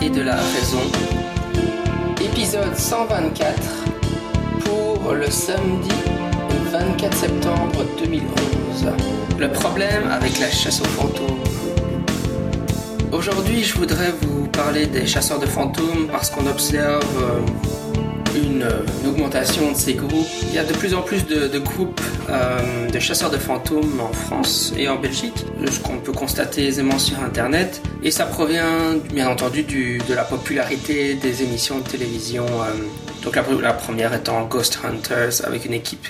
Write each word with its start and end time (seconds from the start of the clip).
et 0.00 0.08
de 0.08 0.22
la 0.22 0.36
raison. 0.36 0.80
Épisode 2.18 2.74
124 2.74 3.54
pour 4.64 5.12
le 5.12 5.30
samedi 5.30 5.90
24 6.72 7.14
septembre 7.14 7.84
2011. 7.98 8.86
Le 9.38 9.50
problème 9.50 10.10
avec 10.10 10.38
la 10.40 10.50
chasse 10.50 10.80
aux 10.80 10.84
fantômes. 10.84 11.40
Aujourd'hui, 13.12 13.62
je 13.62 13.74
voudrais 13.74 14.12
vous 14.22 14.46
parler 14.48 14.86
des 14.86 15.06
chasseurs 15.06 15.38
de 15.38 15.46
fantômes 15.46 16.08
parce 16.10 16.30
qu'on 16.30 16.46
observe 16.46 17.02
euh, 17.22 17.83
une, 18.34 18.66
augmentation 19.06 19.72
de 19.72 19.76
ces 19.76 19.94
groupes. 19.94 20.26
Il 20.42 20.54
y 20.54 20.58
a 20.58 20.64
de 20.64 20.72
plus 20.72 20.94
en 20.94 21.02
plus 21.02 21.26
de, 21.26 21.58
groupes 21.58 22.00
euh, 22.28 22.88
de 22.88 22.98
chasseurs 22.98 23.30
de 23.30 23.36
fantômes 23.36 24.00
en 24.00 24.12
France 24.12 24.72
et 24.76 24.88
en 24.88 24.96
Belgique, 24.96 25.44
ce 25.70 25.78
qu'on 25.80 25.98
peut 25.98 26.12
constater 26.12 26.66
aisément 26.66 26.98
sur 26.98 27.22
Internet. 27.22 27.82
Et 28.02 28.10
ça 28.10 28.24
provient, 28.26 28.94
bien 29.12 29.28
entendu, 29.28 29.62
du, 29.62 29.98
de 30.08 30.14
la 30.14 30.24
popularité 30.24 31.14
des 31.14 31.42
émissions 31.42 31.78
de 31.78 31.84
télévision. 31.84 32.46
euh, 32.46 32.74
donc 33.22 33.36
la, 33.36 33.72
première 33.72 34.12
étant 34.12 34.44
Ghost 34.44 34.80
Hunters 34.84 35.44
avec 35.46 35.64
une 35.64 35.72
équipe 35.72 36.06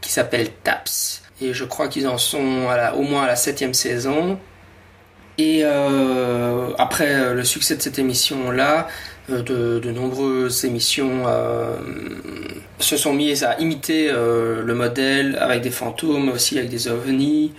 qui 0.00 0.12
s'appelle 0.12 0.50
TAPS. 0.62 1.22
Et 1.40 1.52
je 1.52 1.64
crois 1.64 1.88
qu'ils 1.88 2.08
en 2.08 2.18
sont 2.18 2.66
au 2.96 3.02
moins 3.02 3.24
à 3.24 3.26
la 3.26 3.36
septième 3.36 3.74
saison. 3.74 4.38
Et 5.36 5.60
euh, 5.62 6.70
après 6.78 7.32
le 7.32 7.44
succès 7.44 7.76
de 7.76 7.82
cette 7.82 7.98
émission-là, 7.98 8.88
de, 9.28 9.90
nombreuses 9.90 10.64
émissions 10.64 11.24
euh, 11.26 11.76
se 12.78 12.96
sont 12.96 13.12
mises 13.12 13.44
à 13.44 13.58
imiter 13.58 14.10
euh, 14.10 14.62
le 14.62 14.74
modèle 14.74 15.36
avec 15.40 15.62
des 15.62 15.70
fantômes, 15.70 16.28
aussi 16.30 16.58
avec 16.58 16.70
des 16.70 16.88
ovnis 16.88 17.52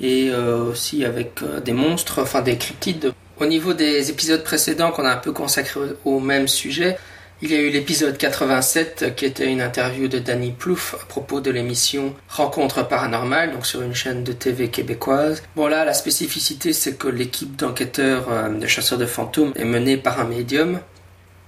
et 0.00 0.30
euh, 0.30 0.64
aussi 0.64 1.04
avec 1.04 1.40
des 1.64 1.72
monstres, 1.72 2.20
enfin 2.22 2.42
des 2.42 2.56
cryptides. 2.56 3.12
Au 3.40 3.46
niveau 3.46 3.74
des 3.74 4.10
épisodes 4.10 4.44
précédents 4.44 4.90
qu'on 4.92 5.04
a 5.04 5.12
un 5.12 5.16
peu 5.16 5.32
consacrés 5.32 5.80
au, 6.04 6.20
même 6.20 6.46
sujet, 6.46 6.96
il 7.42 7.50
y 7.50 7.56
a 7.56 7.58
eu 7.58 7.70
l'épisode 7.70 8.16
87 8.16 9.14
qui 9.16 9.24
était 9.24 9.50
une 9.50 9.60
interview 9.60 10.06
de 10.06 10.18
Danny 10.18 10.52
Plouffe 10.52 10.94
à 11.02 11.04
propos 11.06 11.40
de 11.40 11.50
l'émission 11.50 12.14
Rencontre 12.28 12.86
paranormale, 12.86 13.52
donc 13.52 13.66
sur 13.66 13.82
une 13.82 13.94
chaîne 13.94 14.22
de 14.22 14.32
TV 14.32 14.68
québécoise. 14.68 15.42
Bon 15.56 15.66
là, 15.66 15.84
la 15.84 15.94
spécificité 15.94 16.72
c'est 16.72 16.96
que 16.96 17.08
l'équipe 17.08 17.56
d'enquêteurs 17.56 18.26
de 18.50 18.66
chasseurs 18.66 18.98
de 18.98 19.06
fantômes 19.06 19.52
est 19.56 19.64
menée 19.64 19.96
par 19.96 20.20
un 20.20 20.24
médium 20.24 20.78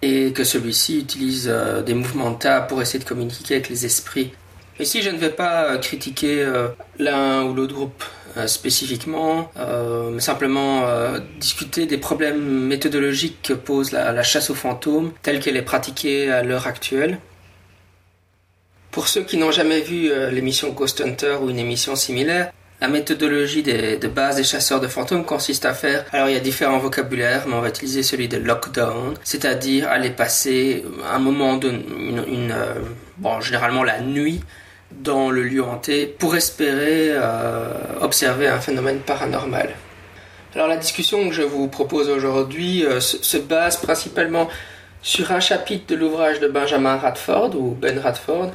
et 0.02 0.32
que 0.32 0.44
celui-ci 0.44 0.98
utilise 0.98 1.48
euh, 1.50 1.82
des 1.82 1.94
mouvements 1.94 2.30
de 2.30 2.66
pour 2.68 2.82
essayer 2.82 2.98
de 2.98 3.08
communiquer 3.08 3.54
avec 3.54 3.68
les 3.68 3.86
esprits. 3.86 4.32
Ici, 4.78 5.00
je 5.02 5.10
ne 5.10 5.16
vais 5.16 5.30
pas 5.30 5.64
euh, 5.64 5.78
critiquer 5.78 6.42
euh, 6.42 6.68
l'un 6.98 7.44
ou 7.44 7.54
l'autre 7.54 7.74
groupe 7.74 8.04
spécifiquement, 8.46 9.50
mais 10.12 10.20
simplement 10.20 10.84
discuter 11.40 11.86
des 11.86 11.96
problèmes 11.96 12.66
méthodologiques 12.66 13.40
que 13.42 13.54
pose 13.54 13.92
la, 13.92 14.12
la 14.12 14.22
chasse 14.22 14.50
aux 14.50 14.54
fantômes 14.54 15.12
telle 15.22 15.40
qu'elle 15.40 15.56
est 15.56 15.62
pratiquée 15.62 16.30
à 16.30 16.42
l'heure 16.42 16.66
actuelle. 16.66 17.18
Pour 18.90 19.08
ceux 19.08 19.22
qui 19.22 19.38
n'ont 19.38 19.52
jamais 19.52 19.80
vu 19.80 20.10
l'émission 20.30 20.68
Ghost 20.68 21.00
Hunter 21.00 21.38
ou 21.40 21.48
une 21.48 21.58
émission 21.58 21.96
similaire, 21.96 22.52
la 22.80 22.88
méthodologie 22.88 23.62
de 23.62 24.08
base 24.08 24.36
des 24.36 24.44
chasseurs 24.44 24.80
de 24.80 24.88
fantômes 24.88 25.24
consiste 25.24 25.64
à 25.64 25.72
faire, 25.72 26.04
alors 26.12 26.28
il 26.28 26.34
y 26.34 26.36
a 26.36 26.40
différents 26.40 26.78
vocabulaires, 26.78 27.44
mais 27.46 27.54
on 27.54 27.60
va 27.60 27.68
utiliser 27.68 28.02
celui 28.02 28.28
de 28.28 28.36
lockdown, 28.36 29.14
c'est-à-dire 29.24 29.88
aller 29.88 30.10
passer 30.10 30.84
un 31.10 31.18
moment 31.18 31.56
de, 31.56 31.70
une, 31.70 32.52
euh, 32.52 32.74
bon, 33.16 33.40
généralement 33.40 33.82
la 33.82 34.00
nuit, 34.00 34.42
dans 34.92 35.30
le 35.30 35.42
lieu 35.42 35.64
hanté 35.64 36.06
pour 36.06 36.36
espérer 36.36 37.10
euh, 37.10 37.72
observer 38.00 38.46
un 38.46 38.60
phénomène 38.60 38.98
paranormal. 39.00 39.70
Alors 40.54 40.68
la 40.68 40.76
discussion 40.76 41.28
que 41.28 41.34
je 41.34 41.42
vous 41.42 41.68
propose 41.68 42.08
aujourd'hui 42.08 42.84
euh, 42.84 43.00
se, 43.00 43.22
se 43.22 43.36
base 43.36 43.78
principalement 43.78 44.48
sur 45.02 45.32
un 45.32 45.40
chapitre 45.40 45.86
de 45.88 45.96
l'ouvrage 45.96 46.40
de 46.40 46.48
Benjamin 46.48 46.96
Radford 46.96 47.54
ou 47.56 47.74
Ben 47.74 47.98
Radford, 47.98 48.52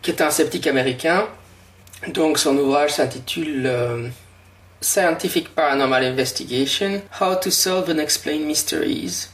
qui 0.00 0.10
est 0.10 0.20
un 0.20 0.30
sceptique 0.30 0.66
américain. 0.66 1.26
Donc 2.08 2.38
son 2.38 2.56
ouvrage 2.56 2.94
s'intitule 2.94 3.64
euh, 3.66 4.08
Scientific 4.80 5.54
Paranormal 5.54 6.04
Investigation: 6.04 7.02
How 7.20 7.36
to 7.36 7.50
Solve 7.50 7.90
and 7.90 7.98
Explain 7.98 8.40
Mysteries. 8.40 9.28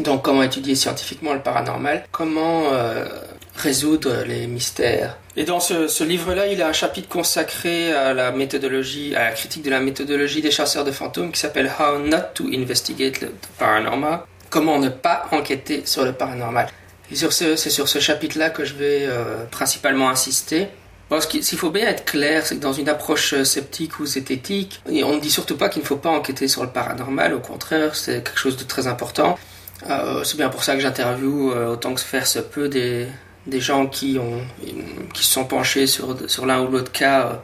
Donc 0.00 0.22
comment 0.22 0.42
étudier 0.42 0.74
scientifiquement 0.74 1.34
le 1.34 1.40
paranormal, 1.40 2.04
comment 2.10 2.72
euh, 2.72 3.06
résoudre 3.54 4.24
les 4.26 4.48
mystères. 4.48 5.16
Et 5.36 5.44
dans 5.44 5.60
ce, 5.60 6.02
livre-là, 6.02 6.48
il 6.48 6.62
a 6.62 6.68
un 6.68 6.72
chapitre 6.72 7.08
consacré 7.08 7.92
à 7.92 8.12
la 8.12 8.32
méthodologie, 8.32 9.14
à 9.14 9.24
la 9.24 9.30
critique 9.32 9.62
de 9.62 9.70
la 9.70 9.80
méthodologie 9.80 10.42
des 10.42 10.50
chasseurs 10.50 10.84
de 10.84 10.90
fantômes 10.90 11.30
qui 11.30 11.40
s'appelle 11.40 11.70
How 11.78 11.98
Not 11.98 12.32
to 12.34 12.44
Investigate 12.52 13.20
the 13.20 13.30
Paranormal. 13.58 14.20
Comment 14.50 14.78
ne 14.78 14.88
pas 14.88 15.26
enquêter 15.30 15.82
sur 15.84 16.04
le 16.04 16.12
paranormal. 16.12 16.68
Et 17.10 17.16
sur 17.16 17.32
ce, 17.32 17.56
c'est 17.56 17.70
sur 17.70 17.88
ce 17.88 17.98
chapitre-là 17.98 18.50
que 18.50 18.64
je 18.64 18.74
vais 18.74 19.06
euh, 19.06 19.44
principalement 19.50 20.08
insister. 20.08 20.68
Parce 21.14 21.26
qu'il 21.26 21.58
faut 21.58 21.70
bien 21.70 21.86
être 21.86 22.04
clair, 22.04 22.44
c'est 22.44 22.56
que 22.56 22.60
dans 22.60 22.72
une 22.72 22.88
approche 22.88 23.34
euh, 23.34 23.44
sceptique 23.44 24.00
ou 24.00 24.06
zététique, 24.06 24.82
on 24.84 25.14
ne 25.14 25.20
dit 25.20 25.30
surtout 25.30 25.56
pas 25.56 25.68
qu'il 25.68 25.82
ne 25.82 25.86
faut 25.86 25.94
pas 25.94 26.10
enquêter 26.10 26.48
sur 26.48 26.64
le 26.64 26.70
paranormal, 26.70 27.34
au 27.34 27.38
contraire, 27.38 27.94
c'est 27.94 28.24
quelque 28.24 28.36
chose 28.36 28.56
de 28.56 28.64
très 28.64 28.88
important. 28.88 29.38
Euh, 29.88 30.24
c'est 30.24 30.36
bien 30.36 30.48
pour 30.48 30.64
ça 30.64 30.74
que 30.74 30.80
j'interviewe 30.80 31.52
euh, 31.52 31.68
autant 31.68 31.94
que 31.94 32.00
faire 32.00 32.26
se 32.26 32.40
peut 32.40 32.68
des, 32.68 33.06
gens 33.60 33.86
qui, 33.86 34.18
se 35.14 35.22
sont 35.22 35.44
penchés 35.44 35.86
sur, 35.86 36.16
l'un 36.44 36.62
ou 36.62 36.68
l'autre 36.68 36.90
cas 36.90 37.42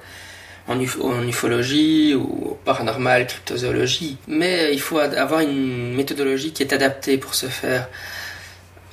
en, 0.67 0.75
en 0.75 1.29
ufologie 1.29 2.17
ou 2.17 2.59
paranormal, 2.65 3.29
cryptozoologie. 3.29 4.19
Mais 4.27 4.71
il 4.73 4.81
faut 4.81 4.99
avoir 4.99 5.43
une 5.43 5.95
méthodologie 5.95 6.53
qui 6.53 6.65
est 6.65 6.73
adaptée 6.73 7.19
pour 7.19 7.37
ce 7.37 7.47
faire. 7.47 7.89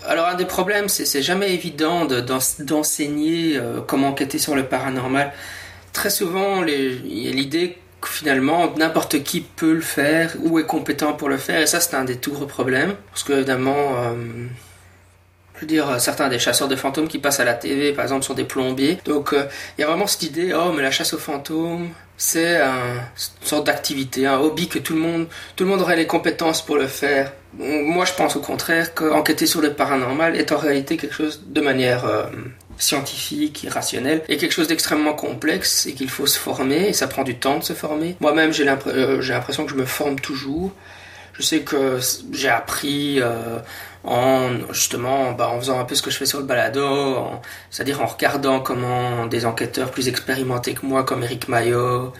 Alors 0.07 0.27
un 0.27 0.35
des 0.35 0.45
problèmes, 0.45 0.87
c'est 0.89 1.05
c'est 1.05 1.21
jamais 1.21 1.53
évident 1.53 2.05
de- 2.05 2.21
d'en- 2.21 2.39
d'enseigner 2.59 3.57
euh, 3.57 3.81
comment 3.85 4.09
enquêter 4.09 4.37
sur 4.39 4.55
le 4.55 4.63
paranormal. 4.63 5.33
Très 5.93 6.09
souvent, 6.09 6.63
il 6.63 7.07
y 7.25 7.27
a 7.27 7.31
l'idée 7.31 7.77
que 8.01 8.07
finalement 8.09 8.71
n'importe 8.77 9.23
qui 9.23 9.41
peut 9.41 9.73
le 9.73 9.81
faire 9.81 10.35
ou 10.43 10.59
est 10.59 10.65
compétent 10.65 11.13
pour 11.13 11.29
le 11.29 11.37
faire, 11.37 11.59
et 11.61 11.67
ça 11.67 11.79
c'est 11.79 11.95
un 11.95 12.05
des 12.05 12.17
tout 12.17 12.31
gros 12.31 12.45
problèmes. 12.45 12.95
Parce 13.11 13.23
que 13.23 13.33
évidemment, 13.33 13.95
euh, 13.97 14.13
je 15.55 15.61
veux 15.61 15.67
dire, 15.67 15.99
certains 15.99 16.29
des 16.29 16.39
chasseurs 16.39 16.67
de 16.67 16.75
fantômes 16.75 17.07
qui 17.07 17.17
passent 17.19 17.39
à 17.39 17.45
la 17.45 17.55
TV, 17.55 17.91
par 17.93 18.03
exemple, 18.05 18.23
sont 18.23 18.35
des 18.35 18.43
plombiers. 18.43 18.99
Donc 19.05 19.33
euh, 19.33 19.45
il 19.77 19.81
y 19.81 19.83
a 19.83 19.87
vraiment 19.87 20.07
cette 20.07 20.23
idée, 20.23 20.53
oh 20.53 20.71
mais 20.73 20.83
la 20.83 20.91
chasse 20.91 21.13
aux 21.13 21.17
fantômes, 21.17 21.89
c'est 22.15 22.57
un- 22.61 22.95
une 23.41 23.47
sorte 23.47 23.65
d'activité, 23.65 24.25
un 24.27 24.37
hobby 24.39 24.67
que 24.69 24.79
tout 24.79 24.93
le 24.93 24.99
monde, 24.99 25.27
tout 25.55 25.63
le 25.65 25.69
monde 25.71 25.81
aurait 25.81 25.95
les 25.97 26.07
compétences 26.07 26.63
pour 26.63 26.77
le 26.77 26.87
faire. 26.87 27.33
Moi, 27.57 28.05
je 28.05 28.13
pense 28.13 28.35
au 28.35 28.39
contraire 28.39 28.93
qu'enquêter 28.93 29.47
sur 29.47 29.61
le 29.61 29.73
paranormal 29.73 30.35
est 30.35 30.51
en 30.51 30.57
réalité 30.57 30.95
quelque 30.97 31.15
chose 31.15 31.41
de 31.47 31.61
manière 31.61 32.05
euh, 32.05 32.25
scientifique, 32.77 33.65
et 33.65 33.69
rationnelle, 33.69 34.21
et 34.29 34.37
quelque 34.37 34.51
chose 34.53 34.67
d'extrêmement 34.67 35.13
complexe 35.13 35.87
et 35.87 35.93
qu'il 35.93 36.09
faut 36.09 36.27
se 36.27 36.37
former, 36.37 36.89
et 36.89 36.93
ça 36.93 37.07
prend 37.07 37.23
du 37.23 37.35
temps 37.35 37.57
de 37.57 37.63
se 37.63 37.73
former. 37.73 38.15
Moi-même, 38.19 38.53
j'ai 38.53 38.67
euh, 38.67 39.21
l'impression 39.21 39.65
que 39.65 39.71
je 39.71 39.75
me 39.75 39.85
forme 39.85 40.19
toujours. 40.19 40.71
Je 41.33 41.41
sais 41.41 41.59
que 41.59 41.99
j'ai 42.31 42.49
appris 42.49 43.19
euh, 43.21 43.59
en 44.03 44.49
justement 44.71 45.33
bah, 45.33 45.49
en 45.49 45.59
faisant 45.59 45.79
un 45.79 45.83
peu 45.83 45.93
ce 45.93 46.01
que 46.01 46.09
je 46.09 46.17
fais 46.17 46.25
sur 46.25 46.39
le 46.39 46.45
balado, 46.45 47.17
c'est-à-dire 47.69 48.01
en 48.01 48.07
regardant 48.07 48.59
comment 48.59 49.27
des 49.27 49.45
enquêteurs 49.45 49.91
plus 49.91 50.07
expérimentés 50.07 50.73
que 50.73 50.85
moi, 50.85 51.03
comme 51.03 51.23
Eric 51.23 51.47
Maillot, 51.47 52.13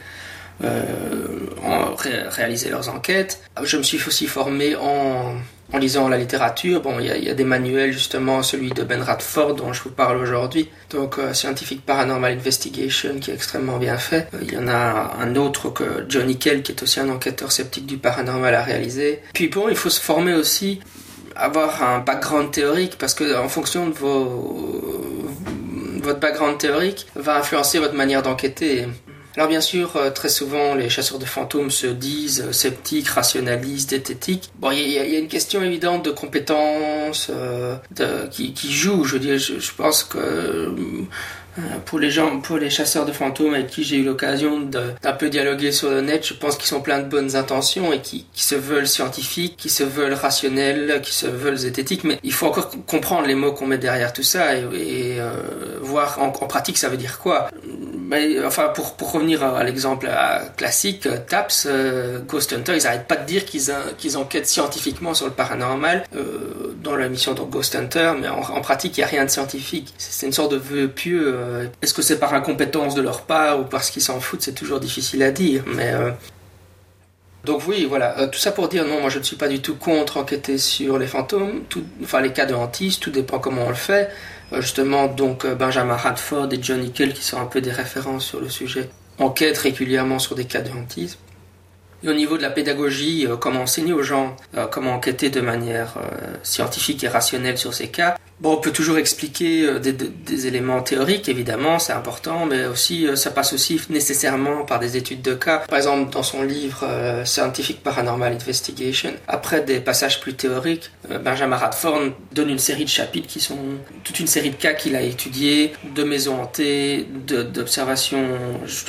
euh, 0.64 1.38
ont 1.64 1.94
ré- 1.94 2.22
réalisé 2.28 2.68
leurs 2.70 2.88
enquêtes. 2.88 3.40
Je 3.62 3.76
me 3.76 3.82
suis 3.82 3.98
aussi 4.06 4.26
formé 4.26 4.74
en, 4.76 5.34
en 5.72 5.78
lisant 5.78 6.08
la 6.08 6.16
littérature. 6.18 6.80
Bon, 6.80 6.98
il 6.98 7.06
y, 7.06 7.28
a- 7.28 7.30
a 7.30 7.34
des 7.34 7.44
manuels 7.44 7.92
justement, 7.92 8.42
celui 8.42 8.70
de 8.70 8.82
Ben 8.82 9.00
Radford 9.02 9.54
dont 9.54 9.72
je 9.72 9.82
vous 9.82 9.90
parle 9.90 10.16
aujourd'hui. 10.16 10.68
Donc 10.90 11.18
euh, 11.18 11.32
Scientific 11.34 11.84
Paranormal 11.86 12.32
Investigation 12.32 13.18
qui 13.20 13.30
est 13.30 13.34
extrêmement 13.34 13.78
bien 13.78 13.98
fait. 13.98 14.28
Euh, 14.34 14.38
Il 14.42 14.52
y 14.52 14.58
en 14.58 14.68
a 14.68 15.12
un 15.20 15.36
autre 15.36 15.70
que 15.70 16.04
Johnny 16.08 16.38
Kell 16.38 16.62
qui 16.62 16.72
est 16.72 16.82
aussi 16.82 16.98
un 17.00 17.08
enquêteur 17.08 17.52
sceptique 17.52 17.86
du 17.86 17.98
paranormal 17.98 18.54
à 18.54 18.62
réaliser. 18.62 19.20
Puis 19.34 19.48
bon, 19.48 19.68
il 19.68 19.76
faut 19.76 19.90
se 19.90 20.00
former 20.00 20.34
aussi 20.34 20.80
avoir 21.36 21.84
un 21.84 22.00
background 22.00 22.50
théorique 22.50 22.96
parce 22.98 23.14
que 23.14 23.36
en 23.38 23.48
fonction 23.48 23.88
de 23.88 23.94
vos 23.94 25.24
votre 26.02 26.20
background 26.20 26.58
théorique 26.58 27.06
va 27.14 27.36
influencer 27.38 27.78
votre 27.78 27.94
manière 27.94 28.22
d'enquêter. 28.22 28.86
Alors 29.38 29.46
bien 29.46 29.60
sûr, 29.60 29.94
euh, 29.94 30.10
très 30.10 30.28
souvent, 30.28 30.74
les 30.74 30.88
chasseurs 30.88 31.20
de 31.20 31.24
fantômes 31.24 31.70
se 31.70 31.86
disent 31.86 32.44
euh, 32.48 32.50
sceptiques, 32.50 33.06
rationalistes, 33.06 33.90
diététiques. 33.90 34.50
Bon, 34.58 34.72
il 34.72 34.90
y, 34.90 34.98
a- 34.98 35.16
une 35.16 35.28
question 35.28 35.62
évidente 35.62 36.04
de 36.04 36.10
compétences 36.10 37.30
euh, 37.30 37.76
qui, 38.32 38.72
joue. 38.72 39.04
Je 39.04 39.16
je, 39.38 39.72
pense 39.76 40.02
que 40.02 40.74
pour 41.86 42.00
les 42.00 42.10
gens, 42.10 42.40
pour 42.40 42.58
les 42.58 42.68
chasseurs 42.68 43.06
de 43.06 43.12
fantômes 43.12 43.54
avec 43.54 43.68
qui 43.68 43.84
j'ai 43.84 43.98
eu 43.98 44.04
l'occasion 44.04 44.58
d'un 44.58 45.12
peu 45.12 45.28
dialoguer 45.28 45.70
sur 45.70 45.90
le 45.90 46.00
net, 46.00 46.26
je 46.26 46.34
pense 46.34 46.56
qu'ils 46.56 46.66
sont 46.66 46.80
pleins 46.80 46.98
de 46.98 47.08
bonnes 47.08 47.36
intentions 47.36 47.92
et 47.92 48.00
qui, 48.00 48.26
se 48.34 48.56
veulent 48.56 48.88
scientifiques, 48.88 49.56
qui 49.56 49.68
se 49.68 49.84
veulent 49.84 50.14
rationnels, 50.14 51.00
qui 51.00 51.14
se 51.14 51.28
veulent 51.28 51.58
zététiques. 51.58 52.02
Mais 52.02 52.18
il 52.24 52.32
faut 52.32 52.46
encore 52.46 52.70
comprendre 52.88 53.28
les 53.28 53.36
mots 53.36 53.52
qu'on 53.52 53.68
met 53.68 53.78
derrière 53.78 54.12
tout 54.12 54.24
ça 54.24 54.56
et, 54.56 55.20
voir 55.80 56.20
en 56.20 56.30
pratique 56.30 56.76
ça 56.76 56.88
veut 56.88 56.96
dire 56.96 57.20
quoi? 57.20 57.48
Mais 58.08 58.42
enfin, 58.42 58.68
pour, 58.68 58.94
pour 58.94 59.12
revenir 59.12 59.44
à, 59.44 59.62
l'exemple 59.64 60.08
classique, 60.56 61.06
TAPS, 61.26 61.66
euh, 61.66 62.20
Ghost 62.26 62.54
Hunter, 62.54 62.72
ils 62.74 62.84
n'arrêtent 62.84 63.06
pas 63.06 63.16
de 63.16 63.26
dire 63.26 63.44
qu'ils 63.44 63.70
qu'ils 63.98 64.16
enquêtent 64.16 64.46
scientifiquement 64.46 65.12
sur 65.12 65.26
le 65.26 65.32
paranormal 65.32 66.04
euh, 66.16 66.74
dans 66.82 66.96
la 66.96 67.10
mission 67.10 67.34
de 67.34 67.40
Ghost 67.42 67.76
Hunter, 67.76 68.14
mais 68.18 68.28
en, 68.28 68.60
pratique, 68.62 68.96
il 68.96 69.00
n'y 69.00 69.04
a 69.04 69.08
rien 69.08 69.26
de 69.26 69.30
scientifique. 69.30 69.92
C'est 69.98 70.26
une 70.26 70.32
sorte 70.32 70.52
de 70.52 70.56
vœu 70.56 70.88
pieux. 70.88 71.34
Euh. 71.34 71.66
Est-ce 71.82 71.92
que 71.92 72.00
c'est 72.00 72.18
par 72.18 72.32
incompétence 72.32 72.94
de 72.94 73.02
leur 73.02 73.22
part 73.22 73.60
ou 73.60 73.64
parce 73.64 73.90
qu'ils 73.90 74.02
s'en 74.02 74.20
foutent 74.20 74.42
C'est 74.42 74.54
toujours 74.54 74.80
difficile 74.80 75.22
à 75.22 75.30
dire, 75.30 75.64
mais 75.66 75.92
donc 77.44 77.62
oui, 77.68 77.86
voilà, 77.88 78.26
tout 78.28 78.38
ça 78.38 78.52
pour 78.52 78.68
dire 78.68 78.86
non, 78.86 79.00
moi 79.00 79.10
je 79.10 79.18
ne 79.18 79.24
suis 79.24 79.36
pas 79.36 79.48
du 79.48 79.60
tout 79.60 79.76
contre 79.76 80.16
enquêter 80.16 80.58
sur 80.58 80.98
les 80.98 81.06
fantômes, 81.06 81.62
enfin 82.02 82.20
les 82.20 82.32
cas 82.32 82.46
de 82.46 82.54
hantise, 82.54 82.98
tout 82.98 83.10
dépend 83.10 83.38
comment 83.38 83.66
on 83.66 83.68
le 83.68 83.74
fait. 83.74 84.10
Euh, 84.52 84.60
justement, 84.60 85.06
donc 85.08 85.44
euh, 85.44 85.54
Benjamin 85.54 85.96
Radford 85.96 86.48
et 86.52 86.58
John 86.62 86.80
Nickel, 86.80 87.12
qui 87.12 87.24
sont 87.24 87.38
un 87.38 87.46
peu 87.46 87.60
des 87.60 87.70
références 87.70 88.24
sur 88.24 88.40
le 88.40 88.48
sujet, 88.48 88.88
enquêtent 89.18 89.58
régulièrement 89.58 90.18
sur 90.18 90.34
des 90.34 90.44
cas 90.44 90.60
de 90.60 90.70
hantise. 90.70 91.18
Et 92.02 92.08
au 92.08 92.14
niveau 92.14 92.36
de 92.36 92.42
la 92.42 92.50
pédagogie, 92.50 93.26
euh, 93.26 93.36
comment 93.36 93.62
enseigner 93.62 93.92
aux 93.92 94.02
gens, 94.02 94.36
comment 94.70 94.94
enquêter 94.94 95.30
de 95.30 95.40
manière 95.40 95.94
scientifique 96.42 97.02
et 97.04 97.08
rationnelle 97.08 97.58
sur 97.58 97.74
ces 97.74 97.88
cas, 97.88 98.16
Bon, 98.40 98.52
on 98.52 98.56
peut 98.58 98.70
toujours 98.70 98.98
expliquer 98.98 99.64
euh, 99.64 99.80
des, 99.80 100.46
éléments 100.46 100.80
théoriques, 100.80 101.28
évidemment, 101.28 101.80
c'est 101.80 101.92
important, 101.92 102.46
mais 102.46 102.66
aussi 102.66 103.06
euh, 103.06 103.16
ça 103.16 103.32
passe 103.32 103.52
aussi 103.52 103.80
nécessairement 103.90 104.64
par 104.64 104.78
des 104.78 104.96
études 104.96 105.22
de 105.22 105.34
cas. 105.34 105.64
Par 105.68 105.76
exemple, 105.76 106.12
dans 106.12 106.22
son 106.22 106.42
livre 106.42 106.84
euh, 106.84 107.24
Scientific 107.24 107.82
Paranormal 107.82 108.32
Investigation, 108.32 109.12
après 109.26 109.62
des 109.62 109.80
passages 109.80 110.20
plus 110.20 110.34
théoriques, 110.34 110.90
Benjamin 111.24 111.56
Radford 111.56 112.00
donne 112.32 112.50
une 112.50 112.60
série 112.60 112.84
de 112.84 112.90
chapitres 112.90 113.26
qui 113.26 113.40
sont 113.40 113.58
toute 114.04 114.20
une 114.20 114.28
série 114.28 114.50
de 114.50 114.56
cas 114.56 114.74
qu'il 114.74 114.94
a 114.94 115.02
étudiés, 115.02 115.72
de 115.96 116.04
maisons 116.04 116.40
hantées, 116.40 117.08
d'observations. 117.26 118.24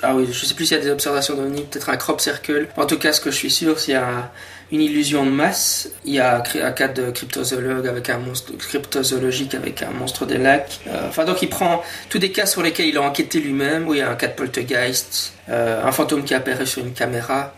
Ah 0.03 0.15
oui, 0.15 0.27
je 0.31 0.45
sais 0.45 0.53
plus 0.53 0.67
s'il 0.67 0.77
y 0.77 0.79
a 0.79 0.83
des 0.83 0.91
observations 0.91 1.35
d'OVNI, 1.35 1.63
peut-être 1.63 1.89
un 1.89 1.97
crop 1.97 2.21
circle. 2.21 2.67
En 2.77 2.85
tout 2.85 2.99
cas, 2.99 3.13
ce 3.13 3.21
que 3.21 3.31
je 3.31 3.35
suis 3.35 3.51
sûr, 3.51 3.79
c'est 3.79 3.95
un 3.95 4.29
une 4.71 4.81
illusion 4.81 5.25
de 5.25 5.31
masse. 5.31 5.89
Il 6.05 6.13
y 6.13 6.19
a 6.19 6.43
un 6.61 6.71
cas 6.71 6.87
de 6.87 7.11
cryptozoologue 7.11 7.87
avec 7.87 8.09
un 8.09 8.19
monstre 8.19 8.53
cryptozoologique 8.57 9.55
avec 9.55 9.81
un 9.81 9.91
monstre 9.91 10.25
des 10.25 10.37
lacs. 10.37 10.79
Euh, 10.87 11.07
enfin 11.07 11.25
donc 11.25 11.41
il 11.41 11.49
prend 11.49 11.83
tous 12.09 12.19
des 12.19 12.31
cas 12.31 12.45
sur 12.45 12.61
lesquels 12.61 12.87
il 12.87 12.97
a 12.97 13.01
enquêté 13.01 13.39
lui-même. 13.39 13.87
Où 13.87 13.93
il 13.93 13.99
y 13.99 14.01
a 14.01 14.09
un 14.09 14.15
cas 14.15 14.27
de 14.27 14.33
poltergeist, 14.33 15.33
euh, 15.49 15.83
un 15.83 15.91
fantôme 15.91 16.23
qui 16.23 16.33
apparaît 16.33 16.65
sur 16.65 16.83
une 16.83 16.93
caméra. 16.93 17.53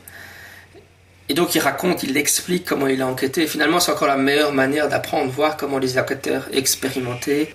Et 1.30 1.34
donc 1.34 1.56
il 1.56 1.60
raconte, 1.60 2.04
il 2.04 2.18
explique 2.18 2.66
comment 2.66 2.88
il 2.88 3.02
a 3.02 3.08
enquêté. 3.08 3.48
finalement, 3.48 3.80
c'est 3.80 3.92
encore 3.92 4.07
la 4.07 4.18
meilleure 4.18 4.52
manière 4.52 4.90
d'apprendre, 4.90 5.31
voir 5.31 5.56
comment 5.56 5.78
les 5.78 5.98
enquêteurs 5.98 6.48
expérimentés 6.52 7.54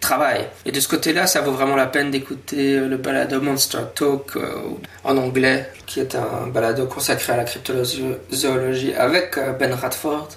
travail. 0.00 0.46
Et 0.64 0.72
de 0.72 0.80
ce 0.80 0.88
côté-là, 0.88 1.26
ça 1.26 1.40
vaut 1.40 1.52
vraiment 1.52 1.76
la 1.76 1.86
peine 1.86 2.10
d'écouter 2.10 2.76
euh, 2.76 2.88
le 2.88 2.96
balado 2.96 3.40
Monster 3.40 3.78
Talk 3.94 4.36
euh, 4.36 4.54
en 5.04 5.16
anglais, 5.16 5.70
qui 5.86 6.00
est 6.00 6.14
un 6.14 6.46
balado 6.48 6.86
consacré 6.86 7.32
à 7.32 7.36
la 7.36 7.44
cryptozoologie 7.44 8.94
avec 8.94 9.38
euh, 9.38 9.52
Ben 9.52 9.72
Radford, 9.72 10.28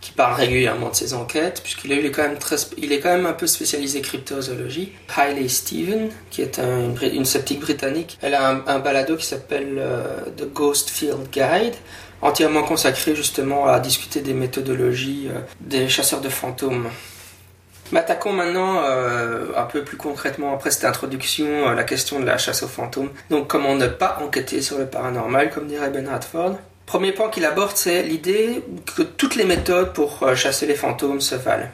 qui 0.00 0.12
parle 0.12 0.34
régulièrement 0.34 0.90
de 0.90 0.94
ses 0.94 1.14
enquêtes, 1.14 1.60
puisqu'il 1.62 1.92
est 1.92 2.10
quand 2.10 2.22
même 2.22 2.36
est 2.36 3.00
quand 3.00 3.14
même 3.14 3.26
un 3.26 3.32
peu 3.32 3.46
spécialisé 3.46 4.00
cryptozoologie. 4.00 4.92
Hailey 5.16 5.48
Steven, 5.48 6.10
qui 6.30 6.42
est 6.42 6.58
une, 6.58 7.24
sceptique 7.24 7.60
britannique, 7.60 8.18
elle 8.20 8.34
a 8.34 8.62
un, 8.66 8.78
balado 8.80 9.16
qui 9.16 9.26
s'appelle 9.26 9.80
The 10.36 10.52
Ghost 10.52 10.90
Field 10.90 11.30
Guide, 11.30 11.74
entièrement 12.20 12.64
consacré 12.64 13.14
justement 13.14 13.66
à 13.66 13.78
discuter 13.78 14.22
des 14.22 14.34
méthodologies 14.34 15.28
des 15.60 15.88
chasseurs 15.88 16.20
de 16.20 16.28
fantômes. 16.28 16.88
M'attaquons 17.92 18.32
maintenant 18.32 18.82
euh, 18.84 19.48
un 19.54 19.64
peu 19.64 19.84
plus 19.84 19.98
concrètement 19.98 20.54
après 20.54 20.70
cette 20.70 20.86
introduction 20.86 21.68
à 21.68 21.74
la 21.74 21.84
question 21.84 22.20
de 22.20 22.24
la 22.24 22.38
chasse 22.38 22.62
aux 22.62 22.68
fantômes. 22.68 23.10
Donc 23.28 23.48
comment 23.48 23.74
ne 23.74 23.86
pas 23.86 24.18
enquêter 24.22 24.62
sur 24.62 24.78
le 24.78 24.86
paranormal, 24.86 25.50
comme 25.50 25.66
dirait 25.66 25.90
Ben 25.90 26.08
Radford? 26.08 26.56
Premier 26.86 27.12
point 27.12 27.28
qu'il 27.28 27.44
aborde, 27.44 27.72
c'est 27.74 28.02
l'idée 28.02 28.62
que 28.96 29.02
toutes 29.02 29.36
les 29.36 29.44
méthodes 29.44 29.92
pour 29.92 30.22
euh, 30.22 30.34
chasser 30.34 30.64
les 30.66 30.74
fantômes 30.74 31.20
se 31.20 31.34
valent. 31.34 31.68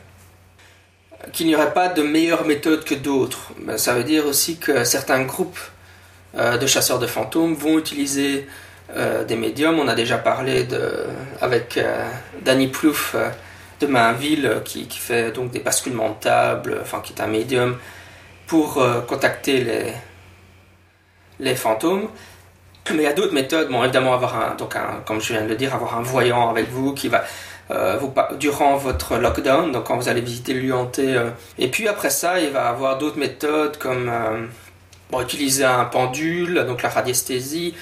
Qu'il 1.32 1.46
n'y 1.46 1.54
aurait 1.54 1.72
pas 1.72 1.86
de 1.88 2.02
meilleure 2.02 2.44
méthode 2.44 2.84
que 2.84 2.96
d'autres. 2.96 3.52
Ben, 3.60 3.78
ça 3.78 3.94
veut 3.94 4.04
dire 4.04 4.26
aussi 4.26 4.58
que 4.58 4.82
certains 4.82 5.22
groupes 5.22 5.60
euh, 6.36 6.58
de 6.58 6.66
chasseurs 6.66 6.98
de 6.98 7.06
fantômes 7.06 7.54
vont 7.54 7.78
utiliser 7.78 8.46
des 9.28 9.36
médiums. 9.36 9.78
On 9.78 9.86
a 9.86 9.94
déjà 9.94 10.16
parlé 10.16 10.66
avec 11.42 11.78
Danny 12.42 12.68
Plouffe 12.68 13.14
de 13.80 13.86
Mainville 13.86 14.46
euh, 14.46 14.60
qui, 14.60 14.86
qui, 14.86 14.98
fait 14.98 15.32
donc 15.32 15.50
des 15.50 15.60
basculements 15.60 16.10
de 16.10 16.20
table, 16.20 16.78
enfin 16.80 17.00
qui 17.00 17.12
est 17.12 17.20
un 17.20 17.26
médium 17.26 17.76
pour 18.46 18.78
euh, 18.78 19.00
contacter 19.00 19.60
les, 19.64 19.92
les 21.40 21.54
fantômes. 21.54 22.08
Mais 22.90 22.96
il 22.96 23.02
y 23.02 23.06
a 23.06 23.12
d'autres 23.12 23.34
méthodes. 23.34 23.68
Bon, 23.68 23.82
évidemment, 23.82 24.14
avoir 24.14 24.40
un, 24.40 24.54
donc 24.54 24.74
un, 24.74 25.02
comme 25.04 25.20
je 25.20 25.34
viens 25.34 25.42
de 25.42 25.48
le 25.48 25.56
dire, 25.56 25.74
avoir 25.74 25.98
un 25.98 26.02
voyant 26.02 26.48
avec 26.48 26.70
vous 26.70 26.94
qui 26.94 27.08
va 27.08 27.22
euh, 27.70 27.98
vous, 27.98 28.14
durant 28.38 28.76
votre 28.76 29.18
lockdown, 29.18 29.72
donc 29.72 29.84
quand 29.84 29.96
vous 29.96 30.08
allez 30.08 30.22
visiter 30.22 30.54
le 30.54 30.60
lieu 30.60 30.74
hanté. 30.74 31.20
et 31.58 31.68
puis 31.68 31.86
après 31.86 32.08
ça, 32.08 32.40
il 32.40 32.48
va 32.48 32.68
avoir 32.68 32.96
d'autres 32.96 33.18
méthodes 33.18 33.76
comme 33.76 34.10
bon, 35.10 35.20
utiliser 35.20 35.64
un 35.64 35.84
pendule, 35.84 36.64
donc 36.66 36.80
la 36.80 36.88
radiesthésie, 36.88 37.74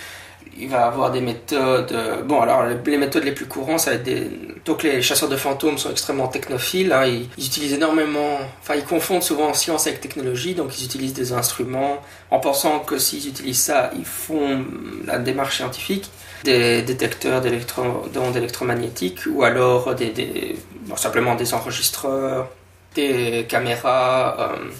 il 0.58 0.68
va 0.68 0.86
avoir 0.86 1.10
des 1.10 1.20
méthodes. 1.20 1.92
Euh, 1.92 2.22
bon, 2.22 2.40
alors 2.40 2.64
les 2.64 2.96
méthodes 2.96 3.24
les 3.24 3.32
plus 3.32 3.46
courantes, 3.46 3.80
ça 3.80 3.90
va 3.90 3.96
être 3.96 4.02
des. 4.02 4.30
Donc 4.64 4.82
les 4.82 5.02
chasseurs 5.02 5.28
de 5.28 5.36
fantômes 5.36 5.78
sont 5.78 5.90
extrêmement 5.90 6.28
technophiles. 6.28 6.92
Hein, 6.92 7.06
ils, 7.06 7.28
utilisent 7.44 7.74
énormément. 7.74 8.38
Enfin, 8.62 8.74
ils 8.74 8.84
confondent 8.84 9.22
souvent 9.22 9.52
science 9.54 9.86
avec 9.86 10.00
technologie, 10.00 10.54
donc 10.54 10.78
ils 10.78 10.84
utilisent 10.84 11.14
des 11.14 11.32
instruments 11.32 11.98
en 12.30 12.40
pensant 12.40 12.80
que 12.80 12.98
s'ils 12.98 13.28
utilisent 13.28 13.62
ça, 13.62 13.90
ils 13.96 14.04
font 14.04 14.64
la 15.06 15.18
démarche 15.18 15.56
scientifique. 15.56 16.10
Des 16.44 16.82
détecteurs 16.82 17.40
d'ondes 17.40 18.36
électromagnétiques 18.36 19.20
ou 19.28 19.42
alors 19.42 19.94
des, 19.94 20.56
simplement 20.94 21.34
des 21.34 21.54
enregistreurs, 21.54 22.48
des 22.94 23.46
caméras, 23.48 24.36
euh, 24.38 24.70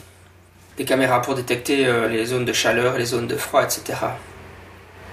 des 0.76 0.84
caméras 0.84 1.22
pour 1.22 1.34
détecter 1.34 1.86
euh, 1.86 2.08
les 2.08 2.26
zones 2.26 2.44
de 2.44 2.52
chaleur, 2.52 2.98
les 2.98 3.06
zones 3.06 3.26
de 3.26 3.36
froid, 3.36 3.64
etc. 3.64 3.94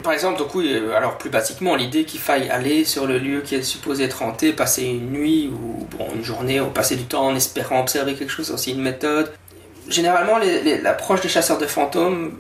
Par 0.04 0.12
exemple, 0.12 0.38
donc 0.38 0.54
oui, 0.54 0.70
euh, 0.74 0.96
alors 0.96 1.18
plus 1.18 1.30
basiquement, 1.30 1.76
l'idée 1.76 2.04
qu'il 2.04 2.20
faille 2.20 2.50
aller 2.50 2.84
sur 2.84 3.08
le 3.08 3.18
lieu 3.18 3.42
qui 3.42 3.56
est 3.56 3.64
supposé 3.64 4.04
être 4.04 4.22
hanté, 4.22 4.52
passer 4.52 4.84
une 4.84 5.12
nuit 5.12 5.50
ou 5.50 5.88
bon, 5.98 6.08
une 6.14 6.24
journée, 6.24 6.60
ou 6.60 6.68
passer 6.68 6.98
du 6.98 7.06
temps 7.06 7.28
en 7.28 7.36
espérant 7.36 7.80
observer 7.80 8.14
quelque 8.16 8.30
chose, 8.30 8.48
c'est 8.48 8.54
aussi 8.54 8.72
une 8.72 8.82
méthode. 8.82 9.32
Généralement, 9.88 10.38
l'approche 10.82 11.22
des 11.22 11.30
chasseurs 11.30 11.58
de 11.58 11.66
fantômes 11.66 12.34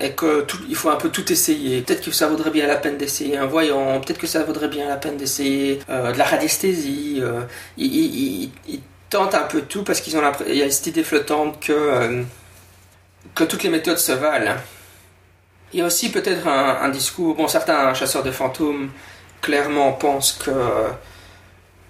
est 0.00 0.12
que 0.12 0.46
il 0.68 0.74
faut 0.74 0.88
un 0.88 0.96
peu 0.96 1.10
tout 1.10 1.30
essayer. 1.30 1.82
Peut-être 1.82 2.02
que 2.02 2.10
ça 2.10 2.28
vaudrait 2.28 2.50
bien 2.50 2.66
la 2.66 2.76
peine 2.76 2.96
d'essayer 2.96 3.36
un 3.36 3.46
voyant, 3.46 4.00
peut-être 4.00 4.18
que 4.18 4.26
ça 4.26 4.42
vaudrait 4.42 4.68
bien 4.68 4.88
la 4.88 4.96
peine 4.96 5.16
d'essayer 5.16 5.80
euh, 5.90 6.12
de 6.12 6.18
la 6.18 6.24
radiesthésie. 6.24 7.18
Euh, 7.20 7.42
ils, 7.76 8.50
tentent 9.10 9.34
un 9.34 9.42
peu 9.42 9.60
tout 9.60 9.84
parce 9.84 10.00
qu'ils 10.00 10.16
ont 10.16 10.22
il 10.48 10.56
y 10.56 10.62
a 10.62 10.70
cette 10.70 10.86
idée 10.86 11.04
flottante 11.04 11.60
que 11.60 12.24
que 13.34 13.44
toutes 13.44 13.62
les 13.62 13.68
méthodes 13.68 13.98
se 13.98 14.12
valent. 14.12 14.56
Il 15.72 15.78
y 15.78 15.82
a 15.82 15.86
aussi 15.86 16.10
peut-être 16.10 16.46
un, 16.46 16.88
discours. 16.90 17.34
Bon, 17.34 17.48
certains 17.48 17.94
chasseurs 17.94 18.22
de 18.22 18.30
fantômes 18.30 18.90
clairement 19.40 19.92
pensent 19.92 20.32
que. 20.32 20.50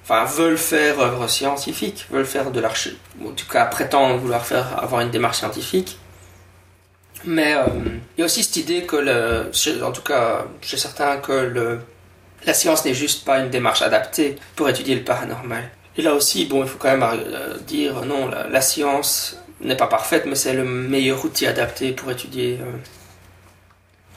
Enfin, 0.05 0.25
veulent 0.25 0.59
faire 0.59 0.99
œuvre 1.01 1.29
scientifique, 1.29 2.07
veulent 2.11 2.27
faire 2.27 2.51
de 2.51 2.61
l'archi. 2.61 2.99
En 3.25 3.31
tout 3.31 3.47
cas, 3.49 3.67
prétendent 3.67 4.19
vouloir 4.19 4.45
faire 4.45 4.83
avoir 4.83 5.01
une 5.01 5.11
démarche 5.11 5.39
scientifique. 5.39 5.97
Mais 7.25 7.55
euh, 7.55 7.67
il 8.17 8.21
y 8.21 8.23
a 8.23 8.25
aussi 8.25 8.43
cette 8.43 8.57
idée 8.57 8.83
que, 8.83 8.97
le, 8.97 9.85
en 9.85 9.93
tout 9.93 10.03
cas, 10.03 10.45
chez 10.61 10.77
certains, 10.77 11.19
que 11.19 11.33
le, 11.33 11.81
la 12.45 12.55
science 12.55 12.85
n'est 12.85 12.95
juste 12.95 13.25
pas 13.25 13.39
une 13.39 13.51
démarche 13.51 13.83
adaptée 13.83 14.37
pour 14.57 14.69
étudier 14.69 14.97
le 14.97 15.05
paranormal. 15.05 15.71
Et 15.97 16.03
là 16.03 16.15
aussi, 16.15 16.47
bon, 16.47 16.63
il 16.63 16.69
faut 16.69 16.79
quand 16.79 16.97
même 16.97 17.03
euh, 17.05 17.59
dire 17.67 18.05
non, 18.05 18.29
la, 18.29 18.61
science 18.61 19.37
n'est 19.61 19.77
pas 19.77 19.87
parfaite, 19.87 20.25
mais 20.27 20.35
c'est 20.35 20.55
le 20.55 20.65
meilleur 20.65 21.25
outil 21.25 21.47
adapté 21.47 21.93
pour 21.93 22.11
étudier 22.11 22.59
euh, 22.61 22.77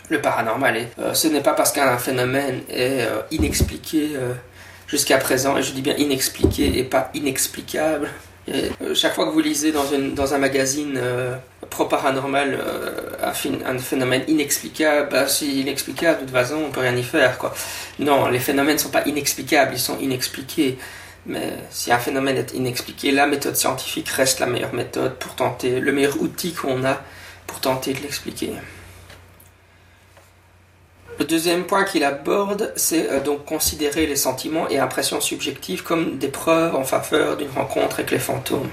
le 0.09 0.21
paranormal. 0.21 0.77
Et, 0.77 0.87
euh, 0.99 1.13
ce 1.13 1.27
n'est 1.27 1.41
pas 1.41 1.53
parce 1.53 1.71
qu'un 1.71 1.97
phénomène 1.97 2.61
est 2.69 3.01
euh, 3.01 3.21
inexpliqué 3.31 4.11
euh, 4.15 4.33
jusqu'à 4.87 5.17
présent, 5.17 5.57
et 5.57 5.63
je 5.63 5.71
dis 5.71 5.81
bien 5.81 5.95
inexpliqué 5.95 6.77
et 6.79 6.83
pas 6.83 7.09
inexplicable. 7.13 8.09
chaque 8.93 9.15
fois 9.15 9.25
que 9.25 9.31
vous 9.31 9.39
lisez 9.39 9.71
dans, 9.71 9.87
une, 9.87 10.13
dans 10.13 10.35
un 10.35 10.37
magazine 10.37 10.99
pro-paranormal 11.71 12.59
un, 13.23 13.79
phénomène 13.79 14.21
inexplicable, 14.27 15.09
bah, 15.09 15.27
c'est 15.27 15.47
inexplicable, 15.47 16.19
de 16.19 16.25
toute 16.25 16.33
façon, 16.35 16.57
on 16.67 16.69
peut 16.69 16.81
rien 16.81 16.95
y 16.95 17.01
faire. 17.01 17.39
Quoi. 17.39 17.55
Non, 17.97 18.27
les 18.27 18.37
phénomènes 18.37 18.75
ne 18.75 18.79
sont 18.79 18.89
pas 18.89 19.03
inexplicables, 19.07 19.71
ils 19.73 19.79
sont 19.79 19.97
inexpliqués. 19.99 20.77
Mais 21.25 21.53
si 21.71 21.91
un 21.91 21.97
phénomène 21.97 22.37
est 22.37 22.53
inexpliqué, 22.53 23.11
la 23.11 23.25
méthode 23.25 23.55
scientifique 23.55 24.09
reste 24.09 24.39
la 24.39 24.45
meilleure 24.45 24.75
méthode 24.75 25.15
pour 25.15 25.33
tenter, 25.35 25.79
le 25.79 25.91
meilleur 25.91 26.21
outil 26.21 26.53
qu'on 26.53 26.85
a 26.85 27.01
pour 27.47 27.59
tenter 27.59 27.93
de 27.93 28.01
l'expliquer. 28.01 28.51
Le 31.17 31.23
deuxième 31.23 31.63
point 31.63 31.85
qu'il 31.85 32.03
aborde, 32.03 32.73
c'est 32.75 33.09
euh, 33.09 33.21
donc 33.21 33.45
considérer 33.45 34.05
les 34.05 34.17
sentiments 34.17 34.67
et 34.69 34.79
impressions 34.79 35.21
subjectives 35.21 35.81
comme 35.81 36.17
des 36.17 36.27
preuves 36.27 36.75
en 36.75 36.83
faveur 36.83 37.37
d'une 37.37 37.49
rencontre 37.51 37.95
avec 37.95 38.11
les 38.11 38.19
fantômes. 38.19 38.69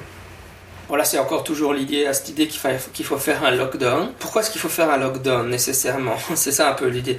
Bon 0.89 0.99
c'est 1.05 1.19
encore 1.19 1.45
toujours 1.45 1.73
l'idée, 1.73 2.07
à 2.07 2.13
cette 2.13 2.31
idée 2.31 2.49
qu'il 2.49 2.61
faut, 2.61 3.05
faut 3.05 3.19
faire 3.19 3.45
un 3.45 3.53
lockdown. 3.53 4.13
Pourquoi 4.19 4.43
est-ce 4.43 4.51
qu'il 4.51 4.61
faut 4.61 4.69
faire 4.69 4.91
un 4.91 4.99
lockdown 4.99 5.49
nécessairement? 5.49 6.17
C'est 6.35 6.53
ça 6.53 6.69
un 6.71 6.75
peu 6.75 6.89
l'idée. 6.89 7.19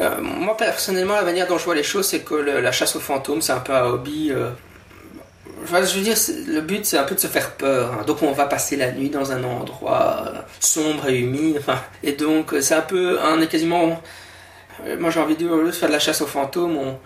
Euh, 0.00 0.20
moi 0.20 0.56
personnellement, 0.56 1.14
la 1.14 1.22
manière 1.22 1.46
dont 1.46 1.58
je 1.58 1.64
vois 1.64 1.74
les 1.74 1.84
choses, 1.84 2.06
c'est 2.06 2.20
que 2.20 2.34
la 2.34 2.72
chasse 2.72 2.96
aux 2.96 3.00
fantômes, 3.00 3.40
c'est 3.40 3.52
un 3.52 3.60
peu 3.60 3.72
un 3.72 3.84
hobby. 3.84 4.32
Euh, 4.32 4.50
je 5.66 5.96
veux 5.96 6.02
dire, 6.02 6.16
le 6.48 6.60
but 6.62 6.84
c'est 6.84 6.98
un 6.98 7.04
peu 7.04 7.14
de 7.14 7.20
se 7.20 7.28
faire 7.28 7.52
peur. 7.52 7.92
Hein. 7.92 8.04
Donc 8.04 8.22
on 8.22 8.32
va 8.32 8.46
passer 8.46 8.76
la 8.76 8.90
nuit 8.90 9.10
dans 9.10 9.30
un 9.30 9.44
endroit 9.44 10.32
sombre 10.58 11.08
et 11.08 11.18
humide. 11.20 11.60
et 12.02 12.12
donc 12.12 12.54
c'est 12.60 12.74
un 12.74 12.80
peu, 12.80 13.18
on 13.22 13.40
est 13.40 13.46
quasiment. 13.46 14.00
Moi 14.98 15.10
j'ai 15.10 15.20
envie 15.20 15.36
de, 15.36 15.48
de 15.48 15.70
faire 15.70 15.88
de 15.88 15.92
la 15.94 15.98
chasse 15.98 16.20
aux 16.20 16.26
fantômes, 16.26 16.76
on, 16.76 16.98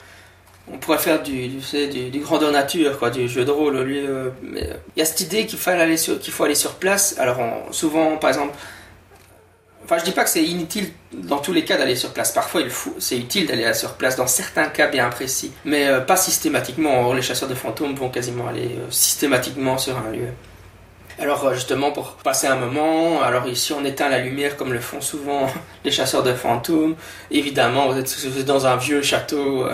on 0.72 0.78
pourrait 0.78 0.98
faire 0.98 1.22
du, 1.22 1.48
du, 1.48 2.20
grandeur 2.20 2.52
nature, 2.52 2.98
quoi, 2.98 3.10
du 3.10 3.28
jeu 3.28 3.44
de 3.44 3.50
rôle. 3.50 3.76
Euh, 3.76 4.30
il 4.44 4.98
y 4.98 5.02
a 5.02 5.04
cette 5.04 5.20
idée 5.20 5.46
qu'il 5.46 5.58
faut 5.58 5.70
aller 5.70 5.96
sur, 5.96 6.20
faut 6.22 6.44
aller 6.44 6.54
sur 6.54 6.74
place. 6.74 7.16
Alors 7.18 7.38
souvent, 7.70 8.16
par 8.16 8.30
exemple, 8.30 8.54
enfin 9.84 9.98
je 9.98 10.04
dis 10.04 10.12
pas 10.12 10.24
que 10.24 10.30
c'est 10.30 10.44
inutile 10.44 10.92
dans 11.12 11.38
tous 11.38 11.52
les 11.52 11.64
cas 11.64 11.78
d'aller 11.78 11.96
sur 11.96 12.10
place. 12.10 12.32
Parfois, 12.32 12.60
il 12.60 12.70
faut, 12.70 12.94
c'est 12.98 13.16
utile 13.16 13.46
d'aller 13.46 13.72
sur 13.74 13.94
place 13.94 14.16
dans 14.16 14.26
certains 14.26 14.66
cas 14.66 14.88
bien 14.88 15.08
précis, 15.08 15.52
mais 15.64 15.88
euh, 15.88 16.00
pas 16.00 16.16
systématiquement. 16.16 17.12
les 17.12 17.22
chasseurs 17.22 17.48
de 17.48 17.54
fantômes 17.54 17.94
vont 17.94 18.10
quasiment 18.10 18.48
aller 18.48 18.76
euh, 18.78 18.90
systématiquement 18.90 19.78
sur 19.78 19.96
un 19.96 20.10
lieu. 20.10 20.28
Alors 21.20 21.52
justement 21.52 21.90
pour 21.90 22.12
passer 22.12 22.46
un 22.46 22.56
moment, 22.56 23.22
alors 23.22 23.46
ici 23.48 23.72
on 23.72 23.84
éteint 23.84 24.08
la 24.08 24.18
lumière 24.18 24.56
comme 24.56 24.72
le 24.72 24.80
font 24.80 25.00
souvent 25.00 25.46
les 25.84 25.90
chasseurs 25.90 26.22
de 26.22 26.32
fantômes. 26.32 26.94
Évidemment, 27.30 27.88
vous 27.88 27.98
êtes, 27.98 28.44
dans 28.44 28.66
un 28.66 28.76
vieux 28.76 29.02
château 29.02 29.66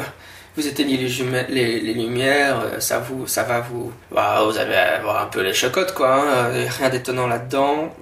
vous 0.56 0.68
éteignez 0.68 0.96
les, 0.96 1.80
les, 1.80 1.94
lumières, 1.94 2.60
euh, 2.60 2.80
ça 2.80 2.98
vous, 2.98 3.26
ça 3.26 3.42
va 3.42 3.60
vous, 3.60 3.92
bah, 4.12 4.40
vous 4.44 4.56
allez 4.56 4.74
avoir 4.74 5.22
un 5.22 5.26
peu 5.26 5.42
les 5.42 5.52
chocottes 5.52 5.92
quoi, 5.94 6.14
hein, 6.14 6.24
euh, 6.26 6.66
rien 6.78 6.90
d'étonnant 6.90 7.26
là-dedans. 7.26 7.92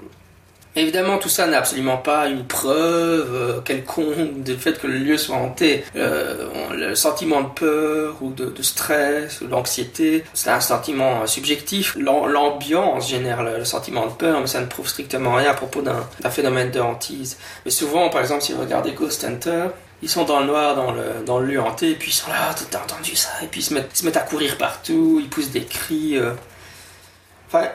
Évidemment, 0.74 1.18
tout 1.18 1.28
ça 1.28 1.46
n'est 1.46 1.56
absolument 1.56 1.98
pas 1.98 2.28
une 2.28 2.44
preuve 2.44 3.34
euh, 3.34 3.60
quelconque 3.60 4.42
du 4.42 4.54
fait 4.54 4.80
que 4.80 4.86
le 4.86 4.98
lieu 4.98 5.18
soit 5.18 5.36
hanté. 5.36 5.84
le 5.94 6.94
sentiment 6.94 7.42
de 7.42 7.48
peur 7.48 8.16
ou 8.20 8.30
de, 8.30 8.62
stress 8.62 9.40
ou 9.40 9.46
d'anxiété, 9.46 10.24
c'est 10.34 10.50
un 10.50 10.60
sentiment 10.60 11.26
subjectif. 11.26 11.96
L'ambiance 11.96 13.08
génère 13.10 13.42
le, 13.42 13.64
sentiment 13.64 14.06
de 14.06 14.12
peur, 14.12 14.40
mais 14.40 14.46
ça 14.46 14.60
ne 14.60 14.66
prouve 14.66 14.88
strictement 14.88 15.34
rien 15.34 15.50
à 15.50 15.54
propos 15.54 15.82
d'un 15.82 16.30
phénomène 16.30 16.70
de 16.70 16.80
hantise. 16.80 17.38
Mais 17.64 17.70
souvent, 17.70 18.08
par 18.08 18.20
exemple, 18.20 18.42
si 18.42 18.52
vous 18.52 18.60
regardez 18.62 18.92
Ghost 18.92 19.24
Hunter, 19.24 19.68
ils 20.02 20.08
sont 20.08 20.24
dans 20.24 20.40
le 20.40 20.46
noir, 20.46 20.74
dans 20.74 20.90
le, 20.90 21.24
dans 21.24 21.38
le 21.38 21.46
lieu 21.46 21.60
hanté, 21.60 21.90
et 21.90 21.94
puis 21.94 22.10
ils 22.10 22.14
sont 22.14 22.28
là, 22.28 22.54
t'as 22.70 22.80
entendu 22.80 23.14
ça, 23.14 23.30
et 23.42 23.46
puis 23.46 23.60
ils 23.60 23.64
se, 23.64 23.72
mettent, 24.04 24.16
à 24.16 24.20
courir 24.20 24.58
partout, 24.58 25.20
ils 25.22 25.28
poussent 25.28 25.50
des 25.50 25.64
cris. 25.64 26.18
Euh. 26.18 26.32
Enfin, 27.54 27.68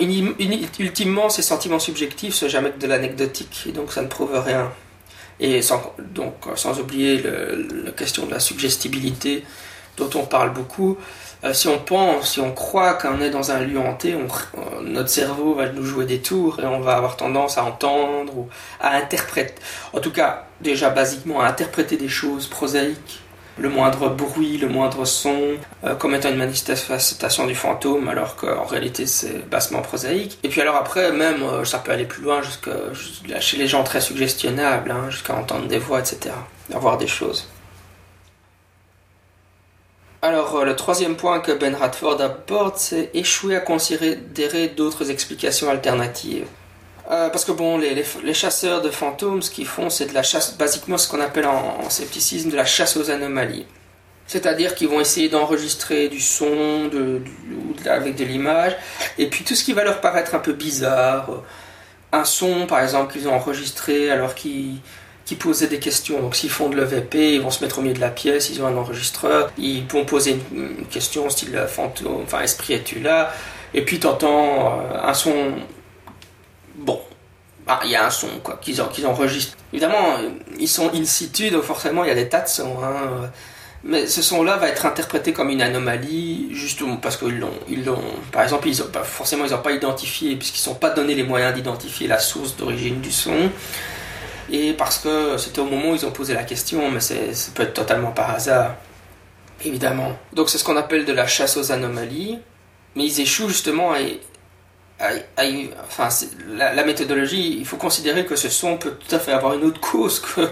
ultimement, 0.80 1.30
ces 1.30 1.44
sentiments 1.44 1.78
subjectifs 1.78 2.34
sont 2.34 2.50
jamais 2.50 2.72
de 2.72 2.88
l'anecdotique, 2.88 3.66
et 3.70 3.72
donc 3.72 3.94
ça 3.94 4.02
ne 4.02 4.08
prouve 4.08 4.34
rien. 4.34 4.72
Et 5.40 5.62
sans, 5.62 5.94
donc, 6.00 6.34
sans 6.56 6.80
oublier 6.80 7.22
la 7.22 7.92
question 7.92 8.26
de 8.26 8.32
la 8.32 8.40
suggestibilité 8.40 9.44
dont 9.96 10.10
on 10.16 10.26
parle 10.26 10.52
beaucoup, 10.52 10.98
euh, 11.44 11.54
si 11.54 11.68
on 11.68 11.78
pense, 11.78 12.34
si 12.34 12.40
on 12.40 12.52
croit 12.52 12.96
qu'on 12.96 13.22
est 13.22 13.30
dans 13.30 13.52
un 13.52 13.60
lieu 13.60 13.80
hanté, 13.80 14.16
on, 14.16 14.82
notre 14.82 15.10
cerveau 15.10 15.54
va 15.54 15.70
nous 15.70 15.84
jouer 15.84 16.06
des 16.06 16.20
tours 16.20 16.60
et 16.60 16.66
on 16.66 16.80
va 16.80 16.96
avoir 16.96 17.16
tendance 17.16 17.60
à 17.60 17.64
entendre 17.64 18.36
ou 18.36 18.50
à 18.80 18.96
interpréter, 18.96 19.54
en 19.94 20.00
tout 20.00 20.12
cas 20.12 20.46
déjà 20.62 20.90
basiquement 20.90 21.42
à 21.42 21.48
interpréter 21.48 21.98
des 21.98 22.10
choses 22.10 22.48
prosaïques, 22.48 23.22
le 23.58 23.70
moindre 23.70 24.10
bruit, 24.10 24.58
le 24.58 24.68
moindre 24.68 25.06
son, 25.06 25.56
euh, 25.84 25.96
comme 25.96 26.16
étant 26.16 26.30
une 26.30 26.38
manifestation 26.38 27.46
du 27.46 27.56
fantôme, 27.56 28.08
alors 28.10 28.36
qu'en 28.36 28.66
réalité 28.66 29.06
c'est 29.06 29.48
bassement 29.50 29.82
prosaïque. 29.82 30.38
Et 30.44 30.50
puis 30.50 30.62
alors 30.62 30.76
après, 30.76 31.12
même, 31.12 31.44
euh, 31.44 31.66
ça 31.66 31.80
peut 31.80 31.92
aller 31.92 32.06
plus 32.06 32.24
loin, 32.24 32.42
jusqu'à 32.42 33.40
chez 33.40 33.58
les 33.58 33.68
gens 33.68 33.84
très 33.84 34.02
suggestionnables, 34.02 34.92
hein, 34.92 35.10
jusqu'à 35.10 35.36
entendre 35.36 35.68
des 35.68 35.80
voix, 35.80 36.00
etc., 36.00 36.34
à 36.74 36.78
voir 36.78 36.98
des 36.98 37.08
choses. 37.08 37.48
Alors, 40.22 40.56
euh, 40.56 40.66
le 40.66 40.76
troisième 40.76 41.16
point 41.16 41.40
que 41.40 41.52
Ben 41.52 41.76
Radford 41.76 42.20
apporte, 42.22 42.78
c'est 42.78 43.12
échouer 43.14 43.56
à 43.56 43.60
considérer 43.60 44.68
d'autres 44.70 45.12
explications 45.12 45.70
alternatives. 45.70 46.48
Euh, 47.10 47.30
parce 47.30 47.46
que 47.46 47.54
bon, 47.54 47.78
les, 47.78 48.04
les, 48.24 48.34
chasseurs 48.34 48.82
de 48.82 48.90
fantômes, 48.90 49.42
ce 49.42 49.50
qu'ils 49.50 49.66
font, 49.66 49.90
c'est 49.90 50.08
de 50.08 50.14
la 50.14 50.24
chasse, 50.24 50.58
basiquement 50.58 50.98
ce 50.98 51.08
qu'on 51.08 51.22
appelle 51.22 51.46
en, 51.46 51.90
scepticisme 51.90 52.50
de 52.50 52.58
la 52.58 52.66
chasse 52.66 52.98
aux 52.98 53.10
anomalies. 53.10 53.66
C'est-à-dire 54.26 54.76
qu'ils 54.76 54.90
vont 54.90 55.00
essayer 55.00 55.30
d'enregistrer 55.30 56.10
du 56.10 56.20
son 56.20 56.90
avec 57.86 58.16
de 58.16 58.26
l'image, 58.26 58.76
et 59.18 59.28
puis 59.28 59.46
tout 59.46 59.56
ce 59.56 59.64
qui 59.64 59.72
va 59.72 59.86
leur 59.86 60.02
paraître 60.02 60.36
un 60.36 60.40
peu 60.40 60.52
bizarre, 60.52 61.30
un 62.12 62.26
son 62.26 62.68
par 62.68 62.82
exemple 62.82 63.14
qu'ils 63.14 63.30
ont 63.30 63.34
enregistré 63.34 64.12
alors 64.12 64.36
qu'ils 64.36 64.80
qui 65.28 65.36
posaient 65.36 65.68
des 65.68 65.80
questions. 65.80 66.22
Donc 66.22 66.36
s'ils 66.36 66.50
font 66.50 66.70
de 66.70 66.78
l'EVP, 66.78 67.36
ils 67.36 67.42
vont 67.42 67.52
se 67.52 67.62
mettre 67.62 67.80
au 67.80 67.82
milieu 67.82 67.94
de 67.94 68.00
la 68.00 68.10
pièce, 68.10 68.50
ils 68.50 68.62
ont 68.62 68.68
un 68.68 68.78
enregistreur, 68.78 69.52
ils 69.58 69.86
vont 69.86 70.06
poser 70.06 70.40
une, 70.54 70.86
question 70.90 71.30
style 71.30 71.56
euh, 71.56 71.68
fantôme, 71.68 72.22
enfin 72.24 72.42
esprit 72.42 72.76
es-tu 72.76 73.00
là? 73.02 73.34
Et 73.74 73.82
puis 73.82 74.00
t'entends 74.00 74.80
euh, 74.80 75.02
un 75.04 75.14
son. 75.14 75.34
Bon, 76.78 77.02
ah, 77.68 77.82
il 77.84 77.92
y 77.92 77.96
a 77.96 78.06
un 78.06 78.10
son 78.10 78.28
quoi 78.44 78.60
qu'ils 78.62 78.82
enregistrent. 78.82 79.58
Évidemment, 79.74 80.18
euh, 80.20 80.30
ils 80.60 80.70
sont 80.70 80.94
in 80.94 81.04
situ, 81.06 81.50
donc 81.50 81.64
forcément 81.64 82.04
il 82.04 82.08
y 82.08 82.12
a 82.12 82.16
des 82.16 82.30
tas 82.30 82.42
de 82.42 82.48
sons. 82.48 82.78
Hein. 82.84 83.30
Mais 83.84 84.08
ce 84.08 84.22
son-là 84.22 84.58
va 84.58 84.70
être 84.70 84.86
interprété 84.86 85.34
comme 85.34 85.50
une 85.50 85.62
anomalie, 85.62 86.50
justement 86.52 86.98
parce 86.98 87.18
qu'ils 87.18 87.40
l'ont, 87.40 87.54
ils 87.70 87.86
l'ont, 87.86 88.02
par 88.32 88.44
exemple, 88.44 88.68
ils 88.68 88.82
ont, 88.82 88.88
forcément 89.04 89.46
ils 89.46 89.52
n'ont 89.52 89.62
pas 89.62 89.72
identifié, 89.72 90.36
puisqu'ils 90.36 90.62
ne 90.62 90.74
sont 90.74 90.80
pas 90.80 90.90
donné 90.90 91.16
les 91.16 91.24
moyens 91.24 91.54
d'identifier 91.54 92.08
la 92.08 92.20
source 92.20 92.56
d'origine 92.58 93.02
du 93.02 93.12
son 93.12 93.50
et 94.52 94.74
parce 94.74 95.00
que 95.00 95.38
c'était 95.38 95.60
au 95.60 95.66
moment 95.66 95.92
où 95.92 95.96
ils 95.96 96.06
ont 96.06 96.12
posé 96.12 96.34
la 96.34 96.44
question, 96.44 96.90
mais 96.90 97.00
ça 97.00 97.16
peut 97.54 97.64
être 97.64 97.74
totalement 97.74 98.12
par 98.12 98.32
hasard, 98.32 98.76
évidemment. 99.64 100.18
Donc 100.34 100.50
c'est 100.50 100.58
ce 100.58 100.64
qu'on 100.64 100.78
appelle 100.78 101.06
de 101.06 101.14
la 101.14 101.28
chasse 101.28 101.58
aux 101.58 101.72
anomalies, 101.72 102.40
mais 102.96 103.06
ils 103.06 103.22
échouent 103.22 103.50
justement 103.50 103.94
à... 103.94 103.98
enfin, 105.00 106.10
la, 106.50 106.84
méthodologie, 106.84 107.58
il 107.60 107.66
faut 107.66 107.78
considérer 107.78 108.26
que 108.26 108.36
ce 108.36 108.50
son 108.50 108.78
peut 108.78 108.92
tout 108.92 109.16
à 109.16 109.20
fait 109.20 109.32
avoir 109.32 109.54
une 109.54 109.64
autre 109.64 109.80
cause 109.80 110.20
que... 110.20 110.50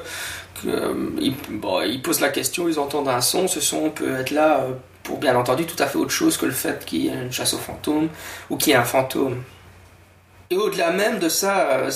ils, 1.20 2.02
posent 2.02 2.22
la 2.22 2.30
question, 2.30 2.68
ils 2.68 2.80
entendent 2.80 3.10
un 3.10 3.22
son, 3.22 3.48
ce 3.48 3.60
son 3.60 3.90
peut 3.90 4.20
être 4.20 4.32
là 4.32 4.62
euh, 4.62 4.72
pour 5.04 5.18
bien 5.18 5.36
entendu 5.36 5.66
tout 5.66 5.82
à 5.82 5.88
fait 5.88 5.98
autre 5.98 6.12
chose 6.12 6.38
que 6.38 6.46
le 6.46 6.52
fait 6.52 6.86
qu'il 6.86 7.06
y 7.06 7.08
ait 7.08 7.14
une 7.14 7.32
chasse 7.32 7.54
aux 7.54 7.60
fantômes 7.60 8.10
ou 8.50 8.58
qu'il 8.58 8.72
y 8.72 8.76
ait 8.76 8.80
un 8.80 8.84
fantôme. 8.84 9.44
Et 10.52 10.58
au-delà 10.58 10.92
même 10.92 11.18
de 11.18 11.28
ça, 11.28 11.70
euh, 11.72 11.92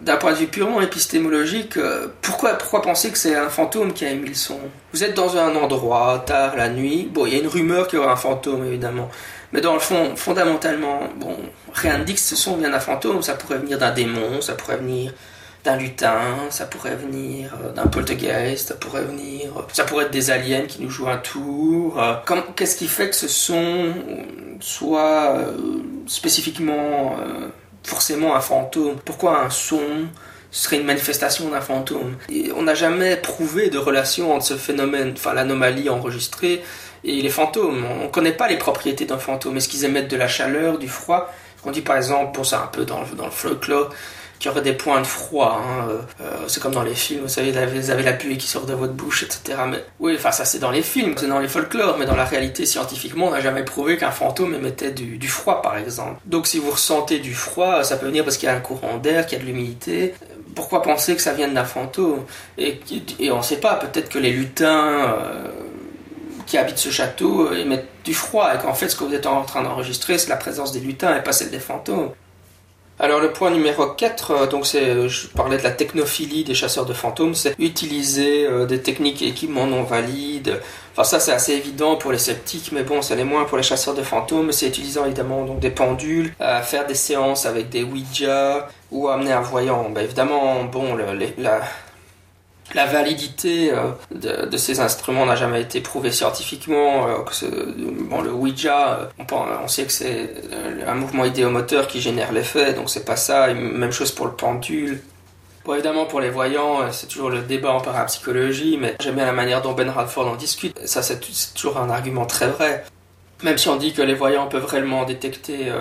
d'un 0.00 0.16
point 0.16 0.32
de 0.32 0.38
vue 0.38 0.48
purement 0.48 0.80
épistémologique, 0.80 1.76
euh, 1.76 2.08
pourquoi, 2.20 2.54
pourquoi 2.54 2.82
penser 2.82 3.10
que 3.12 3.18
c'est 3.18 3.36
un 3.36 3.48
fantôme 3.48 3.92
qui 3.92 4.04
a 4.04 4.10
émis 4.10 4.30
le 4.30 4.34
son? 4.34 4.58
Vous 4.92 5.04
êtes 5.04 5.14
dans 5.14 5.36
un 5.36 5.54
endroit, 5.54 6.24
tard, 6.26 6.56
la 6.56 6.68
nuit, 6.68 7.08
bon, 7.12 7.24
il 7.26 7.34
y 7.34 7.36
a 7.36 7.38
une 7.38 7.46
rumeur 7.46 7.86
qu'il 7.86 8.00
y 8.00 8.02
aura 8.02 8.12
un 8.12 8.16
fantôme, 8.16 8.64
évidemment. 8.66 9.08
Mais 9.52 9.60
dans 9.60 9.74
le 9.74 9.80
fond, 9.80 10.16
fondamentalement, 10.16 11.00
bon, 11.16 11.36
rien 11.74 11.98
ne 11.98 12.04
dit 12.04 12.14
que 12.14 12.20
ce 12.20 12.36
son 12.36 12.56
vient 12.56 12.70
d'un 12.70 12.80
fantôme, 12.80 13.22
ça 13.22 13.34
pourrait 13.34 13.58
venir 13.58 13.78
d'un 13.78 13.92
démon, 13.92 14.40
ça 14.40 14.54
pourrait 14.54 14.78
venir 14.78 15.12
d'un 15.64 15.76
lutin, 15.76 16.48
ça 16.50 16.66
pourrait 16.66 16.96
venir 16.96 17.54
euh, 17.62 17.72
d'un 17.72 17.86
poltergeist, 17.86 18.68
ça 18.68 18.74
pourrait 18.74 19.04
venir, 19.04 19.52
ça 19.72 19.84
pourrait 19.84 20.06
être 20.06 20.10
des 20.10 20.30
aliens 20.30 20.62
qui 20.66 20.82
nous 20.82 20.90
jouent 20.90 21.08
un 21.08 21.18
tour. 21.18 22.00
Qu'est-ce 22.56 22.76
qui 22.76 22.88
fait 22.88 23.10
que 23.10 23.14
ce 23.14 23.28
son 23.28 23.92
soit 24.60 25.36
spécifiquement 26.06 27.16
euh, 27.20 27.48
forcément 27.84 28.34
un 28.34 28.40
fantôme? 28.40 28.96
Pourquoi 29.04 29.44
un 29.44 29.50
son? 29.50 30.08
Serait 30.52 30.76
une 30.76 30.84
manifestation 30.84 31.48
d'un 31.48 31.60
fantôme 31.60 32.16
et 32.30 32.52
On 32.54 32.62
n'a 32.62 32.74
jamais 32.74 33.16
prouvé 33.16 33.70
de 33.70 33.78
relation 33.78 34.32
entre 34.34 34.46
ce 34.46 34.54
phénomène, 34.54 35.14
enfin 35.16 35.32
l'anomalie 35.34 35.88
enregistrée, 35.88 36.62
et 37.04 37.20
les 37.20 37.28
fantômes. 37.30 37.84
On 38.00 38.04
ne 38.04 38.08
connaît 38.08 38.32
pas 38.32 38.46
les 38.46 38.58
propriétés 38.58 39.06
d'un 39.06 39.18
fantôme. 39.18 39.56
Est-ce 39.56 39.68
qu'ils 39.68 39.84
émettent 39.84 40.10
de 40.10 40.16
la 40.16 40.28
chaleur, 40.28 40.78
du 40.78 40.88
froid? 40.88 41.32
On 41.64 41.70
dit 41.70 41.80
par 41.80 41.96
exemple, 41.96 42.32
pour 42.32 42.46
ça 42.46 42.62
un 42.62 42.66
peu 42.66 42.84
dans, 42.84 43.02
dans 43.16 43.24
le 43.24 43.30
folklore, 43.32 43.90
qu'il 44.42 44.50
y 44.50 44.52
aurait 44.52 44.62
des 44.62 44.72
points 44.72 45.00
de 45.00 45.06
froid. 45.06 45.62
Hein, 45.62 45.86
euh, 45.88 45.98
euh, 46.20 46.44
c'est 46.48 46.60
comme 46.60 46.74
dans 46.74 46.82
les 46.82 46.96
films, 46.96 47.22
vous 47.22 47.28
savez, 47.28 47.52
vous 47.52 47.90
avez 47.90 48.02
la 48.02 48.12
pluie 48.12 48.36
qui 48.36 48.48
sort 48.48 48.66
de 48.66 48.74
votre 48.74 48.92
bouche, 48.92 49.22
etc. 49.22 49.56
Mais 49.68 49.84
oui, 50.00 50.14
enfin 50.16 50.32
ça 50.32 50.44
c'est 50.44 50.58
dans 50.58 50.72
les 50.72 50.82
films, 50.82 51.14
c'est 51.16 51.28
dans 51.28 51.38
les 51.38 51.46
folklores, 51.46 51.96
mais 51.96 52.06
dans 52.06 52.16
la 52.16 52.24
réalité 52.24 52.66
scientifiquement, 52.66 53.28
on 53.28 53.30
n'a 53.30 53.40
jamais 53.40 53.62
prouvé 53.62 53.96
qu'un 53.96 54.10
fantôme 54.10 54.52
émettait 54.54 54.90
du, 54.90 55.28
froid, 55.28 55.62
par 55.62 55.76
exemple. 55.78 56.20
Donc 56.26 56.48
si 56.48 56.58
vous 56.58 56.72
ressentez 56.72 57.20
du 57.20 57.34
froid, 57.34 57.84
ça 57.84 57.96
peut 57.96 58.06
venir 58.06 58.24
parce 58.24 58.36
qu'il 58.36 58.48
y 58.48 58.50
a 58.50 58.56
un 58.56 58.60
courant 58.60 58.98
d'air, 58.98 59.26
qu'il 59.26 59.38
y 59.38 59.40
a 59.40 59.44
de 59.44 59.48
l'humidité. 59.48 60.14
Pourquoi 60.56 60.82
penser 60.82 61.14
que 61.14 61.22
ça 61.22 61.34
vient 61.34 61.48
d'un 61.48 61.64
fantôme? 61.64 62.24
Et, 62.58 62.80
et, 63.20 63.30
on 63.30 63.38
ne 63.38 63.42
sait 63.42 63.60
pas, 63.60 63.76
peut-être 63.76 64.08
que 64.08 64.18
les 64.18 64.32
lutins... 64.32 65.14
Euh, 65.18 65.50
qui 66.44 66.58
habitent 66.58 66.78
ce 66.78 66.90
château 66.90 67.50
émettent 67.52 67.88
du 68.04 68.12
froid 68.12 68.52
et 68.54 68.58
qu'en 68.58 68.74
fait 68.74 68.88
ce 68.88 68.96
que 68.96 69.04
vous 69.04 69.14
êtes 69.14 69.26
en 69.26 69.42
train 69.44 69.62
d'enregistrer 69.62 70.18
c'est 70.18 70.28
la 70.28 70.36
présence 70.36 70.72
des 70.72 70.80
lutins 70.80 71.16
et 71.16 71.22
pas 71.22 71.32
celle 71.32 71.50
des 71.50 71.60
fantômes. 71.60 72.10
Alors 72.98 73.20
le 73.20 73.32
point 73.32 73.50
numéro 73.50 73.86
4, 73.86 74.30
euh, 74.30 74.46
donc 74.46 74.66
c'est, 74.66 75.08
je 75.08 75.26
parlais 75.28 75.56
de 75.58 75.62
la 75.62 75.72
technophilie 75.72 76.44
des 76.44 76.54
chasseurs 76.54 76.86
de 76.86 76.92
fantômes, 76.92 77.34
c'est 77.34 77.58
utiliser 77.58 78.46
euh, 78.46 78.66
des 78.66 78.80
techniques 78.80 79.22
et 79.22 79.28
équipements 79.28 79.66
non 79.66 79.82
valides. 79.82 80.60
Enfin 80.92 81.04
ça 81.04 81.18
c'est 81.18 81.32
assez 81.32 81.52
évident 81.54 81.96
pour 81.96 82.12
les 82.12 82.18
sceptiques, 82.18 82.70
mais 82.70 82.82
bon 82.82 83.02
c'est 83.02 83.16
les 83.16 83.24
moins 83.24 83.44
pour 83.44 83.56
les 83.56 83.62
chasseurs 83.62 83.94
de 83.94 84.02
fantômes. 84.02 84.52
C'est 84.52 84.68
utilisant 84.68 85.06
évidemment 85.06 85.44
donc 85.44 85.58
des 85.58 85.70
pendules, 85.70 86.34
faire 86.62 86.86
des 86.86 86.94
séances 86.94 87.46
avec 87.46 87.70
des 87.70 87.82
Ouija 87.82 88.68
ou 88.90 89.08
amener 89.08 89.32
un 89.32 89.40
voyant. 89.40 89.88
Ben, 89.88 90.02
évidemment 90.02 90.64
bon 90.64 90.94
le, 90.94 91.06
la, 91.38 91.62
la 92.74 92.86
validité 92.86 93.72
euh, 93.72 94.46
de, 94.46 94.56
ces 94.56 94.80
instruments 94.80 95.26
n'a 95.26 95.36
jamais 95.36 95.60
été 95.60 95.80
prouvée 95.80 96.10
scientifiquement. 96.10 97.06
Euh, 97.08 97.16
bon, 98.08 98.22
le 98.22 98.32
Ouija, 98.32 98.98
euh, 98.98 99.06
on, 99.62 99.68
sait 99.68 99.84
que 99.84 99.92
c'est 99.92 100.30
un 100.86 100.94
mouvement 100.94 101.24
idéomoteur 101.24 101.86
qui 101.86 102.00
génère 102.00 102.32
l'effet, 102.32 102.72
donc 102.72 102.90
c'est 102.90 103.04
pas 103.04 103.16
ça. 103.16 103.52
Même 103.52 103.92
chose 103.92 104.12
pour 104.12 104.26
le 104.26 104.32
pendule. 104.32 105.02
Bon, 105.64 105.74
évidemment, 105.74 106.06
pour 106.06 106.20
les 106.20 106.30
voyants, 106.30 106.90
c'est 106.90 107.06
toujours 107.06 107.30
le 107.30 107.42
débat 107.42 107.72
en 107.72 107.80
parapsychologie, 107.80 108.78
mais 108.80 108.96
j'aime 109.00 109.14
bien 109.14 109.26
la 109.26 109.32
manière 109.32 109.62
dont 109.62 109.72
Ben 109.72 109.88
Radford 109.88 110.26
en 110.26 110.34
discute. 110.34 110.76
Ça, 110.86 111.02
c'est 111.02 111.20
toujours 111.54 111.78
un 111.78 111.90
argument 111.90 112.26
très 112.26 112.48
vrai. 112.48 112.84
Même 113.44 113.58
si 113.58 113.68
on 113.68 113.76
dit 113.76 113.92
que 113.92 114.02
les 114.02 114.14
voyants 114.14 114.46
peuvent 114.46 114.64
réellement 114.64 115.04
détecter, 115.04 115.72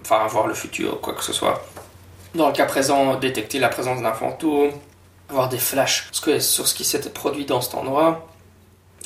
enfin, 0.00 0.26
voir 0.26 0.46
le 0.46 0.54
futur, 0.54 1.00
quoi 1.00 1.12
que 1.14 1.22
ce 1.22 1.32
soit. 1.32 1.64
Dans 2.34 2.48
le 2.48 2.52
cas 2.52 2.66
présent, 2.66 3.14
détecter 3.16 3.60
la 3.60 3.68
présence 3.68 4.02
d'un 4.02 4.12
fantôme, 4.12 4.70
avoir 5.28 5.48
des 5.48 5.58
flashs 5.58 6.08
sur 6.12 6.66
ce 6.66 6.74
qui 6.74 6.84
s'était 6.84 7.10
produit 7.10 7.44
dans 7.44 7.60
cet 7.60 7.74
endroit. 7.74 8.28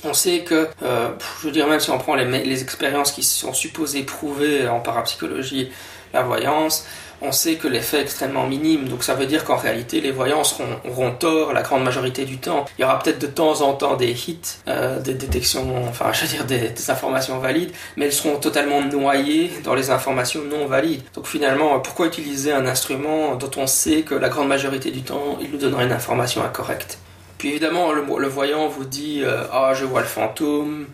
On 0.04 0.14
sait 0.14 0.44
que, 0.44 0.68
euh, 0.82 1.10
je 1.40 1.46
veux 1.46 1.52
dire, 1.52 1.66
même 1.66 1.80
si 1.80 1.90
on 1.90 1.98
prend 1.98 2.14
les, 2.14 2.24
les 2.44 2.62
expériences 2.62 3.10
qui 3.10 3.22
sont 3.22 3.52
supposées 3.52 4.04
prouver 4.04 4.68
en 4.68 4.80
parapsychologie 4.80 5.70
la 6.12 6.22
voyance, 6.22 6.86
on 7.20 7.32
sait 7.32 7.56
que 7.56 7.66
l'effet 7.66 7.98
est 7.98 8.02
extrêmement 8.02 8.46
minime. 8.46 8.88
Donc 8.88 9.02
ça 9.02 9.14
veut 9.14 9.26
dire 9.26 9.44
qu'en 9.44 9.56
réalité, 9.56 10.00
les 10.00 10.12
voyants 10.12 10.44
seront, 10.44 10.78
auront 10.88 11.10
tort 11.12 11.52
la 11.52 11.62
grande 11.62 11.82
majorité 11.82 12.24
du 12.24 12.38
temps. 12.38 12.64
Il 12.78 12.82
y 12.82 12.84
aura 12.84 12.98
peut-être 12.98 13.18
de 13.18 13.26
temps 13.26 13.60
en 13.62 13.74
temps 13.74 13.96
des 13.96 14.10
hits, 14.10 14.38
euh, 14.68 15.00
des 15.00 15.14
détections, 15.14 15.88
enfin 15.88 16.10
je 16.12 16.22
veux 16.22 16.28
dire 16.28 16.44
des, 16.44 16.90
informations 16.90 17.38
valides, 17.38 17.72
mais 17.96 18.06
elles 18.06 18.12
seront 18.12 18.36
totalement 18.36 18.80
noyées 18.80 19.50
dans 19.64 19.74
les 19.74 19.90
informations 19.90 20.42
non 20.44 20.66
valides. 20.66 21.02
Donc 21.14 21.26
finalement, 21.26 21.80
pourquoi 21.80 22.06
utiliser 22.06 22.52
un 22.52 22.66
instrument 22.66 23.34
dont 23.34 23.50
on 23.56 23.66
sait 23.66 24.02
que 24.02 24.14
la 24.14 24.28
grande 24.28 24.48
majorité 24.48 24.90
du 24.90 25.02
temps, 25.02 25.38
il 25.40 25.50
nous 25.50 25.58
donnera 25.58 25.84
une 25.84 25.92
information 25.92 26.42
incorrecte? 26.44 26.98
Puis 27.36 27.50
évidemment, 27.50 27.92
le, 27.92 28.28
voyant 28.28 28.68
vous 28.68 28.84
dit 28.84 29.22
euh, 29.22 29.44
Ah, 29.52 29.72
je 29.74 29.84
vois 29.84 30.00
le 30.00 30.06
fantôme 30.06 30.86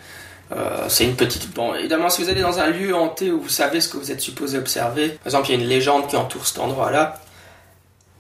euh, 0.52 0.86
c'est 0.88 1.04
une 1.04 1.16
petite. 1.16 1.52
Bon, 1.54 1.74
évidemment, 1.74 2.10
si 2.10 2.22
vous 2.22 2.28
allez 2.28 2.42
dans 2.42 2.58
un 2.58 2.68
lieu 2.68 2.94
hanté 2.94 3.30
où 3.30 3.40
vous 3.40 3.48
savez 3.48 3.80
ce 3.80 3.88
que 3.88 3.96
vous 3.96 4.12
êtes 4.12 4.20
supposé 4.20 4.58
observer, 4.58 5.10
par 5.10 5.26
exemple, 5.26 5.48
il 5.48 5.56
y 5.56 5.58
a 5.58 5.62
une 5.62 5.68
légende 5.68 6.06
qui 6.06 6.16
entoure 6.16 6.46
cet 6.46 6.58
endroit-là. 6.58 7.20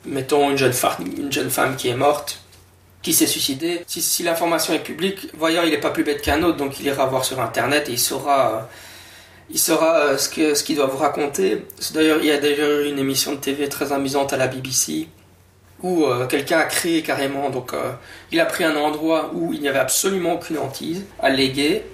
Mettons 0.06 0.50
une 0.50 0.56
jeune, 0.58 0.72
femme, 0.72 1.76
qui 1.76 1.88
est 1.88 1.94
morte, 1.94 2.40
qui 3.02 3.12
s'est 3.12 3.26
suicidée. 3.26 3.82
Si, 3.86 4.22
l'information 4.22 4.74
est 4.74 4.82
publique, 4.82 5.28
voyant, 5.34 5.62
il 5.62 5.70
n'est 5.70 5.78
pas 5.78 5.90
plus 5.90 6.04
bête 6.04 6.22
qu'un 6.22 6.42
autre, 6.42 6.56
donc 6.56 6.80
il 6.80 6.86
ira 6.86 7.06
voir 7.06 7.24
sur 7.24 7.40
Internet 7.40 7.88
et 7.88 7.92
il 7.92 7.98
saura. 7.98 8.68
il 9.50 9.58
saura 9.58 9.96
euh, 9.96 10.18
ce 10.18 10.28
qu'il 10.28 10.56
ce 10.56 10.72
doit 10.72 10.86
vous 10.86 10.98
raconter. 10.98 11.64
D'ailleurs, 11.92 12.18
il 12.20 12.26
y 12.26 12.32
a 12.32 12.38
d'ailleurs 12.38 12.80
une 12.86 12.98
émission 12.98 13.32
de 13.32 13.38
TV 13.38 13.68
très 13.68 13.92
amusante 13.92 14.32
à 14.32 14.36
la 14.36 14.46
BBC 14.46 15.08
où 15.82 16.04
euh, 16.04 16.26
quelqu'un 16.26 16.60
a 16.60 16.64
créé 16.64 17.02
carrément, 17.02 17.50
donc 17.50 17.72
il 18.32 18.40
a 18.40 18.46
pris 18.46 18.64
un 18.64 18.74
endroit 18.74 19.30
où 19.34 19.52
il 19.52 19.60
n'y 19.60 19.68
avait 19.68 19.80
absolument 19.80 20.34
aucune 20.34 20.56
hantise, 20.56 21.04
allégué, 21.20 21.84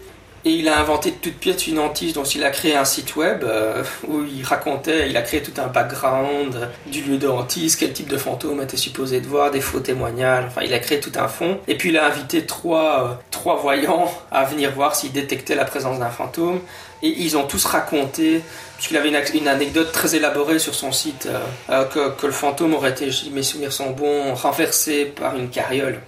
et 0.45 0.51
il 0.51 0.69
a 0.69 0.79
inventé 0.79 1.11
de 1.11 1.17
toutes 1.17 1.35
pièces 1.35 1.67
une 1.67 1.79
hantise 1.79 2.15
dont 2.15 2.25
il 2.25 2.43
a 2.45 2.51
créé 2.51 2.75
un 2.75 2.85
site 2.85 3.17
web 3.17 3.45
euh, 3.45 3.83
où 4.09 4.23
il 4.25 4.43
racontait, 4.43 5.11
il 5.11 5.17
a 5.17 5.23
créé 5.23 5.43
tout 5.43 5.53
un 5.61 5.67
background 5.67 6.71
du 6.87 7.03
lieu 7.03 7.19
de 7.19 7.29
hantise, 7.29 7.77
quel 7.77 7.93
type 7.93 8.09
de 8.09 8.17
fantôme 8.17 8.63
était 8.63 8.79
supposé 8.79 9.21
de 9.21 9.27
voir, 9.27 9.51
des 9.51 9.61
faux 9.61 9.81
témoignages, 9.81 10.45
enfin 10.47 10.63
il 10.65 10.73
a 10.73 10.79
créé 10.79 11.01
tout 11.01 11.13
un 11.17 11.29
fond. 11.29 11.59
Et 11.69 11.77
puis 11.77 11.91
il 11.91 11.99
a 11.99 12.07
invité 12.07 12.47
trois, 12.47 13.05
euh, 13.05 13.15
trois 13.31 13.57
voyants 13.57 14.11
à 14.31 14.45
venir 14.45 14.73
voir 14.73 14.95
s'ils 14.95 15.13
détectaient 15.13 15.55
la 15.55 15.65
présence 15.65 15.99
d'un 15.99 16.11
fantôme. 16.11 16.61
Et 17.03 17.09
ils 17.09 17.37
ont 17.37 17.45
tous 17.45 17.65
raconté, 17.65 18.43
puisqu'il 18.77 18.97
avait 18.97 19.09
une, 19.09 19.49
anecdote 19.49 19.91
très 19.91 20.17
élaborée 20.17 20.59
sur 20.59 20.75
son 20.75 20.93
site, 20.93 21.29
euh, 21.71 21.85
que, 21.85 22.27
le 22.27 22.33
fantôme 22.33 22.75
aurait 22.75 22.91
été, 22.91 23.11
mes 23.33 23.43
souvenirs 23.43 23.73
sont 23.73 23.91
bons, 23.91 24.35
renversé 24.35 25.07
par 25.07 25.35
une 25.37 25.49
carriole. 25.49 26.01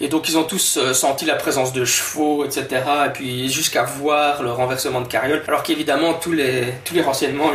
Et 0.00 0.08
donc 0.08 0.28
ils 0.28 0.36
ont 0.36 0.44
tous 0.44 0.76
euh, 0.76 0.92
senti 0.92 1.24
la 1.24 1.36
présence 1.36 1.72
de 1.72 1.84
chevaux, 1.84 2.44
etc. 2.44 2.66
Et 3.06 3.10
puis 3.10 3.48
jusqu'à 3.48 3.84
voir 3.84 4.42
le 4.42 4.50
renversement 4.50 5.00
de 5.00 5.06
carriole. 5.06 5.42
Alors 5.46 5.62
qu'évidemment 5.62 6.14
tous 6.14 6.32
les, 6.32 6.74
tous 6.84 6.94
les 6.94 7.02
renseignements 7.02 7.50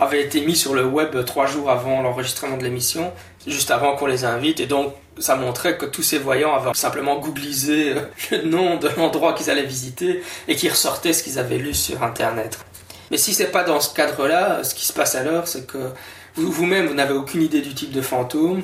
avaient 0.00 0.22
été 0.22 0.40
mis 0.40 0.56
sur 0.56 0.74
le 0.74 0.84
web 0.84 1.24
trois 1.24 1.46
jours 1.46 1.70
avant 1.70 2.02
l'enregistrement 2.02 2.56
de 2.56 2.64
l'émission, 2.64 3.12
juste 3.46 3.70
avant 3.70 3.96
qu'on 3.96 4.06
les 4.06 4.24
invite. 4.24 4.58
Et 4.60 4.66
donc 4.66 4.92
ça 5.18 5.36
montrait 5.36 5.76
que 5.76 5.86
tous 5.86 6.02
ces 6.02 6.18
voyants 6.18 6.54
avaient 6.54 6.74
simplement 6.74 7.18
googlisé 7.18 7.92
euh, 7.92 8.00
le 8.32 8.42
nom 8.42 8.76
de 8.76 8.88
l'endroit 8.96 9.32
qu'ils 9.32 9.50
allaient 9.50 9.62
visiter 9.62 10.22
et 10.48 10.56
qui 10.56 10.68
ressortaient 10.68 11.12
ce 11.12 11.22
qu'ils 11.22 11.38
avaient 11.38 11.58
lu 11.58 11.74
sur 11.74 12.02
Internet. 12.02 12.58
Mais 13.10 13.16
si 13.16 13.32
c'est 13.32 13.52
pas 13.52 13.64
dans 13.64 13.80
ce 13.80 13.94
cadre-là, 13.94 14.62
ce 14.64 14.74
qui 14.74 14.84
se 14.84 14.92
passe 14.92 15.14
alors, 15.14 15.48
c'est 15.48 15.66
que 15.66 15.78
vous-même, 16.34 16.86
vous 16.86 16.94
n'avez 16.94 17.14
aucune 17.14 17.42
idée 17.42 17.60
du 17.60 17.74
type 17.74 17.90
de 17.90 18.02
fantôme, 18.02 18.62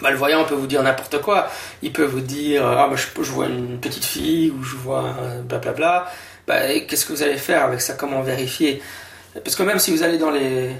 bah, 0.00 0.10
le 0.10 0.16
voyant 0.16 0.44
peut 0.44 0.54
vous 0.54 0.66
dire 0.66 0.82
n'importe 0.82 1.20
quoi. 1.20 1.48
Il 1.82 1.92
peut 1.92 2.04
vous 2.04 2.20
dire 2.20 2.66
ah 2.66 2.88
je, 2.94 3.30
vois 3.30 3.46
une 3.46 3.78
petite 3.78 4.04
fille 4.04 4.50
ou 4.50 4.62
je 4.62 4.76
vois 4.76 5.14
blablabla. 5.44 6.06
Bah, 6.46 6.78
qu'est-ce 6.86 7.04
que 7.04 7.12
vous 7.12 7.22
allez 7.22 7.36
faire 7.36 7.64
avec 7.64 7.80
ça? 7.80 7.94
Comment 7.94 8.22
vérifier? 8.22 8.82
Parce 9.44 9.56
que 9.56 9.62
même 9.62 9.78
si 9.78 9.90
vous 9.90 10.02
allez 10.02 10.18
dans 10.18 10.30
les 10.30 10.70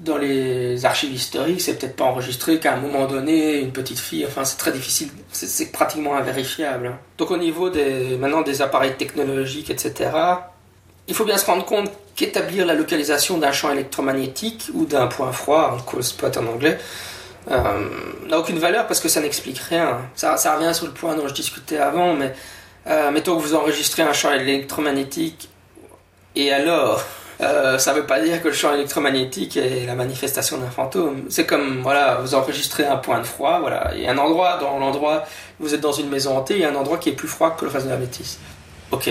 dans 0.00 0.16
les 0.16 0.84
archives 0.84 1.12
historiques, 1.12 1.60
c'est 1.60 1.78
peut-être 1.78 1.96
pas 1.96 2.04
enregistré 2.04 2.58
qu'à 2.58 2.74
un 2.74 2.76
moment 2.76 3.06
donné, 3.06 3.60
une 3.60 3.72
petite 3.72 3.98
fille, 3.98 4.26
enfin 4.26 4.44
c'est 4.44 4.56
très 4.56 4.72
difficile, 4.72 5.08
c'est 5.30 5.70
pratiquement 5.70 6.16
invérifiable. 6.16 6.88
Hein. 6.88 6.98
Donc 7.18 7.30
au 7.30 7.36
niveau 7.36 7.70
des, 7.70 8.16
maintenant 8.16 8.42
des 8.42 8.62
appareils 8.62 8.96
technologiques, 8.96 9.70
etc., 9.70 10.10
il 11.08 11.14
faut 11.14 11.24
bien 11.24 11.36
se 11.36 11.46
rendre 11.46 11.64
compte 11.64 11.90
qu'établir 12.16 12.66
la 12.66 12.74
localisation 12.74 13.38
d'un 13.38 13.52
champ 13.52 13.70
électromagnétique 13.70 14.70
ou 14.74 14.86
d'un 14.86 15.06
point 15.06 15.32
froid, 15.32 15.76
un 15.78 15.90
call 15.90 16.02
spot 16.02 16.36
en 16.36 16.46
anglais, 16.46 16.78
euh, 17.50 17.88
n'a 18.28 18.38
aucune 18.38 18.58
valeur 18.58 18.86
parce 18.86 19.00
que 19.00 19.08
ça 19.08 19.20
n'explique 19.20 19.58
rien. 19.58 19.98
Ça, 20.14 20.36
revient 20.56 20.74
sur 20.74 20.86
le 20.86 20.92
point 20.92 21.16
dont 21.16 21.26
je 21.26 21.34
discutais 21.34 21.78
avant, 21.78 22.14
mais 22.14 22.34
euh, 22.86 23.10
mettons 23.10 23.36
que 23.36 23.42
vous 23.42 23.54
enregistrez 23.54 24.02
un 24.02 24.12
champ 24.12 24.32
électromagnétique 24.32 25.48
et 26.34 26.52
alors 26.52 27.04
euh, 27.40 27.78
ça 27.78 27.92
ne 27.92 28.00
veut 28.00 28.06
pas 28.06 28.20
dire 28.20 28.40
que 28.40 28.48
le 28.48 28.54
champ 28.54 28.72
électromagnétique 28.72 29.56
est 29.56 29.86
la 29.86 29.94
manifestation 29.94 30.58
d'un 30.58 30.70
fantôme. 30.70 31.24
C'est 31.28 31.46
comme, 31.46 31.82
voilà, 31.82 32.16
vous 32.16 32.34
enregistrez 32.34 32.86
un 32.86 32.96
point 32.96 33.18
de 33.18 33.26
froid, 33.26 33.58
voilà, 33.60 33.90
il 33.94 34.02
y 34.02 34.06
a 34.06 34.12
un 34.12 34.18
endroit, 34.18 34.58
dans 34.58 34.78
l'endroit, 34.78 35.24
vous 35.58 35.74
êtes 35.74 35.80
dans 35.80 35.92
une 35.92 36.08
maison 36.08 36.36
hantée, 36.36 36.54
il 36.54 36.60
y 36.60 36.64
a 36.64 36.70
un 36.70 36.76
endroit 36.76 36.98
qui 36.98 37.08
est 37.08 37.14
plus 37.14 37.28
froid 37.28 37.56
que 37.56 37.64
le 37.64 37.70
reste 37.70 37.86
de 37.86 37.90
la 37.90 37.96
bêtise. 37.96 38.38
Ok, 38.92 39.10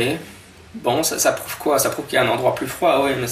bon, 0.76 1.04
ça, 1.04 1.20
ça 1.20 1.34
prouve 1.34 1.58
quoi? 1.58 1.80
Ça 1.80 1.89
prouve 1.89 2.06
qu'il 2.06 2.15
y 2.15 2.17
a 2.17 2.24
un 2.24 2.30
endroit 2.30 2.56
plus 2.56 2.67
froid, 2.67 3.02
oui, 3.04 3.12
mais 3.20 3.28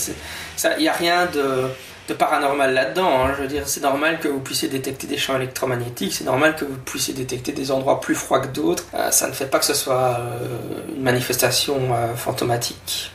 il 0.77 0.81
n'y 0.81 0.89
a 0.89 0.93
rien 0.93 1.27
de 1.27 1.69
de 2.09 2.13
paranormal 2.15 2.73
là-dedans. 2.73 3.23
Hein. 3.23 3.33
Je 3.37 3.43
veux 3.43 3.47
dire, 3.47 3.67
c'est 3.67 3.81
normal 3.81 4.19
que 4.19 4.27
vous 4.27 4.39
puissiez 4.39 4.67
détecter 4.67 5.07
des 5.07 5.17
champs 5.17 5.35
électromagnétiques, 5.35 6.13
c'est 6.13 6.25
normal 6.25 6.55
que 6.55 6.65
vous 6.65 6.77
puissiez 6.77 7.13
détecter 7.13 7.51
des 7.51 7.71
endroits 7.71 8.01
plus 8.01 8.15
froids 8.15 8.39
que 8.39 8.47
d'autres. 8.47 8.83
Euh, 8.93 9.11
ça 9.11 9.27
ne 9.27 9.33
fait 9.33 9.45
pas 9.45 9.59
que 9.59 9.65
ce 9.65 9.73
soit 9.73 10.17
euh, 10.19 10.95
une 10.95 11.03
manifestation 11.03 11.93
euh, 11.93 12.13
fantomatique. 12.15 13.11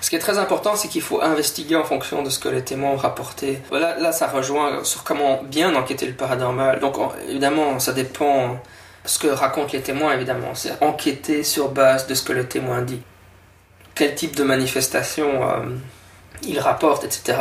Ce 0.00 0.10
qui 0.10 0.16
est 0.16 0.20
très 0.20 0.38
important, 0.38 0.76
c'est 0.76 0.86
qu'il 0.86 1.02
faut 1.02 1.20
investiguer 1.20 1.74
en 1.74 1.82
fonction 1.82 2.22
de 2.22 2.30
ce 2.30 2.38
que 2.38 2.48
les 2.48 2.62
témoins 2.62 2.90
ont 2.90 2.96
rapporté. 2.96 3.58
Voilà, 3.68 3.98
là, 3.98 4.12
ça 4.12 4.28
rejoint 4.28 4.84
sur 4.84 5.02
comment 5.02 5.42
bien 5.42 5.74
enquêter 5.74 6.06
le 6.06 6.12
paranormal. 6.12 6.78
Donc, 6.78 6.96
évidemment, 7.28 7.80
ça 7.80 7.92
dépend 7.92 8.50
de 8.50 9.08
ce 9.08 9.18
que 9.18 9.26
racontent 9.26 9.72
les 9.72 9.82
témoins, 9.82 10.14
évidemment. 10.14 10.54
C'est 10.54 10.80
enquêter 10.84 11.42
sur 11.42 11.70
base 11.70 12.06
de 12.06 12.14
ce 12.14 12.22
que 12.22 12.32
le 12.32 12.46
témoin 12.46 12.82
dit. 12.82 13.02
Quel 13.96 14.14
type 14.14 14.36
de 14.36 14.44
manifestation 14.44 15.28
il 16.44 16.60
rapporte, 16.60 17.02
etc 17.02 17.38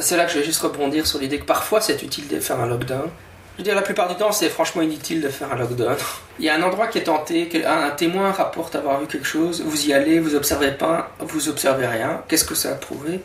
c'est 0.00 0.16
là 0.16 0.24
que 0.24 0.32
je 0.32 0.38
vais 0.38 0.44
juste 0.44 0.60
rebondir 0.60 1.06
sur 1.06 1.18
l'idée 1.18 1.38
que 1.38 1.44
parfois 1.44 1.80
c'est 1.80 2.02
utile 2.02 2.28
de 2.28 2.40
faire 2.40 2.60
un 2.60 2.66
lockdown. 2.66 3.08
Je 3.54 3.62
veux 3.62 3.64
dire, 3.64 3.74
la 3.74 3.82
plupart 3.82 4.06
du 4.08 4.16
temps, 4.16 4.32
c'est 4.32 4.50
franchement 4.50 4.82
inutile 4.82 5.22
de 5.22 5.30
faire 5.30 5.50
un 5.50 5.56
lockdown. 5.56 5.96
Il 6.38 6.44
y 6.44 6.50
a 6.50 6.54
un 6.54 6.62
endroit 6.62 6.88
qui 6.88 6.98
est 6.98 7.04
tenté, 7.04 7.48
un 7.64 7.90
témoin 7.90 8.30
rapporte 8.30 8.76
avoir 8.76 9.00
vu 9.00 9.06
quelque 9.06 9.26
chose, 9.26 9.62
vous 9.64 9.86
y 9.86 9.94
allez, 9.94 10.20
vous 10.20 10.34
observez 10.34 10.72
pas, 10.72 11.10
vous 11.20 11.48
observez 11.48 11.86
rien. 11.86 12.22
Qu'est-ce 12.28 12.44
que 12.44 12.54
ça 12.54 12.72
a 12.72 12.74
prouvé? 12.74 13.20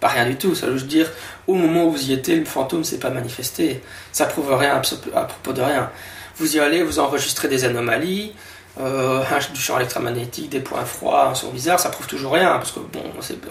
Pas 0.00 0.08
rien 0.08 0.26
du 0.26 0.36
tout. 0.36 0.56
Ça 0.56 0.66
veut 0.66 0.80
dire, 0.80 1.08
au 1.46 1.54
moment 1.54 1.84
où 1.84 1.92
vous 1.92 2.10
y 2.10 2.12
étiez, 2.12 2.36
le 2.36 2.46
fantôme 2.46 2.82
s'est 2.82 2.98
pas 2.98 3.10
manifesté. 3.10 3.80
Ça 4.10 4.26
prouve 4.26 4.52
rien 4.54 4.82
à 5.14 5.22
propos 5.24 5.52
de 5.52 5.62
rien. 5.62 5.90
Vous 6.36 6.56
y 6.56 6.58
allez, 6.58 6.82
vous 6.82 6.98
enregistrez 6.98 7.46
des 7.46 7.64
anomalies, 7.64 8.32
euh, 8.80 9.22
du 9.52 9.60
champ 9.60 9.76
électromagnétique, 9.76 10.50
des 10.50 10.60
points 10.60 10.84
froids, 10.84 11.28
un 11.28 11.34
son 11.34 11.50
bizarre, 11.50 11.78
ça 11.78 11.90
prouve 11.90 12.06
toujours 12.06 12.32
rien, 12.32 12.52
parce 12.52 12.72
que 12.72 12.80
bon, 12.80 13.02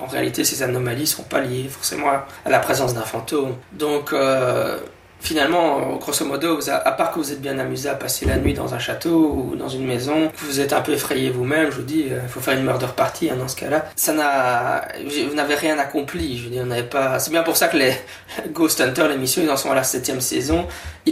en 0.01 0.07
réalité, 0.07 0.43
ces 0.43 0.63
anomalies 0.63 1.07
sont 1.07 1.23
pas 1.23 1.41
liées 1.41 1.67
forcément 1.69 2.09
à 2.09 2.49
la 2.49 2.59
présence 2.59 2.93
d'un 2.93 3.01
fantôme. 3.01 3.55
Donc, 3.73 4.13
euh, 4.13 4.79
finalement, 5.19 5.95
grosso 5.97 6.25
modo, 6.25 6.59
à 6.69 6.91
part 6.91 7.11
que 7.11 7.19
vous 7.19 7.31
êtes 7.31 7.41
bien 7.41 7.57
amusé 7.59 7.89
à 7.89 7.95
passer 7.95 8.25
la 8.25 8.37
nuit 8.37 8.53
dans 8.53 8.73
un 8.73 8.79
château 8.79 9.33
ou 9.33 9.55
dans 9.55 9.69
une 9.69 9.85
maison, 9.85 10.29
que 10.29 10.45
vous 10.45 10.59
êtes 10.59 10.73
un 10.73 10.81
peu 10.81 10.93
effrayé 10.93 11.29
vous-même, 11.29 11.71
je 11.71 11.77
vous 11.77 11.83
dis, 11.83 12.05
il 12.09 12.29
faut 12.29 12.39
faire 12.39 12.57
une 12.57 12.63
murder 12.63 12.87
party 12.95 13.29
hein, 13.29 13.35
dans 13.37 13.47
ce 13.47 13.55
cas-là. 13.55 13.89
Ça 13.95 14.13
n'a, 14.13 14.87
vous 15.27 15.35
n'avez 15.35 15.55
rien 15.55 15.77
accompli. 15.77 16.37
Je 16.37 16.45
veux 16.45 16.49
dire, 16.49 16.65
n'avez 16.65 16.83
pas. 16.83 17.19
C'est 17.19 17.31
bien 17.31 17.43
pour 17.43 17.57
ça 17.57 17.67
que 17.67 17.77
les 17.77 17.93
Ghost 18.51 18.81
Hunter, 18.81 19.07
l'émission, 19.09 19.41
ils 19.43 19.49
en 19.49 19.57
sont 19.57 19.71
à 19.71 19.75
la 19.75 19.83
septième 19.83 20.21
saison. 20.21 20.67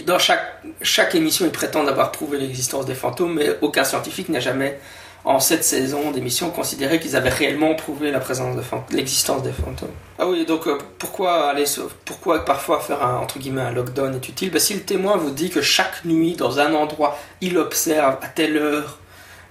Dans 0.05 0.19
chaque 0.19 0.57
chaque 0.81 1.15
émission, 1.15 1.45
ils 1.45 1.51
prétendent 1.51 1.89
avoir 1.89 2.11
prouvé 2.11 2.37
l'existence 2.37 2.85
des 2.85 2.93
fantômes, 2.95 3.35
mais 3.35 3.49
aucun 3.61 3.83
scientifique 3.83 4.29
n'a 4.29 4.39
jamais 4.39 4.79
en 5.27 5.41
cette 5.41 5.65
saison 5.65 6.11
d'émission 6.11 6.51
considéré 6.51 7.01
qu'ils 7.01 7.17
avaient 7.17 7.27
réellement 7.27 7.75
prouvé 7.75 8.11
la 8.11 8.21
présence 8.21 8.55
de 8.55 8.61
l'existence 8.95 9.43
des 9.43 9.51
fantômes. 9.51 9.91
Ah 10.17 10.25
oui, 10.25 10.45
donc 10.45 10.67
euh, 10.67 10.77
pourquoi 10.97 11.49
aller 11.49 11.65
pourquoi 12.05 12.45
parfois 12.45 12.79
faire 12.79 13.03
un 13.03 13.17
entre 13.17 13.37
guillemets 13.37 13.61
un 13.61 13.73
lockdown 13.73 14.15
est 14.15 14.29
utile 14.29 14.51
ben, 14.51 14.59
Si 14.59 14.73
le 14.73 14.79
témoin 14.79 15.17
vous 15.17 15.31
dit 15.31 15.49
que 15.49 15.61
chaque 15.61 16.05
nuit 16.05 16.37
dans 16.37 16.61
un 16.61 16.73
endroit 16.73 17.19
il 17.41 17.57
observe 17.57 18.15
à 18.21 18.27
telle 18.27 18.55
heure 18.55 18.99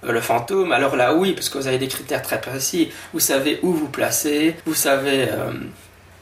euh, 0.03 0.11
le 0.11 0.19
fantôme, 0.19 0.71
alors 0.71 0.95
là 0.95 1.13
oui, 1.13 1.33
parce 1.33 1.47
que 1.47 1.59
vous 1.59 1.67
avez 1.67 1.77
des 1.77 1.87
critères 1.87 2.23
très 2.23 2.41
précis. 2.41 2.91
Vous 3.13 3.19
savez 3.19 3.59
où 3.61 3.71
vous 3.71 3.87
placez, 3.87 4.55
vous 4.65 4.73
savez, 4.73 5.27
euh, 5.29 5.51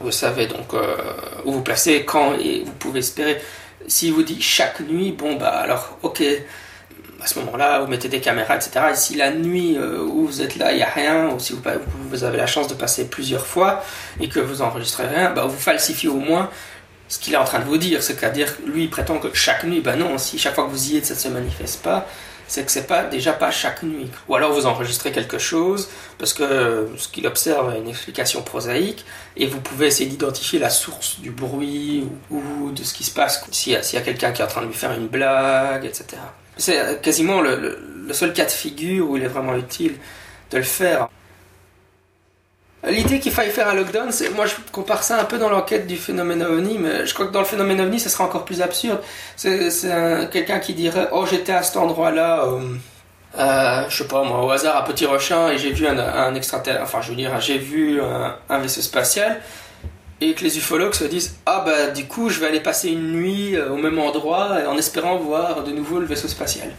vous 0.00 0.12
savez 0.12 0.48
donc 0.48 0.74
où 1.46 1.52
vous 1.52 1.62
placez, 1.62 2.04
quand 2.04 2.34
et 2.34 2.62
vous 2.62 2.72
pouvez 2.72 2.98
espérer. 2.98 3.40
S'il 3.86 4.12
vous 4.12 4.22
dit 4.22 4.42
chaque 4.42 4.80
nuit, 4.80 5.12
bon 5.12 5.36
bah 5.36 5.48
alors 5.48 5.96
ok, 6.02 6.22
à 7.22 7.26
ce 7.26 7.38
moment-là, 7.40 7.80
vous 7.80 7.86
mettez 7.86 8.08
des 8.08 8.20
caméras, 8.20 8.56
etc. 8.56 8.86
Et 8.92 8.94
si 8.94 9.14
la 9.14 9.30
nuit 9.30 9.76
euh, 9.76 10.00
où 10.00 10.26
vous 10.26 10.42
êtes 10.42 10.56
là, 10.56 10.72
il 10.72 10.76
n'y 10.76 10.82
a 10.82 10.90
rien, 10.90 11.28
ou 11.28 11.38
si 11.38 11.54
vous, 11.54 12.24
avez 12.24 12.36
la 12.36 12.46
chance 12.46 12.68
de 12.68 12.74
passer 12.74 13.06
plusieurs 13.06 13.46
fois 13.46 13.82
et 14.20 14.28
que 14.28 14.40
vous 14.40 14.62
enregistrez 14.62 15.06
rien, 15.06 15.30
bah, 15.30 15.44
vous 15.44 15.58
falsifiez 15.58 16.08
au 16.08 16.16
moins 16.18 16.50
ce 17.08 17.18
qu'il 17.18 17.34
est 17.34 17.38
en 17.38 17.44
train 17.44 17.60
de 17.60 17.64
vous 17.64 17.78
dire. 17.78 18.02
C'est-à-dire, 18.02 18.54
lui, 18.66 18.84
il 18.84 18.90
prétend 18.90 19.18
que 19.18 19.28
chaque 19.34 19.64
nuit, 19.64 19.80
bah 19.80 19.96
non, 19.96 20.18
si 20.18 20.38
chaque 20.38 20.54
fois 20.54 20.64
que 20.64 20.70
vous 20.70 20.92
y 20.92 20.96
êtes, 20.96 21.06
ça 21.06 21.14
ne 21.14 21.18
se 21.18 21.28
manifeste 21.28 21.82
pas, 21.82 22.06
c'est 22.48 22.64
que 22.64 22.70
c'est 22.70 22.86
pas 22.86 23.04
déjà 23.04 23.32
pas 23.32 23.50
chaque 23.50 23.82
nuit. 23.82 24.08
Ou 24.28 24.36
alors 24.36 24.52
vous 24.52 24.66
enregistrez 24.66 25.10
quelque 25.10 25.38
chose 25.38 25.88
parce 26.18 26.32
que 26.32 26.88
ce 26.96 27.08
qu'il 27.08 27.26
observe 27.26 27.70
a 27.70 27.76
une 27.76 27.88
explication 27.88 28.42
prosaïque 28.42 29.04
et 29.36 29.46
vous 29.46 29.60
pouvez 29.60 29.86
essayer 29.86 30.08
d'identifier 30.08 30.58
la 30.58 30.70
source 30.70 31.18
du 31.20 31.30
bruit 31.30 32.06
ou, 32.30 32.70
de 32.70 32.84
ce 32.84 32.94
qui 32.94 33.04
se 33.04 33.10
passe 33.10 33.44
s'il 33.50 33.72
y 33.72 33.76
a 33.76 34.00
quelqu'un 34.00 34.30
qui 34.32 34.42
est 34.42 34.44
en 34.44 34.48
train 34.48 34.62
de 34.62 34.66
lui 34.66 34.74
faire 34.74 34.92
une 34.92 35.08
blague, 35.08 35.84
etc. 35.84 36.18
C'est 36.56 37.02
quasiment 37.02 37.40
le, 37.40 37.78
seul 38.12 38.32
cas 38.32 38.44
de 38.44 38.50
figure 38.50 39.10
où 39.10 39.16
il 39.16 39.22
est 39.22 39.28
vraiment 39.28 39.56
utile 39.56 39.96
de 40.50 40.58
le 40.58 40.62
faire. 40.62 41.08
L'idée 42.86 43.18
qu'il 43.18 43.32
faille 43.32 43.50
faire 43.50 43.68
un 43.68 43.74
lockdown, 43.74 44.12
c'est, 44.12 44.30
moi 44.30 44.46
je 44.46 44.54
compare 44.70 45.02
ça 45.02 45.20
un 45.20 45.24
peu 45.24 45.38
dans 45.38 45.48
l'enquête 45.48 45.86
du 45.86 45.96
phénomène 45.96 46.42
ovni, 46.42 46.78
mais 46.78 47.04
je 47.04 47.14
crois 47.14 47.26
que 47.26 47.32
dans 47.32 47.40
le 47.40 47.46
phénomène 47.46 47.80
ovni, 47.80 47.98
ça 47.98 48.08
sera 48.08 48.24
encore 48.24 48.44
plus 48.44 48.62
absurde. 48.62 49.00
C'est, 49.34 49.70
quelqu'un 50.30 50.60
qui 50.60 50.72
dirait 50.72 51.08
Oh, 51.10 51.26
j'étais 51.28 51.52
à 51.52 51.62
cet 51.62 51.76
endroit-là, 51.78 52.44
euh, 52.44 52.60
euh, 53.38 53.84
je 53.88 53.96
sais 54.02 54.08
pas 54.08 54.22
moi, 54.22 54.44
au 54.44 54.50
hasard 54.50 54.76
à 54.76 54.84
Petit 54.84 55.04
Rochin, 55.04 55.50
et 55.50 55.58
j'ai 55.58 55.72
vu 55.72 55.86
un, 55.88 55.98
un 55.98 56.34
enfin 56.80 57.00
je 57.02 57.10
veux 57.10 57.16
dire, 57.16 57.40
j'ai 57.40 57.58
vu 57.58 58.00
un 58.00 58.58
vaisseau 58.58 58.82
spatial 58.82 59.40
et 60.20 60.34
que 60.34 60.44
les 60.44 60.56
ufologues 60.56 60.94
se 60.94 61.04
disent 61.04 61.36
ah 61.44 61.62
bah 61.64 61.88
du 61.88 62.06
coup 62.06 62.30
je 62.30 62.40
vais 62.40 62.46
aller 62.46 62.60
passer 62.60 62.88
une 62.88 63.12
nuit 63.12 63.54
euh, 63.54 63.70
au 63.70 63.76
même 63.76 63.98
endroit 63.98 64.58
en 64.66 64.76
espérant 64.76 65.16
voir 65.16 65.62
de 65.62 65.72
nouveau 65.72 65.98
le 65.98 66.06
vaisseau 66.06 66.28
spatial. 66.28 66.70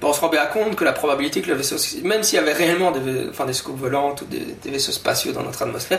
Bon, 0.00 0.10
on 0.10 0.12
se 0.12 0.20
rend 0.20 0.28
bien 0.28 0.46
compte 0.46 0.76
que 0.76 0.84
la 0.84 0.92
probabilité 0.92 1.40
que 1.40 1.48
le 1.48 1.54
vaisseau, 1.54 1.76
même 2.04 2.22
s'il 2.22 2.36
y 2.36 2.42
avait 2.42 2.52
réellement 2.52 2.92
des, 2.92 3.28
enfin, 3.30 3.46
des 3.46 3.52
scopes 3.52 3.78
volantes 3.78 4.22
ou 4.22 4.26
des, 4.26 4.70
vaisseaux 4.70 4.92
spatiaux 4.92 5.32
dans 5.32 5.42
notre 5.42 5.62
atmosphère, 5.62 5.98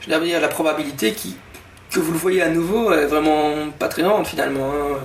je 0.00 0.10
veux 0.10 0.24
dire 0.24 0.40
la 0.40 0.48
probabilité 0.48 1.12
qui, 1.12 1.36
que 1.90 2.00
vous 2.00 2.12
le 2.12 2.18
voyez 2.18 2.40
à 2.40 2.48
nouveau 2.48 2.92
est 2.92 3.06
vraiment 3.06 3.70
pas 3.78 3.88
très 3.88 4.02
grande 4.02 4.26
finalement. 4.26 4.72
Hein. 4.72 4.98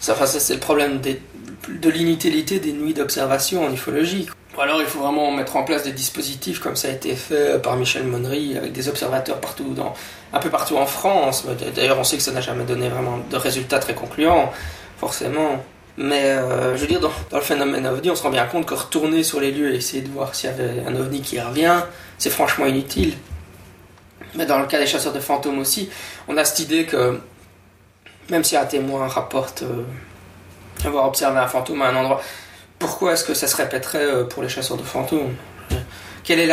Ça, 0.00 0.14
ça 0.14 0.40
c'est 0.40 0.54
le 0.54 0.60
problème 0.60 1.00
de 1.00 1.90
l'inutilité 1.90 2.58
des 2.58 2.72
nuits 2.72 2.94
d'observation 2.94 3.64
en 3.64 3.72
ufologie. 3.72 4.28
Alors 4.58 4.80
il 4.80 4.86
faut 4.86 5.00
vraiment 5.00 5.30
mettre 5.32 5.56
en 5.56 5.64
place 5.64 5.82
des 5.82 5.92
dispositifs 5.92 6.60
comme 6.60 6.76
ça 6.76 6.88
a 6.88 6.90
été 6.92 7.14
fait 7.14 7.60
par 7.60 7.76
Michel 7.76 8.04
Monnery 8.04 8.56
avec 8.56 8.72
des 8.72 8.88
observateurs 8.88 9.40
partout 9.40 9.74
dans, 9.74 9.94
un 10.32 10.38
peu 10.38 10.50
partout 10.50 10.76
en 10.76 10.86
France. 10.86 11.44
D'ailleurs 11.74 11.98
on 11.98 12.04
sait 12.04 12.16
que 12.16 12.22
ça 12.22 12.32
n'a 12.32 12.40
jamais 12.40 12.64
donné 12.64 12.88
vraiment 12.88 13.18
de 13.30 13.36
résultats 13.36 13.78
très 13.78 13.94
concluants, 13.94 14.52
forcément. 14.98 15.62
Mais 15.96 16.24
euh, 16.24 16.76
je 16.76 16.80
veux 16.80 16.86
dire, 16.88 17.00
dans, 17.00 17.10
le 17.32 17.40
phénomène 17.40 17.86
ovni, 17.86 18.10
on 18.10 18.16
se 18.16 18.22
rend 18.22 18.30
bien 18.30 18.46
compte 18.46 18.66
que 18.66 18.74
retourner 18.74 19.22
sur 19.22 19.40
les 19.40 19.52
lieux 19.52 19.72
et 19.72 19.76
essayer 19.76 20.02
de 20.02 20.08
voir 20.08 20.34
s'il 20.34 20.50
y 20.50 20.52
avait 20.52 20.82
un 20.86 20.96
ovni 20.96 21.20
qui 21.20 21.40
revient, 21.40 21.82
c'est 22.18 22.30
franchement 22.30 22.66
inutile. 22.66 23.14
Mais 24.34 24.46
dans 24.46 24.58
le 24.58 24.66
cas 24.66 24.80
des 24.80 24.86
chasseurs 24.86 25.12
de 25.12 25.20
fantômes 25.20 25.60
aussi, 25.60 25.88
on 26.26 26.36
a 26.36 26.44
cette 26.44 26.58
idée 26.58 26.84
que 26.84 27.20
même 28.28 28.42
si 28.42 28.56
un 28.56 28.64
témoin 28.64 29.06
rapporte 29.06 29.62
euh, 29.62 29.84
avoir 30.84 31.06
observé 31.06 31.38
un 31.38 31.46
fantôme 31.46 31.82
à 31.82 31.88
un 31.88 31.96
endroit, 31.96 32.20
pourquoi 32.78 33.12
est-ce 33.12 33.24
que 33.24 33.34
ça 33.34 33.46
se 33.46 33.56
répéterait 33.56 34.04
euh, 34.04 34.24
pour 34.24 34.42
les 34.42 34.48
chasseurs 34.48 34.76
de 34.76 34.82
fantômes? 34.82 35.34
Quelle 36.24 36.40
est 36.40 36.48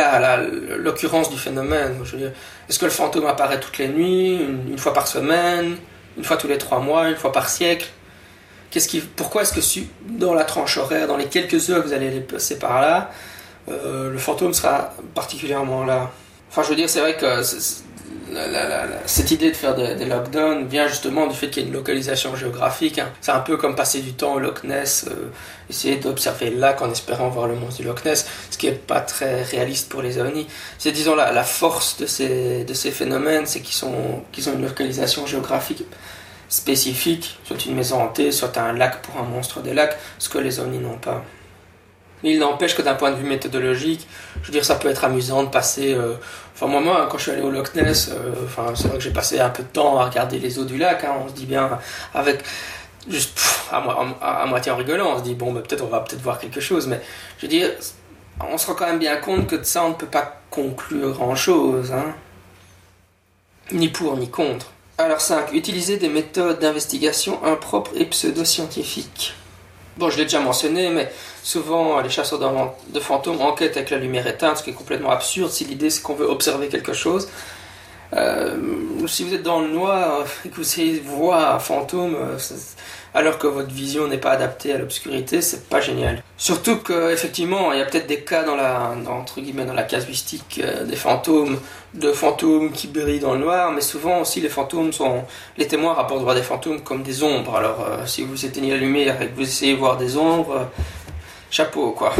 l'occurrence 0.78 1.30
du 1.30 1.38
phénomène? 1.38 1.96
Est-ce 2.68 2.78
que 2.78 2.84
le 2.84 2.90
fantôme 2.90 3.26
apparaît 3.26 3.58
toutes 3.58 3.78
les 3.78 3.88
nuits, 3.88 4.36
une, 4.36 4.78
fois 4.78 4.92
par 4.92 5.06
semaine, 5.06 5.76
une 6.18 6.24
fois 6.24 6.36
tous 6.36 6.46
les 6.46 6.58
trois 6.58 6.80
mois, 6.80 7.08
une 7.08 7.16
fois 7.16 7.32
par 7.32 7.48
siècle? 7.48 7.88
Pourquoi 9.16 9.42
est-ce 9.42 9.54
que 9.54 9.80
dans 10.10 10.34
la 10.34 10.44
tranche 10.44 10.76
horaire, 10.76 11.06
dans 11.06 11.16
les 11.16 11.26
quelques 11.26 11.70
heures 11.70 11.82
que 11.82 11.88
vous 11.88 11.94
allez 11.94 12.10
les 12.10 12.20
passer 12.20 12.58
par 12.58 12.82
là, 12.82 13.10
euh, 13.70 14.10
le 14.10 14.18
fantôme 14.18 14.52
sera 14.52 14.94
particulièrement 15.14 15.84
là? 15.84 16.10
Enfin, 16.50 16.62
je 16.62 16.68
veux 16.68 16.76
dire, 16.76 16.90
c'est 16.90 17.00
vrai 17.00 17.16
que 17.16 17.42
cette 19.06 19.30
idée 19.30 19.50
de 19.50 19.56
faire 19.56 19.74
des, 19.74 20.04
lockdowns 20.04 20.66
vient 20.66 20.88
justement 20.88 21.26
du 21.26 21.34
fait 21.34 21.50
qu'il 21.50 21.62
y 21.62 21.64
a 21.64 21.68
une 21.68 21.74
localisation 21.74 22.34
géographique. 22.36 22.98
Hein. 22.98 23.10
C'est 23.20 23.32
un 23.32 23.40
peu 23.40 23.56
comme 23.56 23.74
passer 23.74 24.00
du 24.00 24.12
temps 24.12 24.34
au 24.34 24.38
Loch 24.38 24.64
Ness, 24.64 25.06
euh, 25.08 25.30
essayer 25.70 25.96
d'observer 25.96 26.50
le 26.50 26.58
lac 26.58 26.82
en 26.82 26.90
espérant 26.90 27.28
voir 27.28 27.48
le 27.48 27.54
monstre 27.54 27.82
du 27.82 27.86
Loch 27.88 28.04
Ness, 28.04 28.26
ce 28.50 28.58
qui 28.58 28.66
n'est 28.66 28.72
pas 28.72 29.00
très 29.00 29.42
réaliste 29.42 29.88
pour 29.88 30.02
les 30.02 30.18
ovnis. 30.18 30.46
C'est 30.78 30.92
disons 30.92 31.14
la, 31.14 31.44
force 31.44 31.98
de 31.98 32.06
ces, 32.06 32.64
de 32.64 32.74
ces 32.74 32.90
phénomènes, 32.90 33.46
c'est 33.46 33.60
qu'ils 33.60 33.88
qu'ils 34.32 34.48
ont 34.48 34.54
une 34.54 34.62
localisation 34.62 35.26
géographique 35.26 35.84
spécifique, 36.48 37.38
soit 37.44 37.64
une 37.64 37.74
maison 37.74 38.02
hantée, 38.02 38.30
soit 38.30 38.56
un 38.58 38.74
lac 38.74 39.00
pour 39.02 39.18
un 39.18 39.24
monstre 39.24 39.60
des 39.60 39.72
lacs, 39.72 39.96
ce 40.18 40.28
que 40.28 40.38
les 40.38 40.60
ovnis 40.60 40.78
n'ont 40.78 40.98
pas. 40.98 41.24
Mais 42.22 42.32
il 42.32 42.38
n'empêche 42.38 42.76
que 42.76 42.82
d'un 42.82 42.94
point 42.94 43.10
de 43.10 43.16
vue 43.16 43.28
méthodologique, 43.28 44.06
je 44.42 44.46
veux 44.46 44.52
dire, 44.52 44.64
ça 44.64 44.76
peut 44.76 44.88
être 44.88 45.04
amusant 45.04 45.42
de 45.42 45.48
passer. 45.48 45.94
Euh, 45.94 46.14
enfin, 46.54 46.66
moi, 46.66 46.80
moi, 46.80 47.08
quand 47.10 47.18
je 47.18 47.22
suis 47.22 47.32
allé 47.32 47.42
au 47.42 47.50
Loch 47.50 47.74
Ness, 47.74 48.10
euh, 48.10 48.32
enfin, 48.44 48.72
c'est 48.74 48.88
vrai 48.88 48.98
que 48.98 49.04
j'ai 49.04 49.10
passé 49.10 49.40
un 49.40 49.50
peu 49.50 49.62
de 49.62 49.68
temps 49.68 49.98
à 49.98 50.06
regarder 50.06 50.38
les 50.38 50.58
eaux 50.58 50.64
du 50.64 50.78
lac. 50.78 51.04
Hein, 51.04 51.14
on 51.24 51.28
se 51.28 51.34
dit 51.34 51.46
bien, 51.46 51.78
avec 52.14 52.42
juste 53.08 53.40
à, 53.72 54.46
moitié 54.46 54.70
en 54.72 54.76
rigolant, 54.76 55.14
on 55.14 55.18
se 55.18 55.24
dit 55.24 55.34
bon, 55.34 55.52
bah, 55.52 55.62
peut-être 55.66 55.82
on 55.82 55.88
va 55.88 56.00
peut-être 56.00 56.22
voir 56.22 56.38
quelque 56.38 56.60
chose. 56.60 56.86
Mais 56.86 57.00
je 57.38 57.42
veux 57.42 57.48
dire, 57.48 57.70
on 58.40 58.58
se 58.58 58.66
rend 58.66 58.74
quand 58.74 58.86
même 58.86 58.98
bien 58.98 59.16
compte 59.16 59.46
que 59.46 59.56
de 59.56 59.64
ça, 59.64 59.84
on 59.84 59.90
ne 59.90 59.94
peut 59.94 60.06
pas 60.06 60.40
conclure 60.50 61.12
grand-chose, 61.12 61.92
hein, 61.92 62.14
ni 63.72 63.88
pour 63.88 64.16
ni 64.16 64.30
contre. 64.30 64.66
Alors 64.98 65.20
5. 65.20 65.52
Utiliser 65.52 65.96
des 65.96 66.08
méthodes 66.08 66.60
d'investigation 66.60 67.42
impropres 67.44 67.90
et 67.96 68.04
pseudo-scientifiques. 68.04 69.34
Bon, 69.98 70.08
je 70.08 70.16
l'ai 70.16 70.24
déjà 70.24 70.40
mentionné, 70.40 70.88
mais 70.88 71.12
souvent 71.42 72.00
les 72.00 72.08
chasseurs 72.08 72.38
de 72.88 73.00
fantômes 73.00 73.40
enquêtent 73.42 73.76
avec 73.76 73.90
la 73.90 73.98
lumière 73.98 74.26
éteinte, 74.26 74.58
ce 74.58 74.62
qui 74.62 74.70
est 74.70 74.74
complètement 74.74 75.10
absurde 75.10 75.50
si 75.50 75.64
l'idée 75.64 75.90
c'est 75.90 76.02
qu'on 76.02 76.14
veut 76.14 76.28
observer 76.28 76.68
quelque 76.68 76.94
chose. 76.94 77.28
Euh, 78.14 78.56
si 79.06 79.24
vous 79.24 79.32
êtes 79.34 79.42
dans 79.42 79.60
le 79.60 79.68
noir 79.68 80.24
et 80.44 80.48
que 80.48 80.56
vous 80.56 80.62
essayez 80.62 80.98
de 80.98 81.08
voir 81.08 81.56
un 81.56 81.58
fantôme 81.58 82.14
euh, 82.14 82.38
alors 83.14 83.38
que 83.38 83.46
votre 83.46 83.70
vision 83.70 84.06
n'est 84.06 84.18
pas 84.18 84.32
adaptée 84.32 84.72
à 84.72 84.78
l'obscurité, 84.78 85.40
c'est 85.40 85.68
pas 85.68 85.80
génial. 85.80 86.22
Surtout 86.36 86.76
qu'effectivement, 86.76 87.72
il 87.72 87.78
y 87.78 87.82
a 87.82 87.84
peut-être 87.84 88.06
des 88.06 88.20
cas 88.20 88.42
dans 88.44 88.56
la, 88.56 88.94
entre 89.08 89.40
guillemets, 89.40 89.64
dans 89.64 89.74
la 89.74 89.82
casuistique 89.82 90.60
euh, 90.62 90.84
des 90.84 90.96
fantômes, 90.96 91.58
de 91.94 92.12
fantômes 92.12 92.72
qui 92.72 92.86
brillent 92.86 93.20
dans 93.20 93.34
le 93.34 93.40
noir, 93.40 93.72
mais 93.72 93.80
souvent 93.80 94.20
aussi 94.20 94.40
les 94.40 94.48
fantômes 94.48 94.92
sont, 94.92 95.24
les 95.56 95.66
témoins 95.66 95.94
rapportent 95.94 96.22
voir 96.22 96.34
des 96.34 96.42
fantômes 96.42 96.80
comme 96.82 97.02
des 97.02 97.22
ombres. 97.22 97.56
Alors 97.56 97.86
si 98.06 98.22
vous 98.22 98.44
éteignez 98.44 98.70
la 98.70 98.78
lumière 98.78 99.20
et 99.20 99.28
que 99.28 99.34
vous 99.34 99.42
essayez 99.42 99.74
de 99.74 99.78
voir 99.78 99.96
des 99.96 100.16
ombres, 100.16 100.68
chapeau 101.50 101.90
quoi. 101.92 102.14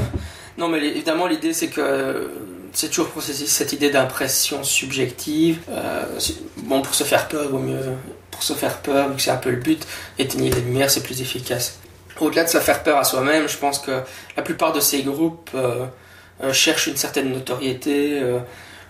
Non 0.59 0.68
mais 0.68 0.78
évidemment 0.87 1.26
l'idée 1.26 1.55
c'est 1.55 1.68
que 1.68 2.31
c'est 2.72 2.88
toujours 2.88 3.11
cette 3.22 3.72
idée 3.72 3.90
d'impression 3.90 4.64
subjective. 4.64 5.61
Euh, 5.70 6.04
bon, 6.58 6.82
pour 6.82 6.94
se 6.94 7.04
faire 7.04 7.28
peur, 7.28 7.48
vaut 7.48 7.58
mieux. 7.58 7.80
Pour 8.30 8.42
se 8.42 8.54
faire 8.54 8.78
peur, 8.78 9.11
vu 9.11 9.16
que 9.16 9.22
c'est 9.22 9.30
un 9.30 9.37
peu 9.37 9.50
le 9.50 9.56
but, 9.56 9.87
éteindre 10.18 10.44
les 10.44 10.50
lumières, 10.50 10.90
c'est 10.90 11.02
plus 11.02 11.20
efficace. 11.20 11.78
Au-delà 12.18 12.44
de 12.44 12.48
se 12.48 12.58
faire 12.58 12.82
peur 12.82 12.98
à 12.98 13.04
soi-même, 13.04 13.48
je 13.48 13.58
pense 13.58 13.78
que 13.78 14.00
la 14.37 14.42
plupart 14.42 14.72
de 14.72 14.80
ces 14.80 15.02
groupes 15.02 15.50
euh, 15.54 15.85
euh, 16.42 16.52
cherchent 16.52 16.87
une 16.87 16.96
certaine 16.96 17.30
notoriété. 17.30 18.22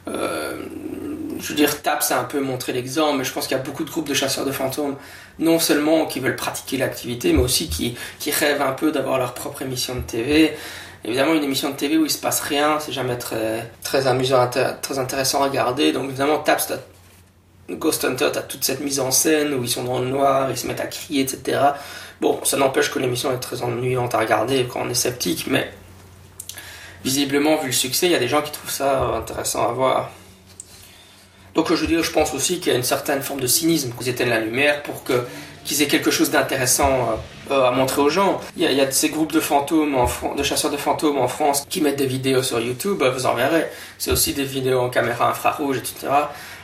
je 0.06 1.48
veux 1.48 1.54
dire, 1.54 1.82
TAP, 1.82 2.02
ça 2.02 2.18
a 2.18 2.20
un 2.20 2.24
peu 2.24 2.40
montré 2.40 2.72
l'exemple, 2.72 3.18
mais 3.18 3.24
je 3.24 3.32
pense 3.32 3.48
qu'il 3.48 3.56
y 3.56 3.60
a 3.60 3.62
beaucoup 3.62 3.84
de 3.84 3.90
groupes 3.90 4.08
de 4.08 4.14
chasseurs 4.14 4.44
de 4.44 4.52
fantômes, 4.52 4.96
non 5.40 5.58
seulement 5.58 6.06
qui 6.06 6.20
veulent 6.20 6.36
pratiquer 6.36 6.76
l'activité, 6.76 7.32
mais 7.32 7.42
aussi 7.42 7.68
qui, 7.68 7.96
qui 8.20 8.30
rêvent 8.30 8.62
un 8.62 8.72
peu 8.72 8.92
d'avoir 8.92 9.18
leur 9.18 9.34
propre 9.34 9.62
émission 9.62 9.96
de 9.96 10.02
TV. 10.02 10.56
Évidemment, 11.04 11.34
une 11.34 11.42
émission 11.42 11.70
de 11.70 11.76
TV 11.76 11.98
où 11.98 12.04
il 12.04 12.10
se 12.10 12.18
passe 12.18 12.40
rien, 12.40 12.78
c'est 12.78 12.92
jamais 12.92 13.18
très, 13.18 13.70
très 13.82 14.06
amusant, 14.06 14.48
très 14.80 14.98
intéressant 14.98 15.42
à 15.42 15.48
regarder. 15.48 15.92
Donc 15.92 16.04
évidemment, 16.04 16.38
TAPS 16.38 16.72
Ghost 17.70 18.04
Hunter, 18.04 18.28
t'as 18.32 18.42
toute 18.42 18.64
cette 18.64 18.80
mise 18.80 19.00
en 19.00 19.10
scène 19.10 19.54
où 19.54 19.62
ils 19.62 19.68
sont 19.68 19.84
dans 19.84 19.98
le 19.98 20.06
noir, 20.06 20.50
ils 20.50 20.56
se 20.56 20.66
mettent 20.66 20.80
à 20.80 20.86
crier, 20.86 21.22
etc. 21.22 21.60
Bon, 22.20 22.40
ça 22.44 22.56
n'empêche 22.56 22.90
que 22.90 22.98
l'émission 22.98 23.32
est 23.32 23.38
très 23.38 23.62
ennuyante 23.62 24.14
à 24.14 24.18
regarder 24.18 24.66
quand 24.70 24.82
on 24.82 24.90
est 24.90 24.94
sceptique, 24.94 25.46
mais 25.48 25.72
visiblement, 27.04 27.56
vu 27.56 27.66
le 27.66 27.72
succès, 27.72 28.06
il 28.06 28.12
y 28.12 28.16
a 28.16 28.20
des 28.20 28.28
gens 28.28 28.42
qui 28.42 28.52
trouvent 28.52 28.70
ça 28.70 29.00
intéressant 29.16 29.68
à 29.68 29.72
voir. 29.72 30.10
Donc 31.54 31.68
je 31.68 31.74
veux 31.74 31.86
dire, 31.86 32.02
je 32.02 32.12
pense 32.12 32.32
aussi 32.32 32.60
qu'il 32.60 32.72
y 32.72 32.74
a 32.74 32.78
une 32.78 32.84
certaine 32.84 33.22
forme 33.22 33.40
de 33.40 33.46
cynisme 33.46 33.92
qu'ils 33.98 34.08
éteignent 34.08 34.30
la 34.30 34.40
lumière 34.40 34.82
pour 34.82 35.04
que 35.04 35.26
qu'ils 35.64 35.82
aient 35.82 35.86
quelque 35.86 36.10
chose 36.10 36.30
d'intéressant 36.30 37.20
euh, 37.50 37.64
à 37.64 37.70
montrer 37.72 38.00
aux 38.00 38.08
gens. 38.08 38.40
Il 38.56 38.62
y, 38.62 38.80
a, 38.80 38.90
ces 38.92 39.08
groupes 39.08 39.32
de 39.32 39.40
fantômes, 39.40 39.96
en, 39.96 40.34
de 40.36 40.42
chasseurs 40.44 40.70
de 40.70 40.76
fantômes 40.76 41.18
en 41.18 41.26
France 41.26 41.66
qui 41.68 41.80
mettent 41.80 41.96
des 41.96 42.06
vidéos 42.06 42.42
sur 42.42 42.60
YouTube, 42.60 43.02
euh, 43.02 43.10
vous 43.10 43.26
en 43.26 43.34
verrez. 43.34 43.68
C'est 43.98 44.12
aussi 44.12 44.32
des 44.32 44.44
vidéos 44.44 44.78
en 44.80 44.90
caméra 44.90 45.28
infrarouge, 45.28 45.78
etc. 45.78 46.06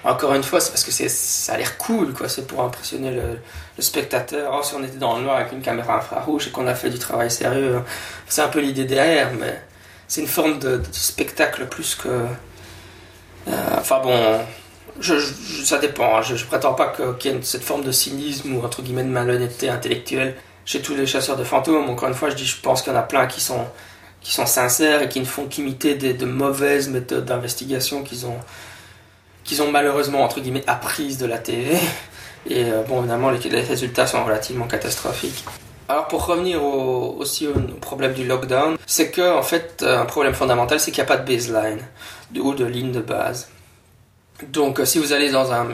Encore 0.04 0.34
une 0.34 0.44
fois, 0.44 0.60
c'est 0.60 0.70
parce 0.70 0.84
que 0.84 0.92
ça 0.92 1.54
a 1.54 1.56
l'air 1.56 1.76
cool, 1.78 2.14
quoi. 2.14 2.28
C'est 2.28 2.46
pour 2.46 2.62
impressionner 2.62 3.10
le, 3.10 3.40
spectateur. 3.80 4.54
Oh, 4.56 4.62
si 4.62 4.74
on 4.74 4.84
était 4.84 4.98
dans 4.98 5.16
le 5.16 5.24
noir 5.24 5.36
avec 5.36 5.52
une 5.52 5.62
caméra 5.62 5.98
infrarouge 5.98 6.46
et 6.46 6.50
qu'on 6.50 6.66
a 6.68 6.74
fait 6.74 6.90
du 6.90 6.98
travail 6.98 7.30
sérieux, 7.30 7.76
hein. 7.78 7.84
c'est 8.28 8.42
un 8.42 8.48
peu 8.48 8.60
l'idée 8.60 8.84
derrière, 8.84 9.32
mais 9.38 9.60
c'est 10.06 10.20
une 10.20 10.28
forme 10.28 10.60
de, 10.60 10.80
spectacle 10.92 11.66
plus 11.66 11.96
que. 11.96 12.08
Euh, 12.08 13.52
enfin 13.76 14.00
bon, 14.00 14.40
ça 15.64 15.78
dépend. 15.78 16.18
Hein. 16.18 16.22
Je, 16.22 16.36
je, 16.36 16.44
prétends 16.44 16.74
pas 16.74 16.92
qu'il 17.18 17.32
y 17.32 17.34
ait 17.34 17.38
cette 17.42 17.64
forme 17.64 17.82
de 17.82 17.92
cynisme 17.92 18.54
ou 18.54 18.64
entre 18.64 18.82
guillemets 18.82 19.04
de 19.04 19.08
malhonnêteté 19.08 19.68
intellectuelle 19.68 20.36
chez 20.68 20.82
tous 20.82 20.94
les 20.94 21.06
chasseurs 21.06 21.38
de 21.38 21.44
fantômes. 21.44 21.88
Encore 21.88 22.08
une 22.08 22.14
fois, 22.14 22.28
je 22.28 22.34
dis, 22.34 22.44
je 22.44 22.60
pense 22.60 22.82
qu'il 22.82 22.92
y 22.92 22.96
en 22.96 22.98
a 22.98 23.02
plein 23.02 23.26
qui 23.26 23.40
sont 23.40 23.64
qui 24.20 24.32
sont 24.32 24.46
sincères 24.46 25.00
et 25.00 25.08
qui 25.08 25.20
ne 25.20 25.24
font 25.24 25.46
qu'imiter 25.46 25.94
de 25.94 26.26
mauvaises 26.26 26.88
méthodes 26.90 27.24
d'investigation 27.24 28.02
qu'ils 28.02 28.26
ont 28.26 28.36
qu'ils 29.44 29.62
ont 29.62 29.70
malheureusement 29.70 30.22
entre 30.22 30.40
guillemets 30.40 30.64
apprises 30.66 31.16
de 31.16 31.24
la 31.26 31.38
TV. 31.38 31.74
Et 32.50 32.64
euh, 32.64 32.82
bon, 32.82 32.98
évidemment, 32.98 33.30
les, 33.30 33.60
résultats 33.60 34.06
sont 34.06 34.22
relativement 34.24 34.66
catastrophiques. 34.66 35.44
Alors 35.88 36.06
pour 36.06 36.26
revenir 36.26 36.62
au, 36.62 37.16
aussi 37.18 37.46
au, 37.46 37.54
problème 37.80 38.12
du 38.12 38.26
lockdown, 38.26 38.76
c'est 38.86 39.10
que 39.10 39.36
en 39.38 39.42
fait 39.42 39.82
un 39.82 40.04
problème 40.04 40.34
fondamental, 40.34 40.78
c'est 40.78 40.90
qu'il 40.90 41.02
n'y 41.02 41.08
a 41.10 41.16
pas 41.16 41.22
de 41.22 41.26
baseline 41.26 41.80
ou 42.38 42.52
de 42.52 42.66
ligne 42.66 42.92
de 42.92 43.00
base. 43.00 43.48
Donc, 44.46 44.78
euh, 44.78 44.84
si 44.84 44.98
vous 44.98 45.12
allez 45.12 45.30
dans 45.30 45.52
un, 45.52 45.66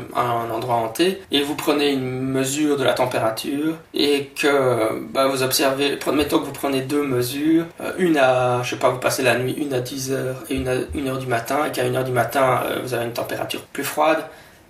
endroit 0.50 0.76
hanté 0.76 1.20
et 1.30 1.42
vous 1.42 1.54
prenez 1.54 1.92
une 1.92 2.22
mesure 2.22 2.78
de 2.78 2.84
la 2.84 2.94
température 2.94 3.74
et 3.92 4.30
que 4.40 5.02
bah, 5.12 5.26
vous 5.26 5.42
observez, 5.42 5.98
mettons 6.12 6.38
que 6.38 6.46
vous 6.46 6.52
prenez 6.52 6.80
deux 6.80 7.02
mesures, 7.02 7.66
euh, 7.82 7.92
une 7.98 8.16
à, 8.16 8.62
je 8.62 8.70
sais 8.70 8.76
pas, 8.76 8.88
vous 8.88 8.98
passez 8.98 9.22
la 9.22 9.36
nuit, 9.36 9.52
une 9.52 9.74
à 9.74 9.80
10 9.80 10.12
heures 10.12 10.36
et 10.48 10.54
une 10.54 10.68
à 10.68 10.76
1 10.96 11.06
heure 11.06 11.18
du 11.18 11.26
matin, 11.26 11.66
et 11.66 11.72
qu'à 11.72 11.84
1 11.84 11.94
heure 11.94 12.04
du 12.04 12.12
matin 12.12 12.62
euh, 12.64 12.78
vous 12.82 12.94
avez 12.94 13.04
une 13.04 13.12
température 13.12 13.60
plus 13.60 13.84
froide, 13.84 14.24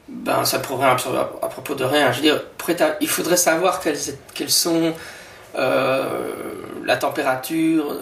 ben 0.09 0.45
ça 0.45 0.59
prouve 0.59 0.81
rien 0.81 0.91
à, 0.91 1.49
propos 1.49 1.75
de 1.75 1.85
rien. 1.85 2.11
Je 2.11 2.17
veux 2.17 2.23
dire, 2.23 2.43
il 3.01 3.09
faudrait 3.09 3.37
savoir 3.37 3.81
quelles, 3.81 3.97
quelles 4.35 4.51
sont 4.51 4.93
la 5.55 6.97
température, 6.99 7.97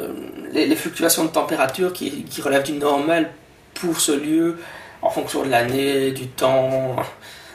les, 0.52 0.74
fluctuations 0.74 1.24
de 1.24 1.30
température 1.30 1.92
qui, 1.92 2.24
qui 2.24 2.40
relèvent 2.40 2.64
du 2.64 2.72
normal 2.72 3.30
pour 3.74 4.00
ce 4.00 4.12
lieu 4.12 4.56
en 5.02 5.10
fonction 5.10 5.44
de 5.44 5.50
l'année, 5.50 6.12
du 6.12 6.28
temps, 6.28 6.96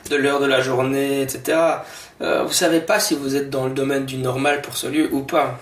de 0.09 0.15
l'heure 0.15 0.39
de 0.39 0.45
la 0.45 0.61
journée, 0.61 1.21
etc. 1.21 1.57
Euh, 2.21 2.43
vous 2.43 2.53
savez 2.53 2.81
pas 2.81 2.99
si 2.99 3.15
vous 3.15 3.35
êtes 3.35 3.49
dans 3.49 3.65
le 3.65 3.73
domaine 3.73 4.05
du 4.05 4.17
normal 4.17 4.61
pour 4.61 4.77
ce 4.77 4.87
lieu 4.87 5.09
ou 5.11 5.21
pas. 5.21 5.59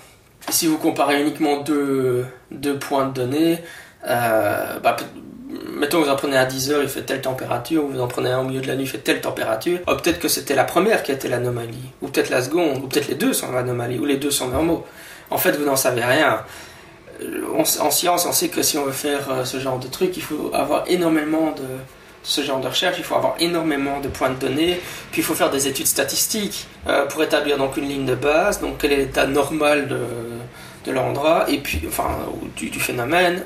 si 0.50 0.68
vous 0.68 0.78
comparez 0.78 1.22
uniquement 1.22 1.62
deux, 1.62 2.26
deux 2.52 2.78
points 2.78 3.08
de 3.08 3.14
données, 3.14 3.60
euh, 4.08 4.80
bah, 4.80 4.96
mettons 5.74 6.02
vous 6.02 6.10
en 6.10 6.16
prenez 6.16 6.38
à 6.38 6.46
10 6.46 6.72
heures, 6.72 6.84
il 6.84 6.90
fait 6.90 7.02
telle 7.02 7.22
température, 7.22 7.86
vous 7.86 8.00
en 8.00 8.08
prenez 8.08 8.30
un 8.30 8.40
au 8.40 8.44
milieu 8.44 8.62
de 8.62 8.68
la 8.68 8.76
nuit, 8.76 8.84
il 8.84 8.90
fait 8.90 9.00
telle 9.00 9.22
température, 9.22 9.80
oh, 9.88 9.96
peut-être 9.96 10.20
que 10.20 10.28
c'était 10.28 10.56
la 10.56 10.64
première 10.64 11.04
qui 11.04 11.12
été 11.12 11.28
l'anomalie, 11.28 11.92
ou 12.02 12.08
peut-être 12.08 12.30
la 12.30 12.42
seconde, 12.42 12.84
ou 12.84 12.88
peut-être 12.88 13.08
les 13.08 13.16
deux 13.16 13.34
sont 13.34 13.52
l'anomalie, 13.52 14.00
ou 14.00 14.06
les 14.06 14.18
deux 14.18 14.32
sont 14.32 14.50
normaux. 14.50 14.86
En 15.32 15.38
fait, 15.38 15.54
vous 15.54 15.66
n'en 15.66 15.76
savez 15.76 16.04
rien 16.04 16.42
en 17.58 17.92
science, 17.92 18.26
on 18.26 18.32
sait 18.32 18.50
que 18.50 18.62
si 18.62 18.78
on 18.78 18.86
veut 18.86 18.92
faire 18.92 19.30
euh, 19.32 19.46
ce 19.46 19.60
genre 19.60 19.80
de 19.80 19.88
truc, 19.88 20.16
il 20.18 20.24
faut 20.24 20.52
avoir 20.54 20.84
énormément 20.88 21.52
de 21.52 21.64
ce 22.24 22.42
genre 22.42 22.60
de 22.60 22.68
recherche, 22.68 22.96
il 22.98 23.04
faut 23.04 23.16
avoir 23.16 23.36
énormément 23.40 24.00
de 24.00 24.08
points 24.08 24.32
de 24.32 24.36
données, 24.40 24.82
puis 25.12 25.22
il 25.22 25.24
faut 25.24 25.36
faire 25.36 25.52
des 25.52 25.68
études 25.68 25.88
statistiques 25.88 26.68
euh, 26.88 27.06
pour 27.06 27.24
établir 27.24 27.58
donc 27.58 27.78
une 27.78 27.88
ligne 27.88 28.06
de 28.06 28.16
base, 28.16 28.60
donc 28.60 28.78
quel 28.80 28.94
est 28.94 28.98
l'état 28.98 29.28
normal 29.28 29.88
de, 29.88 30.00
de 30.86 30.92
l'endroit, 30.92 31.46
et 31.50 31.60
puis 31.60 31.82
enfin 31.88 32.18
du, 32.56 32.80
phénomène. 32.80 33.44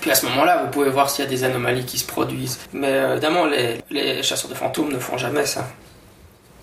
Puis 0.00 0.10
à 0.10 0.14
ce 0.14 0.24
moment-là, 0.26 0.62
vous 0.62 0.70
pouvez 0.70 0.88
voir 0.88 1.10
s'il 1.10 1.24
y 1.24 1.28
a 1.28 1.30
des 1.30 1.44
anomalies 1.44 1.84
qui 1.84 1.98
se 1.98 2.06
produisent. 2.06 2.60
Mais 2.72 2.92
euh, 2.92 3.12
évidemment, 3.12 3.44
les, 3.44 3.78
les, 3.90 4.22
chasseurs 4.22 4.48
de 4.48 4.54
fantômes 4.54 4.92
ne 4.92 4.98
font 4.98 5.18
jamais 5.18 5.44
ça. 5.44 5.68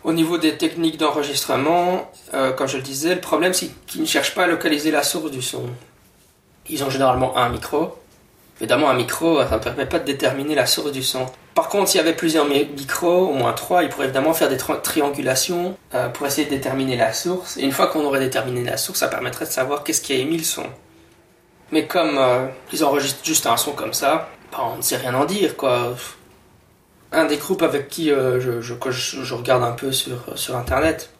Au 0.04 0.14
niveau 0.14 0.38
des 0.38 0.58
techniques 0.58 0.98
d'enregistrement, 0.98 2.10
comme 2.32 2.68
je 2.68 2.78
le 2.78 2.84
disais, 2.84 3.16
le 3.16 3.20
problème 3.20 3.54
c'est 3.54 3.70
qu'ils 3.86 4.02
ne 4.02 4.06
cherchent 4.06 4.34
pas 4.34 4.46
à 4.46 4.48
localiser 4.48 4.90
la 4.90 5.04
source 5.04 5.32
du 5.32 5.42
son. 5.42 5.66
Ils 6.70 6.84
ont 6.84 6.90
généralement 6.90 7.38
un 7.38 7.50
micro. 7.50 7.98
Évidemment, 8.60 8.90
un 8.90 8.96
micro, 8.96 9.40
ça 9.44 9.58
ne 9.58 9.60
permet 9.60 9.86
pas 9.86 10.00
de 10.00 10.06
déterminer 10.06 10.56
la 10.56 10.66
source 10.66 10.92
du 10.92 11.04
son. 11.04 11.28
Par 11.54 11.70
contre, 11.70 11.90
s'il 11.90 12.00
y 12.00 12.02
avait 12.02 12.16
plusieurs 12.16 12.46
micros, 12.46 13.30
au 13.30 13.34
moins 13.34 13.54
trois, 13.54 13.84
ils 13.84 13.90
pourraient 13.90 14.06
évidemment 14.06 14.34
faire 14.34 14.50
des 14.50 14.58
triangulations 14.58 15.78
euh, 15.94 16.10
pour 16.10 16.26
essayer 16.26 16.46
de 16.46 16.52
déterminer 16.52 16.96
la 16.98 17.14
source. 17.14 17.58
Et 17.58 17.62
une 17.62 17.72
fois 17.72 17.88
qu'on 17.88 18.04
aurait 18.04 18.20
déterminé 18.20 18.64
la 18.64 18.78
source, 18.78 19.00
ça 19.00 19.08
permettrait 19.08 19.46
de 19.46 19.52
savoir 19.52 19.84
qu'est-ce 19.84 20.02
qui 20.02 20.14
a 20.14 20.18
émis 20.18 20.38
le 20.38 20.44
son. 20.44 20.66
Mais 21.72 21.86
comme 21.86 22.18
euh, 22.18 22.48
ils 22.74 22.84
enregistrent 22.84 23.24
juste 23.24 23.46
un 23.46 23.58
son 23.58 23.74
comme 23.74 23.94
ça, 23.94 24.30
bah, 24.52 24.60
on 24.72 24.78
ne 24.78 24.82
sait 24.82 24.98
rien 24.98 25.14
en 25.14 25.26
dire, 25.26 25.56
quoi. 25.56 25.96
Un 27.12 27.26
des 27.26 27.38
groupes 27.38 27.64
avec 27.64 27.90
qui 27.90 28.12
euh, 28.12 28.40
je, 28.62 29.34
regarde 29.34 29.64
un 29.64 29.72
peu 29.72 29.92
sur 29.92 30.56
Internet, 30.56 31.12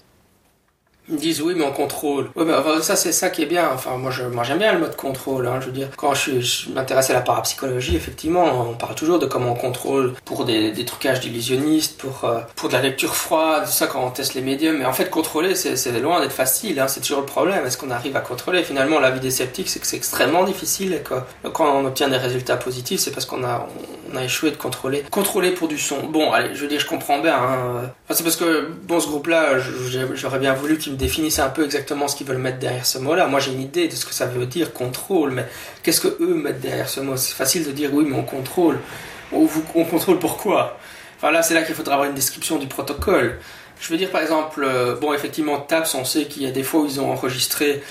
ils 1.10 1.16
me 1.16 1.20
disent 1.20 1.42
oui 1.42 1.54
mais 1.56 1.64
on 1.64 1.72
contrôle. 1.72 2.30
Oui 2.36 2.46
mais 2.46 2.54
ça 2.82 2.96
c'est 2.96 3.12
ça 3.12 3.30
qui 3.30 3.44
est 3.44 3.48
bien. 3.48 3.70
Enfin 3.74 3.98
moi 3.98 4.12
je 4.12 4.24
moi 4.24 4.44
j'aime 4.44 4.60
bien 4.60 4.74
le 4.74 4.80
mode 4.80 4.96
contrôle. 4.96 5.48
Hein, 5.48 5.60
je 5.62 5.68
veux 5.68 5.72
dire 5.72 5.90
quand 5.96 6.14
je, 6.14 6.40
je 6.42 6.70
m'intéresse 6.70 7.10
à 7.10 7.14
la 7.14 7.22
parapsychologie 7.22 7.96
effectivement 7.96 8.70
on 8.70 8.74
parle 8.74 8.96
toujours 8.96 9.20
de 9.20 9.26
comment 9.26 9.52
on 9.52 9.56
contrôle 9.56 10.14
pour 10.26 10.46
des, 10.46 10.74
trucages 10.86 11.20
d'illusionnistes, 11.20 11.98
pour 11.98 12.26
euh, 12.26 12.40
pour 12.56 12.70
de 12.70 12.74
la 12.74 12.82
lecture 12.82 13.16
froide, 13.16 13.68
ça 13.68 13.88
quand 13.88 14.06
on 14.06 14.12
teste 14.12 14.34
les 14.34 14.42
médiums. 14.42 14.78
Mais 14.78 14.86
en 14.86 14.94
fait 14.94 15.10
contrôler 15.10 15.56
c'est 15.56 15.92
loin 16.00 16.20
d'être 16.20 16.32
facile. 16.34 16.80
Hein, 16.80 16.88
c'est 16.88 17.02
toujours 17.02 17.22
le 17.22 17.26
problème. 17.26 17.66
Est-ce 17.66 17.78
qu'on 17.78 17.92
arrive 17.92 18.16
à 18.16 18.22
contrôler? 18.22 18.64
Finalement 18.64 19.00
la 19.00 19.12
vie 19.12 19.20
des 19.20 19.32
sceptiques 19.32 19.70
c'est 19.70 19.80
que 19.80 19.88
c'est 19.88 19.98
extrêmement 19.98 20.44
difficile. 20.44 21.02
Quoi. 21.08 21.26
Quand 21.54 21.74
on 21.74 21.86
obtient 21.86 22.10
des 22.10 22.18
résultats 22.18 22.58
positifs 22.58 23.00
c'est 23.00 23.12
parce 23.12 23.26
qu'on 23.26 23.44
a 23.44 23.68
a 24.16 24.24
échoué 24.24 24.52
de 24.52 24.56
contrôler. 24.56 25.04
Contrôler 25.12 25.52
pour 25.52 25.68
du 25.68 25.78
son. 25.78 26.04
Bon 26.04 26.32
allez 26.32 26.56
je 26.56 26.62
veux 26.62 26.68
dire 26.68 26.80
je 26.80 26.88
comprends 26.88 27.20
bien. 27.20 27.36
Hein. 27.36 27.92
C'est 28.10 28.24
parce 28.24 28.36
que 28.36 28.70
bon 28.84 29.00
ce 29.00 29.08
groupe 29.08 29.28
là 29.28 29.58
j'aurais 30.14 30.40
bien 30.40 30.54
voulu 30.54 30.78
qu'il 30.78 30.96
définissent 30.98 31.40
un 31.40 31.50
peu 31.50 31.66
exactement 31.66 32.08
ce 32.08 32.16
qu'ils 32.16 32.28
veulent 32.28 32.38
mettre 32.38 32.60
derrière 32.60 32.86
ce 32.86 32.98
mot-là. 32.98 33.28
Moi, 33.28 33.40
j'ai 33.40 33.52
une 33.52 33.62
idée 33.62 33.88
de 33.88 33.94
ce 33.94 34.06
que 34.06 34.14
ça 34.14 34.26
veut 34.26 34.46
dire 34.46 34.74
contrôle, 34.74 35.32
mais 35.32 35.46
qu'est-ce 35.84 36.02
que 36.02 36.18
eux 36.22 36.36
mettent 36.36 36.62
derrière 36.62 36.90
ce 36.90 37.00
mot? 37.00 37.18
C'est 37.18 37.36
facile 37.36 37.66
de 37.66 37.72
dire 37.72 37.90
oui, 37.94 38.06
mais 38.08 38.16
on 38.16 38.24
contrôle. 38.24 38.80
On, 39.32 39.48
on 39.76 39.84
contrôle 39.86 40.20
pourquoi? 40.20 40.78
Enfin 41.18 41.32
là, 41.32 41.42
c'est 41.42 41.54
là 41.54 41.64
qu'il 41.64 41.76
faudra 41.76 41.96
avoir 41.96 42.10
une 42.10 42.16
description 42.16 42.58
du 42.58 42.68
protocole. 42.68 43.40
Je 43.80 43.90
veux 43.90 43.98
dire 43.98 44.10
par 44.10 44.22
exemple, 44.22 44.64
euh, 44.64 44.96
bon, 44.96 45.14
effectivement, 45.14 45.60
TAPS, 45.60 45.96
on 45.96 46.06
sait 46.06 46.26
qu'il 46.26 46.44
y 46.44 46.48
a 46.48 46.52
des 46.52 46.64
fois 46.64 46.82
où 46.82 46.86
ils 46.86 47.00
ont 47.00 47.12
enregistré 47.12 47.84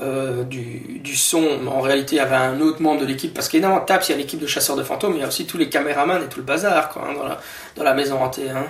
euh, 0.00 0.42
du, 0.42 0.98
du, 1.02 1.14
son, 1.14 1.58
mais 1.62 1.70
en 1.70 1.80
réalité, 1.80 2.16
il 2.16 2.18
y 2.18 2.20
avait 2.20 2.34
un 2.34 2.60
autre 2.60 2.82
membre 2.82 3.00
de 3.00 3.06
l'équipe, 3.06 3.32
parce 3.32 3.48
qu'évidemment, 3.48 3.80
TAPS, 3.80 4.08
il 4.08 4.12
y 4.12 4.14
a 4.14 4.18
l'équipe 4.18 4.40
de 4.40 4.46
chasseurs 4.46 4.76
de 4.76 4.82
fantômes, 4.82 5.14
il 5.14 5.20
y 5.20 5.22
a 5.22 5.28
aussi 5.28 5.46
tous 5.46 5.58
les 5.58 5.68
caméramans 5.68 6.22
et 6.22 6.28
tout 6.28 6.40
le 6.40 6.44
bazar, 6.44 6.88
quoi, 6.88 7.02
hein, 7.08 7.14
dans, 7.14 7.24
la, 7.24 7.40
dans, 7.76 7.84
la, 7.84 7.94
maison 7.94 8.20
hantée. 8.20 8.50
Hein. 8.50 8.66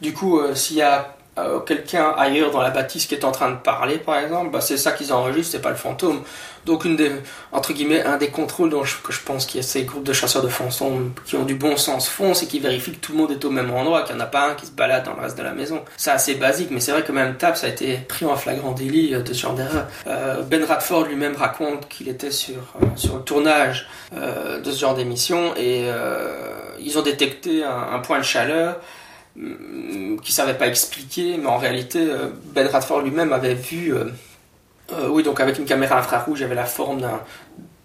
Du 0.00 0.12
coup, 0.12 0.38
euh, 0.38 0.54
s'il 0.54 0.76
y 0.76 0.82
a 0.82 1.16
euh, 1.38 1.60
quelqu'un 1.60 2.12
ailleurs 2.16 2.50
dans 2.50 2.60
la 2.60 2.70
bâtisse 2.70 3.06
qui 3.06 3.14
est 3.14 3.24
en 3.24 3.32
train 3.32 3.50
de 3.50 3.56
parler, 3.56 3.98
par 3.98 4.18
exemple, 4.18 4.50
bah, 4.50 4.60
c'est 4.60 4.76
ça 4.76 4.92
qu'ils 4.92 5.12
enregistrent, 5.12 5.52
c'est 5.52 5.62
pas 5.62 5.70
le 5.70 5.76
fantôme. 5.76 6.22
Donc, 6.66 6.84
une 6.84 6.96
des, 6.96 7.10
entre 7.52 7.72
guillemets, 7.72 8.02
un 8.02 8.18
des 8.18 8.28
contrôles 8.28 8.68
dont 8.68 8.84
je, 8.84 8.96
que 8.98 9.12
je 9.12 9.20
pense 9.20 9.46
qu'il 9.46 9.60
y 9.60 9.64
a 9.64 9.66
ces 9.66 9.84
groupes 9.84 10.04
de 10.04 10.12
chasseurs 10.12 10.42
de 10.42 10.48
fantômes 10.48 11.12
qui 11.24 11.36
ont 11.36 11.44
du 11.44 11.54
bon 11.54 11.76
sens 11.76 12.08
font, 12.08 12.34
c'est 12.34 12.46
qu'ils 12.46 12.62
vérifient 12.62 12.92
que 12.92 12.98
tout 12.98 13.12
le 13.12 13.18
monde 13.18 13.30
est 13.30 13.44
au 13.44 13.50
même 13.50 13.70
endroit, 13.70 14.02
qu'il 14.02 14.14
n'y 14.16 14.20
en 14.20 14.24
a 14.24 14.28
pas 14.28 14.50
un 14.50 14.54
qui 14.54 14.66
se 14.66 14.72
balade 14.72 15.04
dans 15.04 15.14
le 15.14 15.22
reste 15.22 15.38
de 15.38 15.42
la 15.42 15.52
maison. 15.52 15.82
C'est 15.96 16.10
assez 16.10 16.34
basique, 16.34 16.70
mais 16.70 16.80
c'est 16.80 16.92
vrai 16.92 17.02
que 17.02 17.12
même 17.12 17.36
TAP, 17.36 17.56
ça 17.56 17.66
a 17.66 17.70
été 17.70 17.96
pris 17.96 18.26
en 18.26 18.36
flagrant 18.36 18.72
délit 18.72 19.12
de 19.12 19.32
ce 19.32 19.40
genre 19.40 19.54
d'erreur. 19.54 19.86
Euh, 20.06 20.42
ben 20.42 20.62
Radford 20.64 21.04
lui-même 21.04 21.36
raconte 21.36 21.88
qu'il 21.88 22.08
était 22.08 22.30
sur, 22.30 22.58
euh, 22.82 22.86
sur 22.96 23.16
le 23.16 23.22
tournage 23.22 23.88
de 24.12 24.70
ce 24.70 24.78
genre 24.78 24.94
d'émission 24.94 25.54
et 25.56 25.88
ils 26.80 26.98
ont 26.98 27.02
détecté 27.02 27.62
un, 27.64 27.98
point 28.00 28.18
de 28.18 28.24
chaleur 28.24 28.76
euh, 28.76 28.78
qui 29.36 30.32
savait 30.32 30.54
pas 30.54 30.66
expliquer, 30.66 31.38
mais 31.38 31.46
en 31.46 31.58
réalité, 31.58 32.00
euh, 32.00 32.28
Ben 32.54 32.66
Radford 32.66 33.02
lui-même 33.02 33.32
avait 33.32 33.54
vu, 33.54 33.94
euh, 33.94 34.06
oui, 35.08 35.22
donc 35.22 35.40
avec 35.40 35.58
une 35.58 35.64
caméra 35.64 35.98
infrarouge, 35.98 36.40
il 36.40 36.44
avait 36.44 36.54
la 36.54 36.64
forme 36.64 37.00
d'un 37.00 37.20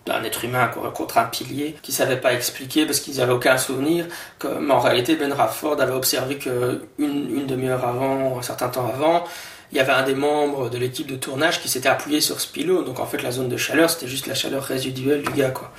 d'un 0.06 0.24
être 0.24 0.46
humain 0.46 0.70
contre 0.94 1.18
un 1.18 1.24
pilier 1.24 1.76
qui 1.82 1.92
savait 1.92 2.18
pas 2.18 2.34
expliquer 2.34 2.86
parce 2.86 3.00
qu'ils 3.00 3.18
n'avaient 3.18 3.34
aucun 3.34 3.58
souvenir 3.58 4.06
mais 4.44 4.72
en 4.72 4.80
réalité 4.80 5.16
Ben 5.16 5.34
Radford 5.34 5.82
avait 5.82 5.94
observé 5.94 6.38
que 6.38 6.84
une, 7.00 7.48
demi-heure 7.48 7.84
avant 7.84 8.38
un 8.38 8.42
certain 8.44 8.70
temps 8.70 8.88
avant 8.88 9.24
il 9.72 9.78
y 9.78 9.82
avait 9.82 9.94
un 9.94 10.04
des 10.04 10.14
membres 10.14 10.70
de 10.70 10.78
l'équipe 10.78 11.08
de 11.08 11.16
tournage 11.16 11.60
qui 11.60 11.70
s'était 11.70 11.90
appuyé 11.90 12.22
sur 12.22 12.40
ce 12.40 12.48
pylône 12.48 12.86
donc 12.86 13.00
en 13.00 13.08
fait 13.08 13.24
la 13.24 13.32
zone 13.32 13.50
de 13.50 13.58
chaleur 13.58 13.90
c'était 13.90 14.08
juste 14.08 14.28
la 14.28 14.36
chaleur 14.36 14.64
résiduelle 14.64 15.24
du 15.24 15.32
gars 15.32 15.50
quoi. 15.50 15.72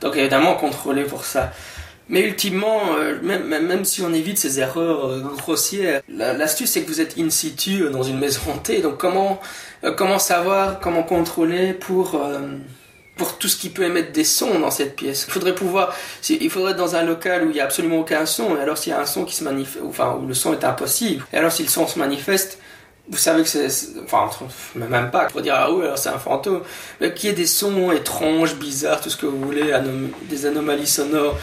Donc 0.00 0.16
évidemment 0.16 0.56
contrôlé 0.56 1.04
pour 1.04 1.24
ça 1.24 1.52
Mais 2.10 2.22
ultimement, 2.22 2.80
même, 3.22 3.46
même, 3.46 3.84
si 3.84 4.02
on 4.02 4.12
évite 4.12 4.36
ces 4.38 4.58
erreurs 4.58 5.20
grossières, 5.38 6.02
l'astuce 6.08 6.70
c'est 6.72 6.82
que 6.82 6.88
vous 6.88 7.00
êtes 7.00 7.16
in 7.16 7.30
situ 7.30 7.88
dans 7.90 8.02
une 8.02 8.18
maison 8.18 8.40
hantée. 8.52 8.82
Donc 8.82 8.98
comment, 8.98 9.40
comment 9.96 10.18
savoir, 10.18 10.80
comment 10.80 11.04
contrôler 11.04 11.72
pour 11.72 12.20
pour 13.16 13.36
tout 13.36 13.48
ce 13.48 13.56
qui 13.58 13.68
peut 13.68 13.84
émettre 13.84 14.12
des 14.12 14.24
sons 14.24 14.58
dans 14.58 14.70
cette 14.70 14.96
pièce? 14.96 15.26
Il 15.28 15.32
faudrait 15.32 15.54
pouvoir, 15.54 15.94
il 16.28 16.50
faudrait 16.50 16.72
être 16.72 16.78
dans 16.78 16.96
un 16.96 17.04
local 17.04 17.44
où 17.44 17.50
il 17.50 17.54
n'y 17.54 17.60
a 17.60 17.64
absolument 17.64 18.00
aucun 18.00 18.26
son, 18.26 18.56
et 18.56 18.60
alors 18.60 18.76
s'il 18.76 18.92
y 18.92 18.96
a 18.96 19.00
un 19.00 19.06
son 19.06 19.24
qui 19.24 19.36
se 19.36 19.44
manifeste, 19.44 19.84
enfin 19.86 20.18
où 20.20 20.26
le 20.26 20.34
son 20.34 20.52
est 20.52 20.64
impossible, 20.64 21.24
et 21.32 21.36
alors 21.36 21.52
si 21.52 21.62
le 21.62 21.68
son 21.68 21.86
se 21.86 21.98
manifeste, 21.98 22.58
vous 23.08 23.18
savez 23.18 23.42
que 23.42 23.48
c'est, 23.48 23.68
enfin 24.04 24.30
même 24.74 25.10
pas, 25.10 25.26
pour 25.26 25.42
dire 25.42 25.54
ah 25.56 25.70
oui 25.70 25.84
alors 25.84 25.98
c'est 25.98 26.08
un 26.08 26.18
fantôme, 26.18 26.62
qu'il 27.14 27.28
y 27.28 27.32
ait 27.32 27.36
des 27.36 27.46
sons 27.46 27.92
étranges, 27.92 28.56
bizarres, 28.56 29.00
tout 29.00 29.10
ce 29.10 29.16
que 29.16 29.26
vous 29.26 29.40
voulez, 29.40 29.78
des 30.22 30.46
anomalies 30.46 30.86
sonores 30.86 31.38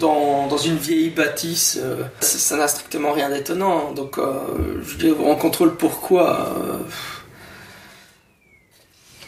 dans, 0.00 0.56
une 0.58 0.76
vieille 0.76 1.10
bâtisse, 1.10 1.78
euh, 1.80 2.04
ça 2.20 2.56
n'a 2.56 2.68
strictement 2.68 3.12
rien 3.12 3.30
d'étonnant. 3.30 3.92
Donc 3.92 4.18
euh, 4.18 4.82
je 4.82 4.96
dire, 4.96 5.14
on 5.20 5.36
contrôle 5.36 5.76
pourquoi. 5.76 6.54
Euh, 6.56 6.78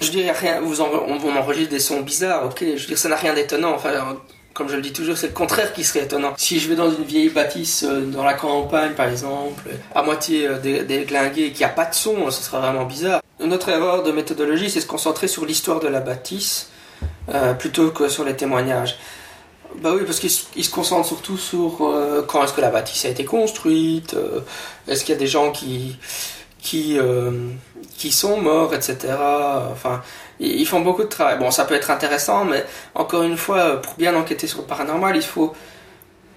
je 0.01 0.11
dirais 0.11 0.33
rien, 0.33 0.61
vous 0.61 0.81
on, 0.81 1.37
enregistre 1.37 1.71
des 1.71 1.81
sons 1.81 2.01
bizarres, 2.01 2.47
ok, 2.47 2.61
je 2.61 2.81
veux 2.81 2.87
dire, 2.87 2.99
ça 2.99 3.11
n'a 3.11 3.17
rien 3.17 3.35
d'étonnant, 3.35 3.75
enfin, 3.75 3.91
comme 4.55 4.69
je 4.69 4.77
le 4.77 4.83
dis 4.83 4.93
toujours, 4.93 5.17
c'est 5.17 5.29
le 5.29 5.33
contraire 5.33 5.73
qui 5.73 5.85
serait 5.85 6.05
étonnant. 6.05 6.35
Si 6.37 6.59
je 6.59 6.69
vais 6.69 6.75
dans 6.75 6.91
une 6.91 7.05
vieille 7.05 7.29
bâtisse, 7.29 7.85
euh, 7.85 8.03
dans 8.03 8.25
la 8.25 8.35
campagne 8.35 8.93
par 8.93 9.09
exemple, 9.09 9.63
à 9.95 10.03
moitié 10.03 10.47
euh, 10.47 10.59
déglinguée, 10.59 11.47
et 11.47 11.51
qu'il 11.53 11.61
n'y 11.61 11.73
a 11.73 11.75
pas 11.75 11.87
de 11.87 11.95
son, 11.95 12.31
ce 12.31 12.43
serait 12.43 12.59
vraiment 12.59 12.85
bizarre. 12.85 13.23
Une 13.43 13.53
autre 13.53 13.69
erreur 13.69 14.03
de 14.03 14.13
méthodologie, 14.13 14.69
c'est 14.69 14.81
se 14.81 14.87
concentrer 14.87 15.29
sur 15.29 15.47
l'histoire 15.47 15.81
de 15.81 15.89
la 15.89 16.01
bâtisse, 16.01 16.69
euh, 17.33 17.55
plutôt 17.55 17.91
que 17.91 18.09
sur 18.09 18.25
les 18.25 18.37
témoignages. 18.37 18.99
Bah 19.79 19.93
oui, 19.95 20.03
parce 20.05 20.19
qu'il 20.19 20.31
se 20.31 20.71
concentre 20.71 21.07
surtout 21.07 21.39
sur 21.39 21.79
quand 22.27 22.45
est-ce 22.45 22.53
que 22.53 22.61
la 22.61 22.71
bâtisse 22.71 23.05
a 23.05 23.09
été 23.09 23.25
construite, 23.25 24.17
est-ce 24.89 25.05
qu'il 25.05 25.15
y 25.15 25.17
a 25.17 25.19
des 25.19 25.29
gens 25.29 25.53
qui 25.53 25.97
qui, 26.63 26.99
euh, 26.99 27.31
qui 27.97 28.13
sont 28.13 28.41
morts, 28.41 28.75
etc. 28.75 29.15
Enfin, 29.73 30.03
ils 30.39 30.67
font 30.67 30.81
beaucoup 30.81 31.03
de 31.03 31.09
travail. 31.09 31.39
Bon, 31.39 31.51
ça 31.51 31.65
peut 31.65 31.75
être 31.75 31.91
intéressant, 31.91 32.45
mais 32.45 32.65
encore 32.95 33.23
une 33.23 33.37
fois, 33.37 33.81
pour 33.81 33.95
bien 33.95 34.15
enquêter 34.15 34.47
sur 34.47 34.61
le 34.61 34.67
paranormal, 34.67 35.17
il 35.17 35.23
faut 35.23 35.55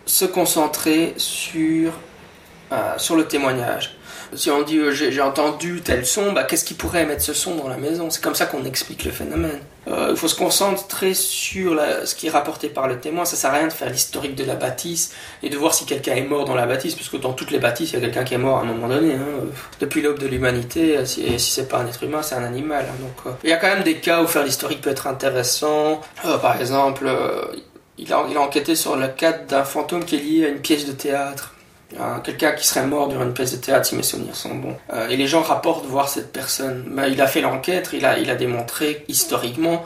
se 0.05 0.25
concentrer 0.25 1.13
sur, 1.17 1.93
euh, 2.71 2.97
sur 2.97 3.15
le 3.15 3.25
témoignage. 3.27 3.97
Si 4.35 4.49
on 4.49 4.61
dit 4.61 4.77
euh, 4.77 4.91
j'ai 4.91 5.21
entendu 5.21 5.81
tel 5.81 6.05
son, 6.05 6.31
bah, 6.31 6.43
qu'est-ce 6.43 6.65
qui 6.65 6.73
pourrait 6.73 7.03
émettre 7.03 7.21
ce 7.21 7.33
son 7.33 7.55
dans 7.55 7.67
la 7.67 7.77
maison? 7.77 8.09
C'est 8.09 8.21
comme 8.21 8.35
ça 8.35 8.45
qu'on 8.45 8.65
explique 8.65 9.03
le 9.05 9.11
phénomène. 9.11 9.59
Euh, 9.87 10.09
il 10.11 10.17
faut 10.17 10.27
se 10.27 10.35
concentrer 10.35 11.13
sur 11.13 11.79
ce 12.05 12.15
qui 12.15 12.27
est 12.27 12.29
rapporté 12.29 12.69
par 12.69 12.87
le 12.87 12.99
témoin. 12.99 13.25
Ça 13.25 13.35
sert 13.35 13.51
à 13.51 13.57
rien 13.57 13.67
de 13.67 13.73
faire 13.73 13.89
l'historique 13.89 14.35
de 14.35 14.45
la 14.45 14.55
bâtisse 14.55 15.13
et 15.41 15.49
de 15.49 15.57
voir 15.57 15.73
si 15.73 15.85
quelqu'un 15.85 16.15
est 16.15 16.23
mort 16.23 16.45
dans 16.45 16.55
la 16.55 16.65
bâtisse, 16.65 16.95
puisque 16.95 17.19
dans 17.19 17.33
toutes 17.33 17.51
les 17.51 17.59
bâtisses, 17.59 17.91
il 17.91 17.95
y 17.95 17.97
a 17.97 18.01
quelqu'un 18.01 18.23
qui 18.23 18.33
est 18.33 18.37
mort 18.37 18.59
à 18.59 18.61
un 18.61 18.65
moment 18.65 18.87
donné. 18.87 19.13
Hein. 19.13 19.25
Depuis 19.79 20.01
l'aube 20.01 20.19
de 20.19 20.27
l'humanité, 20.27 21.05
si, 21.05 21.39
si 21.39 21.51
c'est 21.51 21.67
pas 21.67 21.79
un 21.79 21.87
être 21.87 22.03
humain, 22.03 22.21
c'est 22.21 22.35
un 22.35 22.43
animal. 22.43 22.85
Hein. 22.87 22.95
Donc, 23.01 23.33
euh, 23.33 23.35
il 23.43 23.49
y 23.49 23.53
a 23.53 23.57
quand 23.57 23.67
même 23.67 23.83
des 23.83 23.97
cas 23.97 24.21
où 24.21 24.27
faire 24.27 24.43
l'historique 24.43 24.81
peut 24.81 24.91
être 24.91 25.07
intéressant. 25.07 26.01
par 26.41 26.59
exemple, 26.59 27.09
il 27.97 28.11
a, 28.11 28.25
il 28.29 28.37
a 28.37 28.41
enquêté 28.41 28.75
sur 28.75 28.95
le 28.95 29.07
cas 29.09 29.33
d'un 29.33 29.63
fantôme 29.63 30.05
qui 30.05 30.15
est 30.15 30.19
lié 30.19 30.45
à 30.45 30.49
une 30.49 30.59
pièce 30.59 30.85
de 30.85 30.93
théâtre 30.93 31.53
quelqu'un 32.23 32.51
qui 32.53 32.67
serait 32.67 32.85
mort 32.85 33.07
durant 33.07 33.23
une 33.23 33.33
pièce 33.33 33.51
de 33.51 33.57
théâtre 33.57 33.85
si 33.85 33.95
mes 33.95 34.03
souvenirs 34.03 34.35
sont 34.35 34.55
bons. 34.55 34.75
Euh, 34.93 35.07
et 35.09 35.17
les 35.17 35.27
gens 35.27 35.41
rapportent 35.41 35.85
voir 35.85 36.09
cette 36.09 36.31
personne. 36.31 36.85
Il 37.09 37.21
a 37.21 37.27
fait 37.27 37.41
l'enquête, 37.41 37.89
il 37.93 38.05
a, 38.05 38.17
il 38.19 38.29
a 38.29 38.35
démontré 38.35 39.05
historiquement 39.07 39.83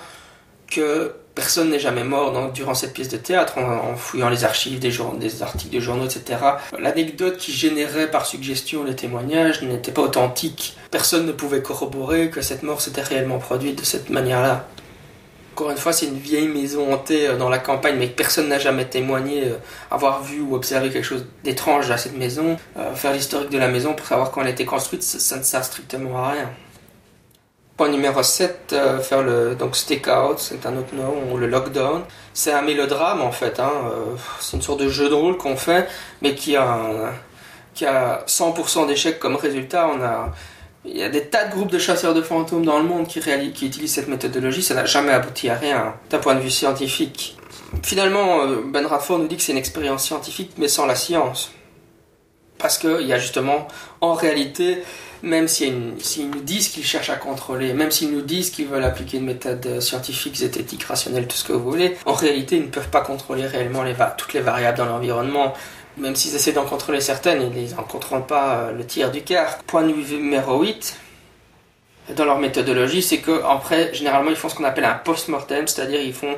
que 0.70 1.13
personne 1.38 1.70
n'est 1.70 1.80
jamais 1.80 2.04
mort 2.04 2.52
durant 2.52 2.74
cette 2.74 2.93
pièce 2.93 3.10
de 3.10 3.17
théâtre 3.17 3.60
en, 3.60 3.96
fouillant 3.96 4.30
les 4.30 4.43
archives 4.43 4.80
des, 4.80 4.91
des 5.20 5.43
articles 5.43 5.74
de 5.76 5.80
journaux, 5.80 6.06
etc. 6.06 6.39
L'anecdote 6.80 7.38
qui 7.38 7.52
générait 7.52 8.10
par 8.10 8.26
suggestion 8.26 8.84
les 8.84 8.96
témoignages 8.96 9.62
n'était 9.62 9.91
pas 9.91 10.02
authentique. 10.02 10.76
Personne 10.89 11.28
ne 11.28 11.32
pouvait 11.32 11.62
corroborer 11.62 12.32
que 12.32 12.41
cette 12.41 12.63
mort 12.63 12.82
s'était 12.82 13.04
réellement 13.04 13.38
produite 13.38 13.80
de 13.80 13.86
cette 13.86 14.10
manière-là. 14.10 14.67
Encore 15.58 15.72
une 15.72 15.78
fois, 15.78 15.91
c'est 15.91 16.06
une 16.06 16.20
vieille 16.20 16.48
maison 16.48 16.93
hantée 16.93 17.30
euh, 17.30 17.36
dans 17.36 17.50
la 17.50 17.58
campagne, 17.58 17.96
mais 17.98 18.06
personne 18.06 18.48
n'a 18.48 18.60
jamais 18.60 18.86
témoigné 18.86 19.46
euh, 19.46 19.56
avoir 19.89 20.22
vu 20.22 20.39
ou 20.39 20.54
observé 20.54 20.91
quelque 20.91 21.04
chose 21.04 21.26
d'étrange 21.43 21.89
à 21.89 21.98
cette 21.98 22.15
maison. 22.15 22.58
Euh, 22.78 22.93
faire 22.93 23.12
l'historique 23.12 23.50
de 23.50 23.58
la 23.58 23.67
maison 23.67 23.96
pour 23.96 24.06
savoir 24.06 24.30
quand 24.30 24.41
elle 24.41 24.50
a 24.50 24.52
été 24.52 24.65
construite, 24.65 25.02
ça, 25.02 25.36
ne 25.36 25.41
sert 25.41 25.63
strictement 25.63 26.15
à 26.24 26.30
rien. 26.34 26.50
Point 27.76 27.89
numéro 27.89 28.22
7, 28.22 28.76
faire 29.02 29.24
le 29.24 29.56
donc 29.56 29.76
stakeout, 29.76 30.38
c'est 30.38 30.63
un 30.67 30.78
autre 30.78 30.93
nom, 30.93 31.34
ou 31.34 31.38
le 31.38 31.48
lockdown. 31.48 32.04
C'est 32.36 32.54
un 32.54 32.62
mélodrame 32.62 33.22
en 33.22 33.32
fait, 33.32 33.60
hein, 33.60 33.72
c'est 34.39 34.58
une 34.58 34.63
sorte 34.63 34.82
de 34.82 34.89
jeu 34.89 35.10
de 35.10 35.15
rôle 35.15 35.38
qu'on 35.38 35.56
fait, 35.58 35.88
mais 36.22 36.36
qui 36.36 36.56
a, 36.56 36.80
qui 37.74 37.86
a 37.86 38.24
100% 38.28 38.88
d'échecs 38.88 39.17
comme 39.17 39.36
résultat. 39.36 39.89
On 39.89 40.04
a 40.04 40.34
il 40.88 40.97
y 40.97 41.04
a 41.04 41.10
des 41.10 41.26
tas 41.26 41.45
de 41.45 41.52
groupes 41.52 41.71
de 41.71 41.80
chasseurs 41.80 42.13
de 42.13 42.21
fantômes 42.21 42.65
dans 42.65 42.80
le 42.80 42.86
monde 42.86 43.08
qui, 43.08 43.19
utilisent 43.19 43.93
cette 43.93 44.08
méthodologie, 44.08 44.63
ça 44.63 44.73
n'a 44.73 44.86
jamais 44.86 45.12
abouti 45.12 45.50
à 45.50 45.56
rien 45.56 45.95
d'un 46.10 46.19
point 46.19 46.36
de 46.36 46.39
vue 46.39 46.50
scientifique. 46.50 47.38
Finalement, 47.84 48.41
euh, 48.43 48.62
Ben 48.65 48.86
Radford 48.86 49.19
nous 49.19 49.28
dit 49.28 49.36
que 49.36 49.41
c'est 49.41 49.52
une 49.52 49.58
expérience 49.58 50.04
scientifique 50.04 50.52
mais 50.58 50.67
sans 50.67 50.86
la 50.86 50.95
science. 50.95 51.52
Parce 52.58 52.78
qu'il 52.78 53.06
y 53.06 53.13
a 53.13 53.19
justement, 53.19 53.67
en 54.02 54.13
réalité, 54.13 54.82
même 55.21 55.47
s'ils 55.47 55.73
nous 55.76 56.41
disent 56.41 56.69
qu'ils 56.69 56.86
cherchent 56.86 57.10
à 57.10 57.15
contrôler, 57.15 57.73
même 57.73 57.91
s'ils 57.91 58.12
nous 58.12 58.21
disent 58.21 58.50
qu'ils 58.50 58.67
veulent 58.67 58.84
appliquer 58.84 59.17
une 59.17 59.26
méthode 59.26 59.80
scientifique, 59.80 60.36
zététique, 60.36 60.84
rationnelle, 60.84 61.28
tout 61.28 61.36
ce 61.36 61.43
que 61.43 61.54
vous 61.54 61.69
voulez, 61.69 61.97
en 62.06 62.13
réalité, 62.13 62.58
ils 62.58 62.63
ne 62.63 62.69
peuvent 62.69 62.89
pas 62.89 63.02
contrôler 63.02 63.45
réellement 63.45 63.84
toutes 64.17 64.34
les 64.34 64.39
variables 64.39 64.78
dans 64.78 64.86
l'environnement 64.86 65.54
même 65.98 66.16
s'ils 66.16 66.36
essaient 66.36 66.52
d'en 66.52 66.66
contrôler 66.66 67.02
certaines, 67.02 67.52
ils 67.56 67.76
n'en 67.76 67.84
contrôlent 67.84 68.26
pas 68.26 68.56
euh, 68.56 68.72
le 68.72 68.86
tiers 68.86 69.12
du 69.12 69.22
quart. 69.24 69.58
Point 69.64 69.84
numéro 69.84 70.62
8, 70.62 70.96
dans 72.16 72.26
leur 72.26 72.40
méthodologie, 72.40 73.02
c'est 73.02 73.20
qu'après, 73.20 73.94
généralement, 73.94 74.30
ils 74.30 74.36
font 74.36 74.50
ce 74.50 74.56
qu'on 74.56 74.64
appelle 74.64 74.86
un 74.86 74.94
post-mortem, 74.94 75.68
c'est-à-dire 75.68 76.02
ils 76.02 76.14
font 76.14 76.36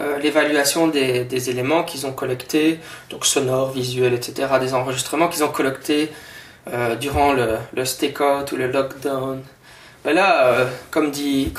euh, 0.00 0.18
l'évaluation 0.18 0.88
des, 0.88 1.50
éléments 1.50 1.82
qu'ils 1.82 2.06
ont 2.06 2.12
collectés, 2.12 2.78
donc 3.08 3.26
sonores, 3.26 3.72
visuels, 3.72 4.14
etc., 4.14 4.48
des 4.60 4.74
enregistrements 4.74 5.28
qu'ils 5.28 5.44
ont 5.44 5.48
collectés 5.48 6.10
euh, 6.72 6.94
durant 6.94 7.32
le, 7.32 7.56
le 7.74 7.84
stakeout 7.84 8.52
ou 8.52 8.56
le 8.56 8.70
lockdown. 8.70 9.42
Ben 10.02 10.14
là, 10.14 10.66
comme 10.90 11.10
dit, 11.10 11.52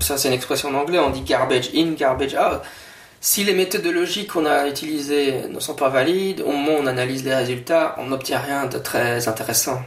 ça 0.00 0.16
c'est 0.16 0.28
une 0.28 0.34
expression 0.34 0.70
en 0.70 0.74
anglais, 0.74 0.98
on 0.98 1.10
dit 1.10 1.20
garbage 1.20 1.68
in, 1.74 1.92
garbage 1.92 2.34
out. 2.34 2.62
Si 3.28 3.42
les 3.42 3.54
méthodologies 3.54 4.28
qu'on 4.28 4.46
a 4.46 4.68
utilisées 4.68 5.48
ne 5.50 5.58
sont 5.58 5.74
pas 5.74 5.88
valides, 5.88 6.42
au 6.42 6.52
moment 6.52 6.78
où 6.78 6.82
on 6.84 6.86
analyse 6.86 7.24
les 7.24 7.34
résultats, 7.34 7.96
on 7.98 8.06
n'obtient 8.06 8.38
rien 8.38 8.66
de 8.66 8.78
très 8.78 9.26
intéressant. 9.26 9.82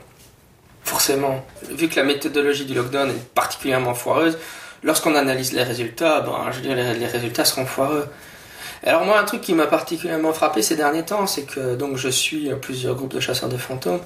Forcément. 0.83 1.45
Vu 1.71 1.87
que 1.87 1.95
la 1.95 2.03
méthodologie 2.03 2.65
du 2.65 2.73
lockdown 2.73 3.09
est 3.09 3.33
particulièrement 3.33 3.93
foireuse, 3.93 4.37
lorsqu'on 4.83 5.15
analyse 5.15 5.53
les 5.53 5.63
résultats, 5.63 6.19
ben, 6.19 6.51
je 6.51 6.59
veux 6.67 6.75
les, 6.75 7.05
résultats 7.05 7.45
seront 7.45 7.65
foireux. 7.65 8.09
Alors 8.83 9.05
moi, 9.05 9.17
un 9.17 9.23
truc 9.23 9.39
qui 9.39 9.53
m'a 9.53 9.67
particulièrement 9.67 10.33
frappé 10.33 10.61
ces 10.61 10.75
derniers 10.75 11.05
temps, 11.05 11.25
c'est 11.25 11.43
que 11.43 11.75
donc 11.75 11.95
je 11.95 12.09
suis 12.09 12.49
plusieurs 12.61 12.95
groupes 12.95 13.13
de 13.13 13.21
chasseurs 13.21 13.47
de 13.47 13.55
fantômes. 13.55 14.01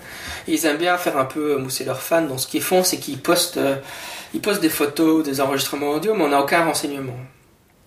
ils 0.47 0.63
aiment 0.67 0.77
bien 0.77 0.95
faire 0.99 1.17
un 1.17 1.25
peu 1.25 1.57
mousser 1.57 1.85
leurs 1.85 2.03
fans. 2.03 2.21
Donc 2.21 2.39
ce 2.39 2.45
qu'ils 2.45 2.61
font, 2.61 2.83
c'est 2.83 2.97
qu'ils 2.97 3.19
postent, 3.19 3.57
euh, 3.57 3.77
ils 4.35 4.41
postent 4.41 4.61
des 4.61 4.69
photos, 4.69 5.25
des 5.25 5.41
enregistrements 5.41 5.89
audio, 5.89 6.13
mais 6.13 6.23
on 6.23 6.29
n'a 6.29 6.39
aucun 6.39 6.63
renseignement. 6.65 7.17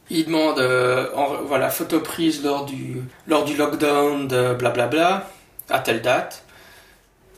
Il 0.08 0.26
demande 0.26 0.60
euh, 0.60 1.08
voilà, 1.46 1.68
photo 1.68 2.00
prise 2.00 2.44
lors 2.44 2.64
du, 2.64 3.02
lors 3.26 3.44
du 3.44 3.56
lockdown 3.56 4.28
de 4.28 4.54
blablabla, 4.54 5.28
à 5.68 5.78
telle 5.80 6.00
date. 6.00 6.44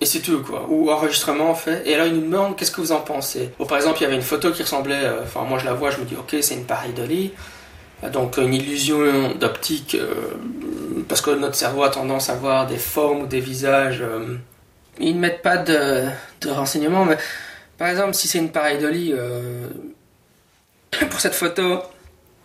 Et 0.00 0.06
c'est 0.06 0.20
tout, 0.20 0.42
quoi. 0.42 0.66
Ou 0.68 0.90
enregistrement, 0.90 1.50
en 1.50 1.54
fait. 1.54 1.82
Et 1.86 1.94
alors, 1.94 2.06
il 2.06 2.14
nous 2.14 2.30
demande 2.30 2.56
qu'est-ce 2.56 2.70
que 2.70 2.80
vous 2.80 2.92
en 2.92 3.00
pensez? 3.00 3.50
par 3.68 3.76
exemple, 3.76 3.98
il 3.98 4.02
y 4.02 4.06
avait 4.06 4.16
une 4.16 4.22
photo 4.22 4.52
qui 4.52 4.62
ressemblait. 4.62 5.02
Euh, 5.02 5.22
enfin, 5.22 5.42
moi, 5.42 5.58
je 5.58 5.64
la 5.64 5.74
vois, 5.74 5.90
je 5.90 5.98
me 5.98 6.04
dis, 6.04 6.14
ok, 6.14 6.36
c'est 6.40 6.54
une 6.54 6.66
pareidolie. 6.66 7.32
Donc, 8.12 8.36
une 8.36 8.54
illusion 8.54 9.34
d'optique. 9.34 9.96
Euh, 9.96 10.34
parce 11.08 11.20
que 11.20 11.30
notre 11.30 11.56
cerveau 11.56 11.82
a 11.82 11.90
tendance 11.90 12.28
à 12.30 12.34
voir 12.34 12.66
des 12.66 12.76
formes 12.76 13.22
ou 13.22 13.26
des 13.26 13.40
visages. 13.40 14.04
ils 15.00 15.14
ne 15.16 15.20
mettent 15.20 15.42
pas 15.42 15.56
de, 15.56 16.04
de 16.42 16.50
renseignements, 16.50 17.04
mais 17.04 17.16
par 17.78 17.88
exemple, 17.88 18.14
si 18.14 18.28
c'est 18.28 18.38
une 18.38 18.52
pareidolie. 18.52 19.14
pour 21.10 21.20
cette 21.20 21.34
photo, 21.34 21.82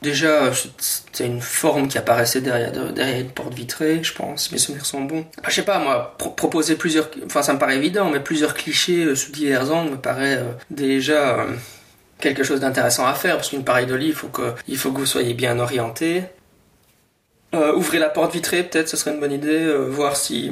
Déjà, 0.04 0.52
c'était 0.80 1.26
une 1.26 1.40
forme 1.40 1.88
qui 1.88 1.98
apparaissait 1.98 2.42
derrière, 2.42 2.74
une 2.76 3.30
porte 3.30 3.54
vitrée, 3.54 4.04
je 4.04 4.14
pense. 4.14 4.52
Mes 4.52 4.58
souvenirs 4.58 4.86
sont 4.86 5.00
bons. 5.00 5.26
Je 5.48 5.54
sais 5.54 5.62
pas, 5.62 5.80
moi, 5.80 6.18
proposer 6.18 6.76
plusieurs. 6.76 7.10
Enfin, 7.26 7.42
ça 7.42 7.54
me 7.54 7.58
paraît 7.58 7.78
évident, 7.78 8.10
mais 8.10 8.20
plusieurs 8.20 8.54
clichés 8.54 9.06
euh, 9.06 9.16
sous 9.16 9.32
divers 9.32 9.72
angles 9.72 9.92
me 9.92 9.98
paraît 9.98 10.40
euh, 10.40 10.52
déjà 10.70 11.40
euh, 11.40 11.54
quelque 12.20 12.44
chose 12.44 12.60
d'intéressant 12.60 13.08
à 13.08 13.14
faire. 13.14 13.38
Parce 13.38 13.48
qu'une 13.48 13.64
pareille 13.64 13.86
de 13.86 13.96
lit, 13.96 14.08
il 14.08 14.14
faut, 14.14 14.28
que, 14.28 14.54
il 14.68 14.76
faut 14.76 14.92
que 14.92 15.00
vous 15.00 15.06
soyez 15.06 15.34
bien 15.34 15.58
orienté. 15.58 16.24
ouvrez 17.54 18.00
la 18.00 18.10
porte 18.10 18.34
vitrée, 18.34 18.64
peut-être, 18.64 18.90
ce 18.90 18.98
serait 18.98 19.12
une 19.12 19.22
bonne 19.22 19.32
idée. 19.32 19.74
voir 19.88 20.18
si 20.18 20.52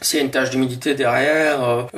s'il 0.00 0.18
y 0.18 0.22
a 0.22 0.24
une 0.24 0.30
tache 0.30 0.50
d'humidité 0.50 0.94
derrière, 0.94 1.88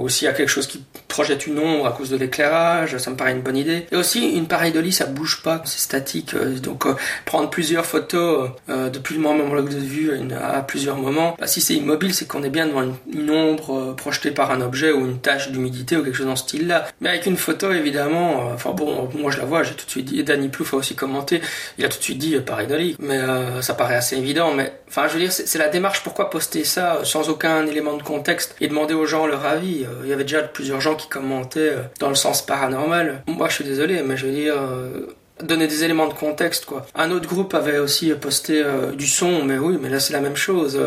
ou 0.00 0.08
s'il 0.08 0.24
y 0.26 0.28
a 0.28 0.32
quelque 0.32 0.48
chose 0.48 0.66
qui 0.66 0.82
projette 1.14 1.46
une 1.46 1.60
ombre 1.60 1.86
à 1.86 1.92
cause 1.92 2.10
de 2.10 2.16
l'éclairage, 2.16 2.98
ça 2.98 3.08
me 3.08 3.14
paraît 3.14 3.30
une 3.30 3.40
bonne 3.40 3.56
idée. 3.56 3.86
Et 3.92 3.96
aussi, 3.96 4.30
une 4.30 4.48
pareidolie, 4.48 4.90
ça 4.90 5.06
bouge 5.06 5.42
pas, 5.44 5.62
c'est 5.64 5.78
statique. 5.78 6.34
Euh, 6.34 6.58
donc, 6.58 6.86
euh, 6.86 6.94
prendre 7.24 7.50
plusieurs 7.50 7.86
photos 7.86 8.50
euh, 8.68 8.90
depuis 8.90 9.14
le 9.14 9.20
moment 9.20 9.48
de 9.62 9.76
vue 9.76 10.10
à, 10.32 10.60
plusieurs 10.62 10.96
moments, 10.96 11.36
bah, 11.38 11.46
si 11.46 11.60
c'est 11.60 11.74
immobile, 11.74 12.12
c'est 12.12 12.26
qu'on 12.26 12.42
est 12.42 12.50
bien 12.50 12.66
devant 12.66 12.82
une, 13.12 13.30
ombre 13.30 13.94
projetée 13.96 14.32
par 14.32 14.50
un 14.50 14.60
objet 14.60 14.90
ou 14.90 15.06
une 15.06 15.20
tache 15.20 15.52
d'humidité 15.52 15.96
ou 15.96 16.02
quelque 16.02 16.16
chose 16.16 16.26
dans 16.26 16.34
ce 16.34 16.42
style-là. 16.42 16.84
Mais 17.00 17.10
avec 17.10 17.26
une 17.26 17.36
photo, 17.36 17.70
évidemment, 17.70 18.50
enfin 18.52 18.72
bon, 18.72 19.08
moi 19.16 19.30
je 19.30 19.38
la 19.38 19.44
vois, 19.44 19.62
j'ai 19.62 19.74
tout 19.74 19.86
de 19.86 19.90
suite 19.90 20.06
dit, 20.06 20.18
et 20.18 20.24
Danny 20.24 20.48
Plouf 20.48 20.74
a 20.74 20.78
aussi 20.78 20.96
commenté, 20.96 21.40
il 21.78 21.84
a 21.84 21.88
tout 21.88 21.98
de 21.98 22.02
suite 22.02 22.18
dit 22.18 22.36
pareidolie. 22.40 22.96
Mais 22.98 23.20
ça 23.60 23.74
paraît 23.74 23.96
assez 23.96 24.16
évident. 24.16 24.52
Mais 24.52 24.72
enfin, 24.96 25.08
je 25.08 25.14
veux 25.14 25.20
dire, 25.20 25.32
c'est 25.32 25.58
la 25.58 25.68
démarche, 25.68 26.02
pourquoi 26.02 26.30
poster 26.30 26.64
ça 26.64 27.00
sans 27.02 27.28
aucun 27.28 27.66
élément 27.66 27.96
de 27.96 28.02
contexte 28.02 28.54
et 28.60 28.68
demander 28.68 28.94
aux 28.94 29.06
gens 29.06 29.26
leur 29.26 29.44
avis? 29.44 29.86
Il 30.02 30.08
y 30.08 30.12
avait 30.12 30.24
déjà 30.24 30.42
plusieurs 30.42 30.80
gens 30.80 30.94
qui 30.94 31.08
commentaient 31.08 31.74
dans 31.98 32.08
le 32.08 32.14
sens 32.14 32.42
paranormal. 32.42 33.22
Moi, 33.26 33.48
je 33.48 33.54
suis 33.54 33.64
désolé, 33.64 34.02
mais 34.02 34.16
je 34.16 34.26
veux 34.26 34.32
dire, 34.32 34.54
euh, 34.56 35.06
donner 35.42 35.66
des 35.66 35.82
éléments 35.84 36.06
de 36.06 36.14
contexte, 36.14 36.64
quoi. 36.64 36.86
Un 36.94 37.10
autre 37.10 37.28
groupe 37.28 37.54
avait 37.54 37.78
aussi 37.78 38.12
posté 38.12 38.62
euh, 38.62 38.92
du 38.92 39.06
son, 39.06 39.44
mais 39.44 39.58
oui, 39.58 39.78
mais 39.80 39.88
là, 39.88 39.98
c'est 39.98 40.12
la 40.12 40.20
même 40.20 40.36
chose 40.36 40.80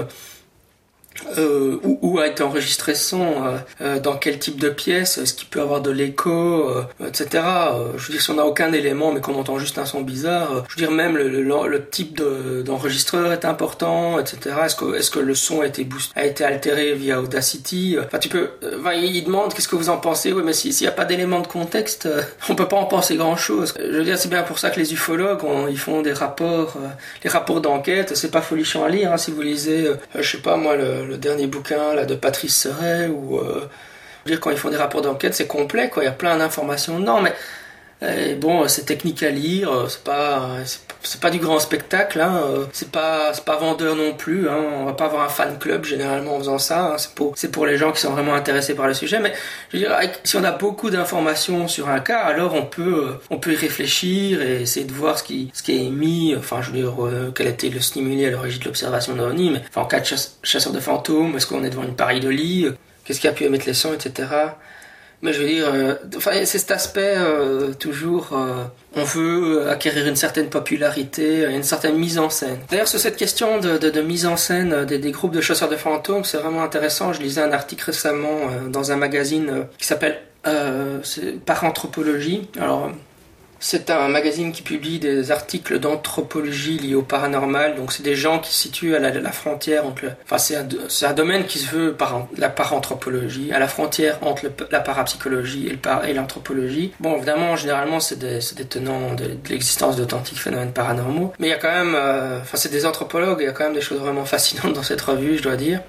euh, 1.37 1.79
où, 1.83 2.19
a 2.19 2.27
été 2.27 2.43
enregistré 2.43 2.95
son, 2.95 3.21
euh, 3.21 3.57
euh, 3.81 3.99
dans 3.99 4.17
quel 4.17 4.39
type 4.39 4.59
de 4.59 4.69
pièce, 4.69 5.17
est-ce 5.17 5.33
qu'il 5.33 5.47
peut 5.47 5.61
avoir 5.61 5.81
de 5.81 5.91
l'écho, 5.91 6.71
etc. 7.05 7.43
Je 7.95 8.05
veux 8.07 8.13
dire, 8.13 8.21
si 8.21 8.29
on 8.31 8.35
n'a 8.35 8.45
aucun 8.45 8.71
élément 8.71 9.11
mais 9.11 9.21
qu'on 9.21 9.35
entend 9.35 9.59
juste 9.59 9.77
un 9.77 9.85
son 9.85 10.01
bizarre, 10.01 10.65
je 10.69 10.75
veux 10.75 10.87
dire, 10.87 10.91
même 10.91 11.17
le, 11.17 11.87
type 11.89 12.21
d'enregistreur 12.65 13.31
est 13.31 13.45
important, 13.45 14.19
etc. 14.19 14.55
Est-ce 14.65 15.11
que, 15.11 15.19
le 15.19 15.35
son 15.35 15.61
a 15.61 16.25
été 16.25 16.43
altéré 16.43 16.93
via 16.93 17.21
Audacity 17.21 17.97
Enfin, 17.99 18.19
tu 18.19 18.29
peux... 18.29 18.49
Il 18.95 19.23
demande 19.23 19.53
qu'est-ce 19.53 19.67
que 19.67 19.75
vous 19.75 19.89
en 19.89 19.97
pensez, 19.97 20.31
oui, 20.31 20.43
mais 20.45 20.53
s'il 20.53 20.73
n'y 20.79 20.87
a 20.87 20.91
pas 20.91 21.05
d'élément 21.05 21.39
de 21.39 21.47
contexte, 21.47 22.07
on 22.49 22.55
peut 22.55 22.67
pas 22.67 22.77
en 22.77 22.85
penser 22.85 23.15
grand-chose. 23.15 23.73
Je 23.79 23.97
veux 23.97 24.03
dire, 24.03 24.17
c'est 24.17 24.29
bien 24.29 24.43
pour 24.43 24.59
ça 24.59 24.69
que 24.69 24.79
les 24.79 24.93
ufologues, 24.93 25.41
ils 25.69 25.79
font 25.79 26.01
des 26.01 26.13
rapports, 26.13 26.77
les 27.23 27.29
rapports 27.29 27.61
d'enquête, 27.61 28.15
c'est 28.15 28.31
pas 28.31 28.41
folichon 28.41 28.83
à 28.83 28.89
lire, 28.89 29.13
hein, 29.13 29.17
si 29.17 29.31
vous 29.31 29.41
lisez, 29.41 29.87
je 30.15 30.29
sais 30.29 30.39
pas 30.39 30.57
moi, 30.57 30.75
le 30.75 31.06
le 31.07 31.17
dernier 31.17 31.47
bouquin 31.47 31.93
là, 31.93 32.05
de 32.05 32.15
Patrice 32.15 32.55
Serret, 32.55 33.07
ou 33.07 33.37
euh, 33.37 33.69
dire 34.25 34.39
quand 34.39 34.51
ils 34.51 34.57
font 34.57 34.69
des 34.69 34.77
rapports 34.77 35.01
d'enquête, 35.01 35.33
c'est 35.33 35.47
complet, 35.47 35.89
quoi. 35.89 36.03
Il 36.03 36.05
y 36.05 36.09
a 36.09 36.13
plein 36.13 36.37
d'informations. 36.37 36.99
Non, 36.99 37.21
mais 37.21 37.33
et 38.01 38.35
bon, 38.35 38.67
c'est 38.67 38.85
technique 38.85 39.23
à 39.23 39.31
lire, 39.31 39.85
c'est 39.89 40.03
pas, 40.03 40.57
c'est 41.07 41.21
pas 41.21 41.29
du 41.29 41.39
grand 41.39 41.59
spectacle, 41.59 42.19
hein, 42.19 42.67
c'est 42.73 42.91
pas, 42.91 43.33
c'est 43.33 43.45
pas 43.45 43.55
vendeur 43.55 43.95
non 43.95 44.13
plus, 44.13 44.49
hein, 44.49 44.61
on 44.81 44.85
va 44.85 44.91
pas 44.91 45.05
avoir 45.05 45.23
un 45.23 45.29
fan 45.29 45.57
club 45.57 45.85
généralement 45.85 46.35
en 46.35 46.39
faisant 46.39 46.57
ça, 46.57 46.91
hein, 46.91 46.97
c'est 46.97 47.13
pour, 47.13 47.33
c'est 47.37 47.49
pour 47.49 47.65
les 47.65 47.77
gens 47.77 47.93
qui 47.93 48.01
sont 48.01 48.11
vraiment 48.11 48.33
intéressés 48.33 48.75
par 48.75 48.87
le 48.87 48.93
sujet, 48.93 49.19
mais 49.19 49.33
je 49.71 49.77
veux 49.77 49.83
dire, 49.83 49.97
si 50.25 50.35
on 50.35 50.43
a 50.43 50.51
beaucoup 50.51 50.89
d'informations 50.89 51.69
sur 51.69 51.87
un 51.87 52.01
cas, 52.01 52.19
alors 52.19 52.53
on 52.55 52.65
peut, 52.65 53.15
on 53.29 53.37
peut 53.37 53.53
y 53.53 53.55
réfléchir 53.55 54.41
et 54.41 54.61
essayer 54.63 54.85
de 54.85 54.91
voir 54.91 55.17
ce 55.17 55.23
qui, 55.23 55.49
ce 55.53 55.63
qui 55.63 55.71
est 55.71 55.85
émis, 55.85 56.35
enfin, 56.37 56.61
je 56.61 56.71
veux 56.71 56.77
dire, 56.77 57.05
euh, 57.05 57.31
quel 57.33 57.47
était 57.47 57.69
le 57.69 57.79
stimulé 57.79 58.27
à 58.27 58.31
l'origine 58.31 58.59
de 58.59 58.65
l'observation 58.65 59.15
d'OVNI, 59.15 59.51
mais 59.51 59.61
enfin, 59.69 59.81
en 59.81 59.85
cas 59.85 60.01
de 60.01 60.05
chasseur 60.43 60.73
de 60.73 60.79
fantômes, 60.81 61.37
est-ce 61.37 61.47
qu'on 61.47 61.63
est 61.63 61.69
devant 61.69 61.83
une 61.83 61.95
pareille 61.95 62.19
de 62.19 62.29
lit, 62.29 62.67
qu'est-ce 63.05 63.21
qui 63.21 63.29
a 63.29 63.31
pu 63.31 63.45
émettre 63.45 63.65
les 63.65 63.73
sons, 63.73 63.93
etc. 63.93 64.27
Mais 65.23 65.33
je 65.33 65.41
veux 65.41 65.47
dire, 65.47 65.65
euh, 65.73 65.95
c'est 66.45 66.59
cet 66.59 66.71
aspect 66.71 67.15
euh, 67.17 67.73
toujours, 67.73 68.29
euh, 68.33 68.65
on 68.95 69.03
veut 69.03 69.67
acquérir 69.69 70.07
une 70.07 70.15
certaine 70.15 70.47
popularité, 70.49 71.43
une 71.49 71.63
certaine 71.63 71.97
mise 71.97 72.19
en 72.19 72.29
scène. 72.29 72.59
D'ailleurs, 72.69 72.87
sur 72.87 72.99
cette 72.99 73.15
question 73.15 73.59
de, 73.59 74.01
mise 74.01 74.27
en 74.27 74.37
scène 74.37 74.85
des, 74.85 74.99
des, 74.99 75.11
groupes 75.11 75.31
de 75.33 75.41
chasseurs 75.41 75.69
de 75.69 75.75
fantômes, 75.75 76.23
c'est 76.23 76.37
vraiment 76.37 76.61
intéressant. 76.61 77.13
Je 77.13 77.21
lisais 77.21 77.41
un 77.41 77.51
article 77.51 77.85
récemment 77.85 78.41
dans 78.69 78.91
un 78.91 78.95
magazine 78.95 79.65
qui 79.79 79.87
s'appelle 79.87 80.19
Par 80.43 81.63
Anthropologie. 81.63 82.47
Alors, 82.59 82.91
c'est 83.59 83.89
un 83.89 84.07
magazine 84.07 84.51
qui 84.51 84.61
publie 84.61 84.99
des 84.99 85.31
articles 85.31 85.79
d'anthropologie 85.79 86.77
liés 86.77 86.95
au 86.95 87.01
paranormal. 87.01 87.75
Donc, 87.75 87.91
c'est 87.91 88.03
des 88.03 88.15
gens 88.15 88.39
qui 88.39 88.51
se 88.51 88.59
situent 88.59 88.95
à 88.95 88.99
la, 88.99 89.31
frontière 89.31 89.85
entre 89.85 90.05
le... 90.05 90.11
Enfin, 90.25 90.37
c'est 90.37 91.05
un, 91.05 91.13
domaine 91.13 91.45
qui 91.45 91.59
se 91.59 91.69
veut 91.69 91.93
par 91.93 92.27
la 92.37 92.49
paranthropologie, 92.49 93.51
à 93.51 93.59
la 93.59 93.67
frontière 93.67 94.19
entre 94.21 94.43
la 94.71 94.79
parapsychologie 94.79 95.69
et 96.07 96.13
l'anthropologie. 96.13 96.93
Bon, 96.99 97.15
évidemment, 97.17 97.55
généralement, 97.55 97.99
c'est 97.99 98.19
des, 98.19 98.39
tenants 98.65 99.13
de, 99.15 99.25
l'existence 99.49 99.95
d'authentiques 99.95 100.39
phénomènes 100.39 100.71
paranormaux. 100.71 101.33
Mais 101.39 101.47
il 101.47 101.49
y 101.51 101.53
a 101.53 101.57
quand 101.57 101.71
même... 101.71 101.95
Euh, 101.95 102.39
enfin, 102.41 102.57
c'est 102.57 102.71
des 102.71 102.85
anthropologues, 102.85 103.39
il 103.41 103.45
y 103.45 103.49
a 103.49 103.53
quand 103.53 103.65
même 103.65 103.73
des 103.73 103.81
choses 103.81 103.99
vraiment 103.99 104.25
fascinantes 104.37 104.73
dans 104.73 104.83
cette 104.83 105.01
revue, 105.01 105.37
je 105.37 105.43
dois 105.43 105.55
dire. 105.55 105.81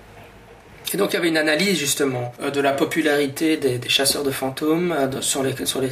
Et 0.95 0.97
donc 0.97 1.13
il 1.13 1.15
y 1.15 1.19
avait 1.19 1.29
une 1.29 1.37
analyse 1.37 1.79
justement 1.79 2.33
euh, 2.41 2.51
de 2.51 2.61
la 2.61 2.73
popularité 2.73 3.57
des, 3.57 3.79
des 3.79 3.89
chasseurs 3.89 4.23
de 4.23 4.31
fantômes 4.31 4.93
euh, 4.93 5.21
sur, 5.21 5.43
les, 5.43 5.55
sur 5.67 5.81
les 5.81 5.91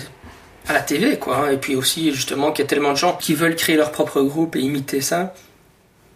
à 0.69 0.73
la 0.73 0.81
télé, 0.81 1.19
quoi. 1.19 1.37
Hein. 1.39 1.51
Et 1.51 1.57
puis 1.57 1.77
aussi, 1.77 2.12
justement, 2.12 2.53
qu'il 2.53 2.64
y 2.64 2.67
a 2.67 2.69
tellement 2.69 2.93
de 2.93 2.97
gens 2.97 3.17
qui 3.17 3.35
veulent 3.35 3.57
créer 3.57 3.77
leur 3.77 3.93
propre 3.93 4.23
groupe 4.23 4.57
et 4.57 4.61
imiter 4.61 5.01
ça. 5.01 5.35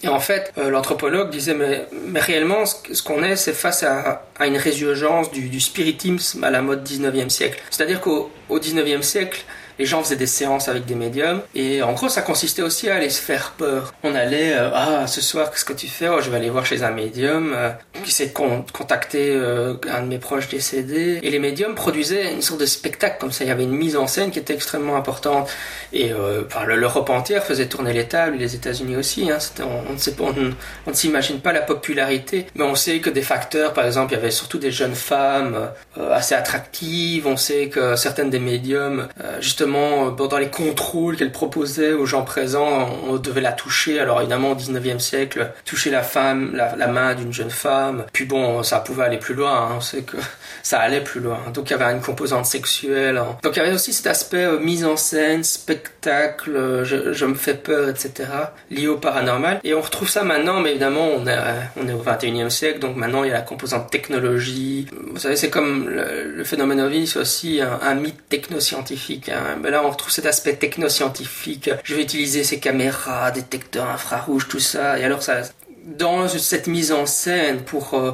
Et 0.02 0.08
en 0.08 0.20
fait, 0.20 0.52
euh, 0.56 0.70
l'anthropologue 0.70 1.30
disait, 1.30 1.54
mais, 1.54 1.86
mais 2.06 2.20
réellement, 2.20 2.64
ce 2.64 3.02
qu'on 3.02 3.22
est, 3.22 3.36
c'est 3.36 3.52
face 3.52 3.82
à, 3.82 4.24
à, 4.38 4.46
une 4.46 4.56
résurgence 4.56 5.30
du, 5.30 5.48
du 5.48 5.60
spiritisme 5.60 6.42
à 6.42 6.50
la 6.50 6.62
mode 6.62 6.88
19e 6.88 7.28
siècle. 7.28 7.60
C'est-à-dire 7.70 8.00
qu'au 8.00 8.30
19e 8.50 9.02
siècle, 9.02 9.44
les 9.80 9.86
gens 9.86 10.02
faisaient 10.02 10.16
des 10.16 10.26
séances 10.26 10.68
avec 10.68 10.84
des 10.84 10.94
médiums 10.94 11.40
et 11.54 11.82
en 11.82 11.94
gros 11.94 12.10
ça 12.10 12.20
consistait 12.20 12.60
aussi 12.60 12.90
à 12.90 12.96
aller 12.96 13.08
se 13.08 13.20
faire 13.20 13.52
peur. 13.52 13.94
On 14.02 14.14
allait 14.14 14.52
euh, 14.52 14.68
ah 14.74 15.06
ce 15.06 15.22
soir 15.22 15.50
qu'est-ce 15.50 15.64
que 15.64 15.72
tu 15.72 15.86
fais? 15.86 16.06
Oh, 16.10 16.20
je 16.20 16.28
vais 16.28 16.36
aller 16.36 16.50
voir 16.50 16.66
chez 16.66 16.82
un 16.82 16.90
médium 16.90 17.54
euh, 17.56 17.70
qui 18.04 18.12
s'est 18.12 18.30
contacter 18.30 19.30
euh, 19.32 19.74
un 19.90 20.02
de 20.02 20.06
mes 20.06 20.18
proches 20.18 20.50
décédés 20.50 21.20
et 21.22 21.30
les 21.30 21.38
médiums 21.38 21.74
produisaient 21.74 22.30
une 22.30 22.42
sorte 22.42 22.60
de 22.60 22.66
spectacle 22.66 23.16
comme 23.18 23.32
ça. 23.32 23.44
Il 23.44 23.48
y 23.48 23.50
avait 23.50 23.62
une 23.64 23.72
mise 23.72 23.96
en 23.96 24.06
scène 24.06 24.30
qui 24.30 24.38
était 24.38 24.52
extrêmement 24.52 24.96
importante. 24.96 25.48
Et 25.94 26.12
enfin, 26.46 26.66
l'Europe 26.66 27.08
entière 27.08 27.42
faisait 27.42 27.66
tourner 27.66 27.94
les 27.94 28.06
tables 28.06 28.36
les 28.36 28.54
États-Unis 28.54 28.96
aussi 28.96 29.30
hein, 29.30 29.38
on, 29.60 30.90
ne 30.90 30.94
s'imagine 30.94 31.40
pas 31.40 31.52
la 31.52 31.62
popularité. 31.62 32.46
Mais 32.54 32.64
on 32.64 32.74
sait 32.74 32.98
que 32.98 33.08
des 33.08 33.22
facteurs 33.22 33.72
par 33.72 33.86
exemple 33.86 34.12
il 34.12 34.16
y 34.16 34.18
avait 34.18 34.30
surtout 34.30 34.58
des 34.58 34.72
jeunes 34.72 34.94
femmes 34.94 35.70
assez 36.12 36.34
attractives. 36.34 37.26
On 37.26 37.38
sait 37.38 37.68
que 37.68 37.96
certaines 37.96 38.28
des 38.28 38.38
médiums 38.38 39.08
justement 39.40 39.69
euh, 39.76 40.26
dans 40.26 40.38
les 40.38 40.48
contrôles 40.48 41.16
qu'elle 41.16 41.32
proposait 41.32 41.92
aux 41.92 42.06
gens 42.06 42.22
présents, 42.22 42.88
on 43.08 43.16
devait 43.16 43.40
la 43.40 43.52
toucher. 43.52 44.00
Alors 44.00 44.20
évidemment, 44.20 44.52
au 44.52 44.54
19e 44.54 44.98
siècle, 44.98 45.52
toucher 45.64 45.90
la 45.90 46.02
femme, 46.02 46.54
la, 46.54 46.86
main 46.86 47.14
d'une 47.14 47.32
jeune 47.32 47.50
femme. 47.50 48.04
Puis 48.12 48.24
bon, 48.24 48.62
ça 48.62 48.80
pouvait 48.80 49.04
aller 49.04 49.18
plus 49.18 49.34
loin. 49.34 49.52
Hein. 49.52 49.74
On 49.76 49.80
sait 49.80 50.02
que 50.02 50.16
ça 50.62 50.80
allait 50.80 51.02
plus 51.02 51.20
loin. 51.20 51.38
Donc 51.54 51.70
il 51.70 51.72
y 51.72 51.80
avait 51.80 51.92
une 51.92 52.02
composante 52.02 52.46
sexuelle. 52.46 53.20
Donc 53.42 53.56
il 53.56 53.58
y 53.58 53.62
avait 53.62 53.74
aussi 53.74 53.92
cet 53.92 54.06
aspect 54.06 54.44
euh, 54.44 54.58
mise 54.58 54.84
en 54.84 54.96
scène, 54.96 55.44
spectacle, 55.44 56.54
euh, 56.54 56.84
je, 56.84 57.24
me 57.24 57.34
fais 57.34 57.54
peur, 57.54 57.88
etc. 57.88 58.28
lié 58.70 58.88
au 58.88 58.96
paranormal. 58.96 59.60
Et 59.64 59.74
on 59.74 59.80
retrouve 59.80 60.08
ça 60.08 60.24
maintenant, 60.24 60.60
mais 60.60 60.70
évidemment, 60.70 61.08
on 61.16 61.26
est, 61.26 61.38
on 61.76 61.88
est 61.88 61.92
au 61.92 62.02
21e 62.02 62.50
siècle. 62.50 62.78
Donc 62.78 62.96
maintenant, 62.96 63.24
il 63.24 63.28
y 63.28 63.30
a 63.30 63.34
la 63.34 63.42
composante 63.42 63.90
technologie. 63.90 64.86
Vous 65.12 65.18
savez, 65.18 65.36
c'est 65.36 65.50
comme 65.50 65.88
le, 65.88 66.44
phénomène 66.44 66.80
OVNI, 66.80 67.06
c'est 67.06 67.18
aussi 67.18 67.60
un, 67.60 67.94
mythe 67.94 68.28
technoscientifique. 68.28 69.28
Hein 69.28 69.58
ben 69.62 69.70
là 69.70 69.82
on 69.84 69.90
retrouve 69.90 70.10
cet 70.10 70.26
aspect 70.26 70.54
technoscientifique. 70.54 71.70
Je 71.84 71.94
vais 71.94 72.02
utiliser 72.02 72.44
ces 72.44 72.58
caméras, 72.58 73.30
détecteurs 73.30 73.88
infrarouges, 73.88 74.48
tout 74.48 74.58
ça. 74.58 74.98
Et 74.98 75.04
alors 75.04 75.22
ça, 75.22 75.42
dans 75.84 76.28
cette 76.28 76.66
mise 76.66 76.92
en 76.92 77.06
scène 77.06 77.62
pour 77.62 77.94
euh, 77.94 78.12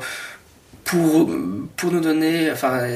pour 0.87 1.29
pour 1.77 1.91
nous 1.91 2.01
donner, 2.01 2.51
enfin, 2.51 2.87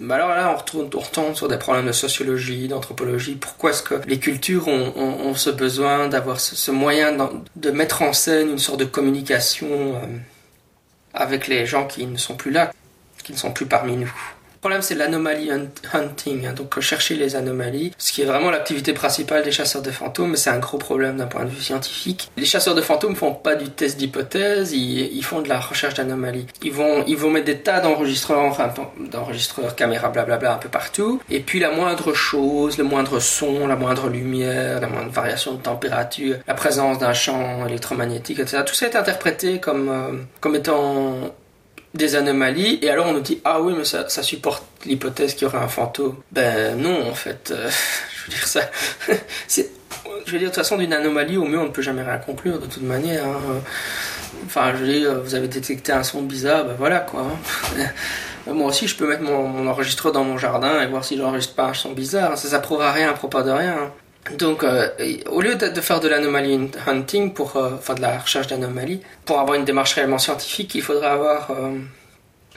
ben 0.00 0.14
alors 0.14 0.28
là 0.28 0.52
on 0.54 0.56
retourne, 0.56 0.88
on 0.94 1.00
retombe 1.00 1.34
sur 1.34 1.48
des 1.48 1.58
problèmes 1.58 1.86
de 1.86 1.92
sociologie, 1.92 2.68
d'anthropologie. 2.68 3.34
Pourquoi 3.34 3.70
est-ce 3.70 3.82
que 3.82 3.96
les 4.06 4.20
cultures 4.20 4.68
ont, 4.68 4.92
ont, 4.96 5.34
ce 5.34 5.50
besoin 5.50 6.06
d'avoir 6.06 6.40
ce, 6.40 6.70
moyen 6.70 7.16
de 7.56 7.70
mettre 7.72 8.02
en 8.02 8.12
scène 8.12 8.50
une 8.50 8.58
sorte 8.58 8.78
de 8.78 8.84
communication 8.84 9.66
euh, 9.68 10.06
avec 11.12 11.48
les 11.48 11.66
gens 11.66 11.86
qui 11.88 12.06
ne 12.06 12.16
sont 12.16 12.36
plus 12.36 12.52
là, 12.52 12.72
qui 13.24 13.32
ne 13.32 13.36
sont 13.36 13.50
plus 13.50 13.66
parmi 13.66 13.96
nous? 13.96 14.14
Problème, 14.64 14.80
c'est 14.80 14.94
l'anomalie 14.94 15.50
hunting, 15.92 16.46
hein, 16.46 16.54
donc 16.54 16.80
chercher 16.80 17.16
les 17.16 17.36
anomalies, 17.36 17.92
ce 17.98 18.12
qui 18.12 18.22
est 18.22 18.24
vraiment 18.24 18.50
l'activité 18.50 18.94
principale 18.94 19.44
des 19.44 19.52
chasseurs 19.52 19.82
de 19.82 19.90
fantômes, 19.90 20.36
c'est 20.36 20.48
un 20.48 20.58
gros 20.58 20.78
problème 20.78 21.18
d'un 21.18 21.26
point 21.26 21.44
de 21.44 21.50
vue 21.50 21.60
scientifique. 21.60 22.30
Les 22.38 22.46
chasseurs 22.46 22.74
de 22.74 22.80
fantômes 22.80 23.14
font 23.14 23.34
pas 23.34 23.56
du 23.56 23.68
test 23.68 23.98
d'hypothèse, 23.98 24.72
ils, 24.72 25.22
font 25.22 25.42
de 25.42 25.50
la 25.50 25.60
recherche 25.60 25.92
d'anomalies. 25.92 26.46
Ils 26.62 26.72
vont, 26.72 27.04
ils 27.06 27.18
vont 27.18 27.28
mettre 27.28 27.44
des 27.44 27.58
tas 27.58 27.80
d'enregistreurs, 27.80 28.56
d'enregistreurs, 29.10 29.76
caméras, 29.76 30.08
blablabla, 30.08 30.54
un 30.54 30.56
peu 30.56 30.70
partout, 30.70 31.20
et 31.28 31.40
puis 31.40 31.60
la 31.60 31.70
moindre 31.70 32.14
chose, 32.14 32.78
le 32.78 32.84
moindre 32.84 33.20
son, 33.20 33.66
la 33.66 33.76
moindre 33.76 34.08
lumière, 34.08 34.80
la 34.80 34.86
moindre 34.86 35.10
variation 35.10 35.52
de 35.52 35.60
température, 35.60 36.36
la 36.46 36.54
présence 36.54 36.98
d'un 36.98 37.12
champ 37.12 37.66
électromagnétique, 37.66 38.38
etc. 38.38 38.62
Tout 38.64 38.72
ça 38.72 38.86
est 38.86 38.96
interprété 38.96 39.60
comme, 39.60 39.90
euh, 39.90 40.22
comme 40.40 40.54
étant 40.54 41.34
des 41.94 42.16
anomalies 42.16 42.78
et 42.82 42.90
alors 42.90 43.06
on 43.06 43.12
nous 43.12 43.20
dit 43.20 43.40
ah 43.44 43.60
oui 43.60 43.74
mais 43.76 43.84
ça, 43.84 44.08
ça 44.08 44.22
supporte 44.22 44.64
l'hypothèse 44.84 45.34
qu'il 45.34 45.42
y 45.42 45.46
aurait 45.46 45.62
un 45.62 45.68
fantôme 45.68 46.16
ben 46.32 46.76
non 46.76 47.08
en 47.08 47.14
fait 47.14 47.50
euh, 47.50 47.70
je 48.16 48.30
veux 48.30 48.36
dire 48.36 48.46
ça 48.46 48.70
c'est 49.48 49.70
je 50.26 50.32
veux 50.32 50.38
dire 50.38 50.48
de 50.48 50.54
toute 50.54 50.62
façon 50.62 50.76
d'une 50.76 50.92
anomalie 50.92 51.36
au 51.36 51.44
mieux 51.44 51.58
on 51.58 51.64
ne 51.64 51.70
peut 51.70 51.82
jamais 51.82 52.02
rien 52.02 52.18
conclure 52.18 52.58
de 52.58 52.66
toute 52.66 52.82
manière 52.82 53.26
hein. 53.26 53.40
enfin 54.46 54.72
je 54.74 54.84
veux 54.84 54.92
dire 54.92 55.20
vous 55.20 55.34
avez 55.34 55.48
détecté 55.48 55.92
un 55.92 56.02
son 56.02 56.22
bizarre 56.22 56.64
ben 56.64 56.74
voilà 56.78 57.00
quoi 57.00 57.22
hein. 57.22 57.84
moi 58.52 58.68
aussi, 58.68 58.86
je 58.86 58.96
peux 58.96 59.08
mettre 59.08 59.22
mon, 59.22 59.66
enregistreur 59.66 60.12
dans 60.12 60.24
mon 60.24 60.36
jardin 60.36 60.82
et 60.82 60.86
voir 60.86 61.04
si 61.04 61.16
j'enregistre 61.16 61.54
pas 61.54 61.68
un 61.68 61.74
son 61.74 61.92
bizarre. 61.92 62.36
Ça, 62.36 62.48
ça 62.48 62.58
prouvera 62.58 62.92
rien 62.92 63.10
à 63.10 63.14
propos 63.14 63.42
de 63.42 63.50
rien. 63.50 63.92
Donc, 64.32 64.64
euh, 64.64 64.88
au 65.30 65.42
lieu 65.42 65.54
de, 65.56 65.80
faire 65.80 66.00
de 66.00 66.08
l'anomaly 66.08 66.70
hunting, 66.86 67.34
pour, 67.34 67.56
euh, 67.56 67.72
enfin 67.74 67.94
de 67.94 68.00
la 68.00 68.18
recherche 68.18 68.46
d'anomalies, 68.46 69.00
pour 69.26 69.38
avoir 69.38 69.58
une 69.58 69.64
démarche 69.64 69.94
réellement 69.94 70.18
scientifique, 70.18 70.74
il 70.74 70.82
faudrait 70.82 71.08
avoir 71.08 71.50
euh, 71.50 71.72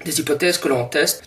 des 0.05 0.19
hypothèses 0.19 0.57
que 0.57 0.69
l'on 0.69 0.85
teste. 0.85 1.23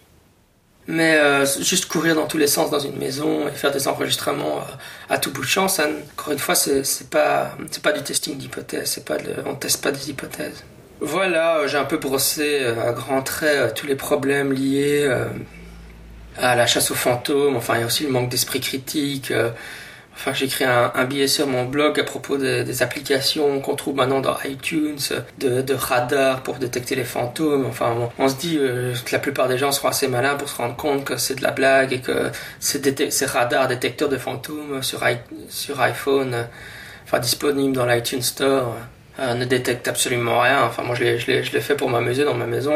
Mais 0.87 1.21
juste 1.61 1.87
courir 1.87 2.17
dans 2.17 2.27
tous 2.27 2.39
les 2.39 2.49
sens 2.49 2.69
dans 2.71 2.81
une 2.81 2.97
maison 2.97 3.47
et 3.47 3.53
faire 3.53 3.71
des 3.71 3.87
enregistrements 3.87 4.61
à 5.09 5.19
tout 5.19 5.31
bout 5.31 5.43
de 5.43 5.47
champ, 5.47 5.69
ça, 5.69 5.87
encore 6.15 6.33
une 6.33 6.39
fois, 6.41 6.57
c'est 6.57 6.83
pas, 7.11 7.53
pas 7.81 7.93
du 7.93 8.03
testing 8.03 8.37
d'hypothèses, 8.37 9.01
on 9.47 9.55
teste 9.55 9.85
pas 9.85 9.93
des 9.93 10.11
hypothèses. 10.11 10.65
Voilà, 11.01 11.65
j'ai 11.69 11.77
un 11.77 11.85
peu 11.85 11.99
brossé 11.99 12.65
à 12.65 12.91
grands 12.91 13.23
traits 13.23 13.75
tous 13.75 13.87
les 13.87 13.95
problèmes 13.95 14.53
liés 14.53 15.09
à 16.39 16.57
la 16.57 16.67
chasse 16.67 16.91
aux 16.91 16.97
fantômes, 16.97 17.57
enfin 17.57 17.77
il 17.77 17.81
y 17.81 17.85
a 17.85 17.87
aussi 17.87 18.03
le 18.03 18.11
manque 18.11 18.31
d'esprit 18.31 18.61
critique, 18.61 19.33
Enfin, 20.21 20.35
j'ai 20.35 20.45
écrit 20.45 20.65
un, 20.65 21.05
billet 21.07 21.27
sur 21.27 21.47
mon 21.47 21.65
blog 21.65 21.99
à 21.99 22.05
propos 22.05 22.37
des 22.37 22.83
applications 22.83 23.59
qu'on 23.61 23.75
trouve 23.75 23.97
maintenant 23.97 24.21
dans 24.21 24.37
iTunes, 24.45 24.99
de, 25.39 25.63
de 25.63 25.73
radars 25.73 26.43
pour 26.43 26.57
détecter 26.57 26.95
les 26.95 27.05
fantômes. 27.05 27.65
Enfin, 27.65 27.97
on, 28.19 28.29
se 28.29 28.37
dit 28.37 28.59
euh, 28.61 28.93
que 29.03 29.13
la 29.13 29.19
plupart 29.19 29.49
des 29.49 29.57
gens 29.57 29.73
seront 29.73 29.89
assez 29.89 30.09
malins 30.09 30.35
pour 30.35 30.51
se 30.51 30.59
rendre 30.59 30.77
compte 30.77 31.07
que 31.07 31.17
c'est 31.17 31.37
de 31.37 31.43
la 31.43 31.53
blague 31.53 31.95
et 31.95 32.01
que 32.01 32.31
ces, 32.59 32.83
radars 33.25 33.67
détecteurs 33.67 34.11
de 34.11 34.19
fantômes 34.19 34.83
sur, 34.83 35.03
iPhone, 35.03 36.47
enfin 37.07 37.19
disponibles 37.19 37.75
dans 37.75 37.87
l'iTunes 37.87 38.21
Store, 38.21 38.77
euh, 39.21 39.33
ne 39.33 39.47
détectent 39.47 39.89
absolument 39.89 40.41
rien. 40.41 40.65
Enfin, 40.65 40.83
moi, 40.83 40.97
je 40.97 41.03
l'ai 41.03 41.61
fait 41.63 41.77
pour 41.77 41.89
m'amuser 41.89 42.25
dans 42.25 42.35
ma 42.35 42.47
maison. 42.47 42.75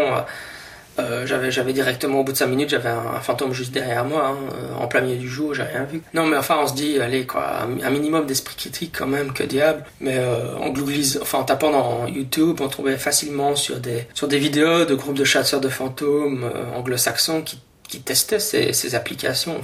Euh, 0.99 1.27
j'avais, 1.27 1.51
j'avais 1.51 1.73
directement 1.73 2.21
au 2.21 2.25
bout 2.25 2.33
de 2.33 2.37
5 2.37 2.47
minutes, 2.47 2.71
j'avais 2.71 2.89
un, 2.89 3.21
fantôme 3.21 3.53
juste 3.53 3.73
derrière 3.73 4.05
moi, 4.05 4.29
hein, 4.29 4.37
euh, 4.55 4.83
en 4.83 4.87
plein 4.87 5.01
milieu 5.01 5.17
du 5.17 5.29
jour, 5.29 5.55
j'ai 5.55 5.65
rien 5.65 5.85
vu. 5.85 6.03
Non, 6.13 6.25
mais 6.27 6.37
enfin, 6.37 6.59
on 6.63 6.69
se 6.69 6.75
dit, 6.75 7.01
allez, 7.01 7.27
quoi, 7.27 7.63
un, 7.83 7.91
minimum 7.91 8.27
d'esprit 8.27 8.55
critique 8.57 8.95
quand 8.97 9.07
même, 9.07 9.33
que 9.33 9.43
diable. 9.43 9.85
Mais 10.01 10.19
euh, 10.19 10.57
en 10.57 10.73
enfin, 11.21 11.39
en 11.39 11.45
tapant 11.45 11.71
dans 11.71 12.07
YouTube, 12.07 12.61
on 12.61 12.69
trouvait 12.69 12.97
facilement 12.97 13.57
sur 13.57 13.81
des, 13.81 14.07
sur 14.15 14.29
des 14.29 14.39
vidéos 14.39 14.85
de 14.85 14.95
groupes 14.95 15.19
de 15.19 15.25
chasseurs 15.25 15.61
de 15.61 15.69
fantômes 15.69 16.51
anglo-saxons 16.75 17.43
qui 17.43 17.59
qui 17.87 18.01
testaient 18.01 18.41
ces, 18.41 18.73
ces 18.73 18.95
applications. 18.95 19.61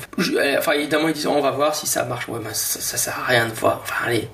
enfin, 0.58 0.72
évidemment, 0.72 1.08
ils 1.08 1.14
disaient, 1.14 1.28
on 1.28 1.40
va 1.40 1.50
voir 1.50 1.74
si 1.74 1.86
ça 1.86 2.04
marche. 2.04 2.28
Ouais, 2.28 2.38
mais 2.42 2.52
ça, 2.52 2.78
ça 2.78 2.96
sert 2.96 3.18
à 3.18 3.24
rien 3.24 3.48
de 3.48 3.52
voir. 3.52 3.80
Enfin, 3.82 4.06
allez. 4.06 4.28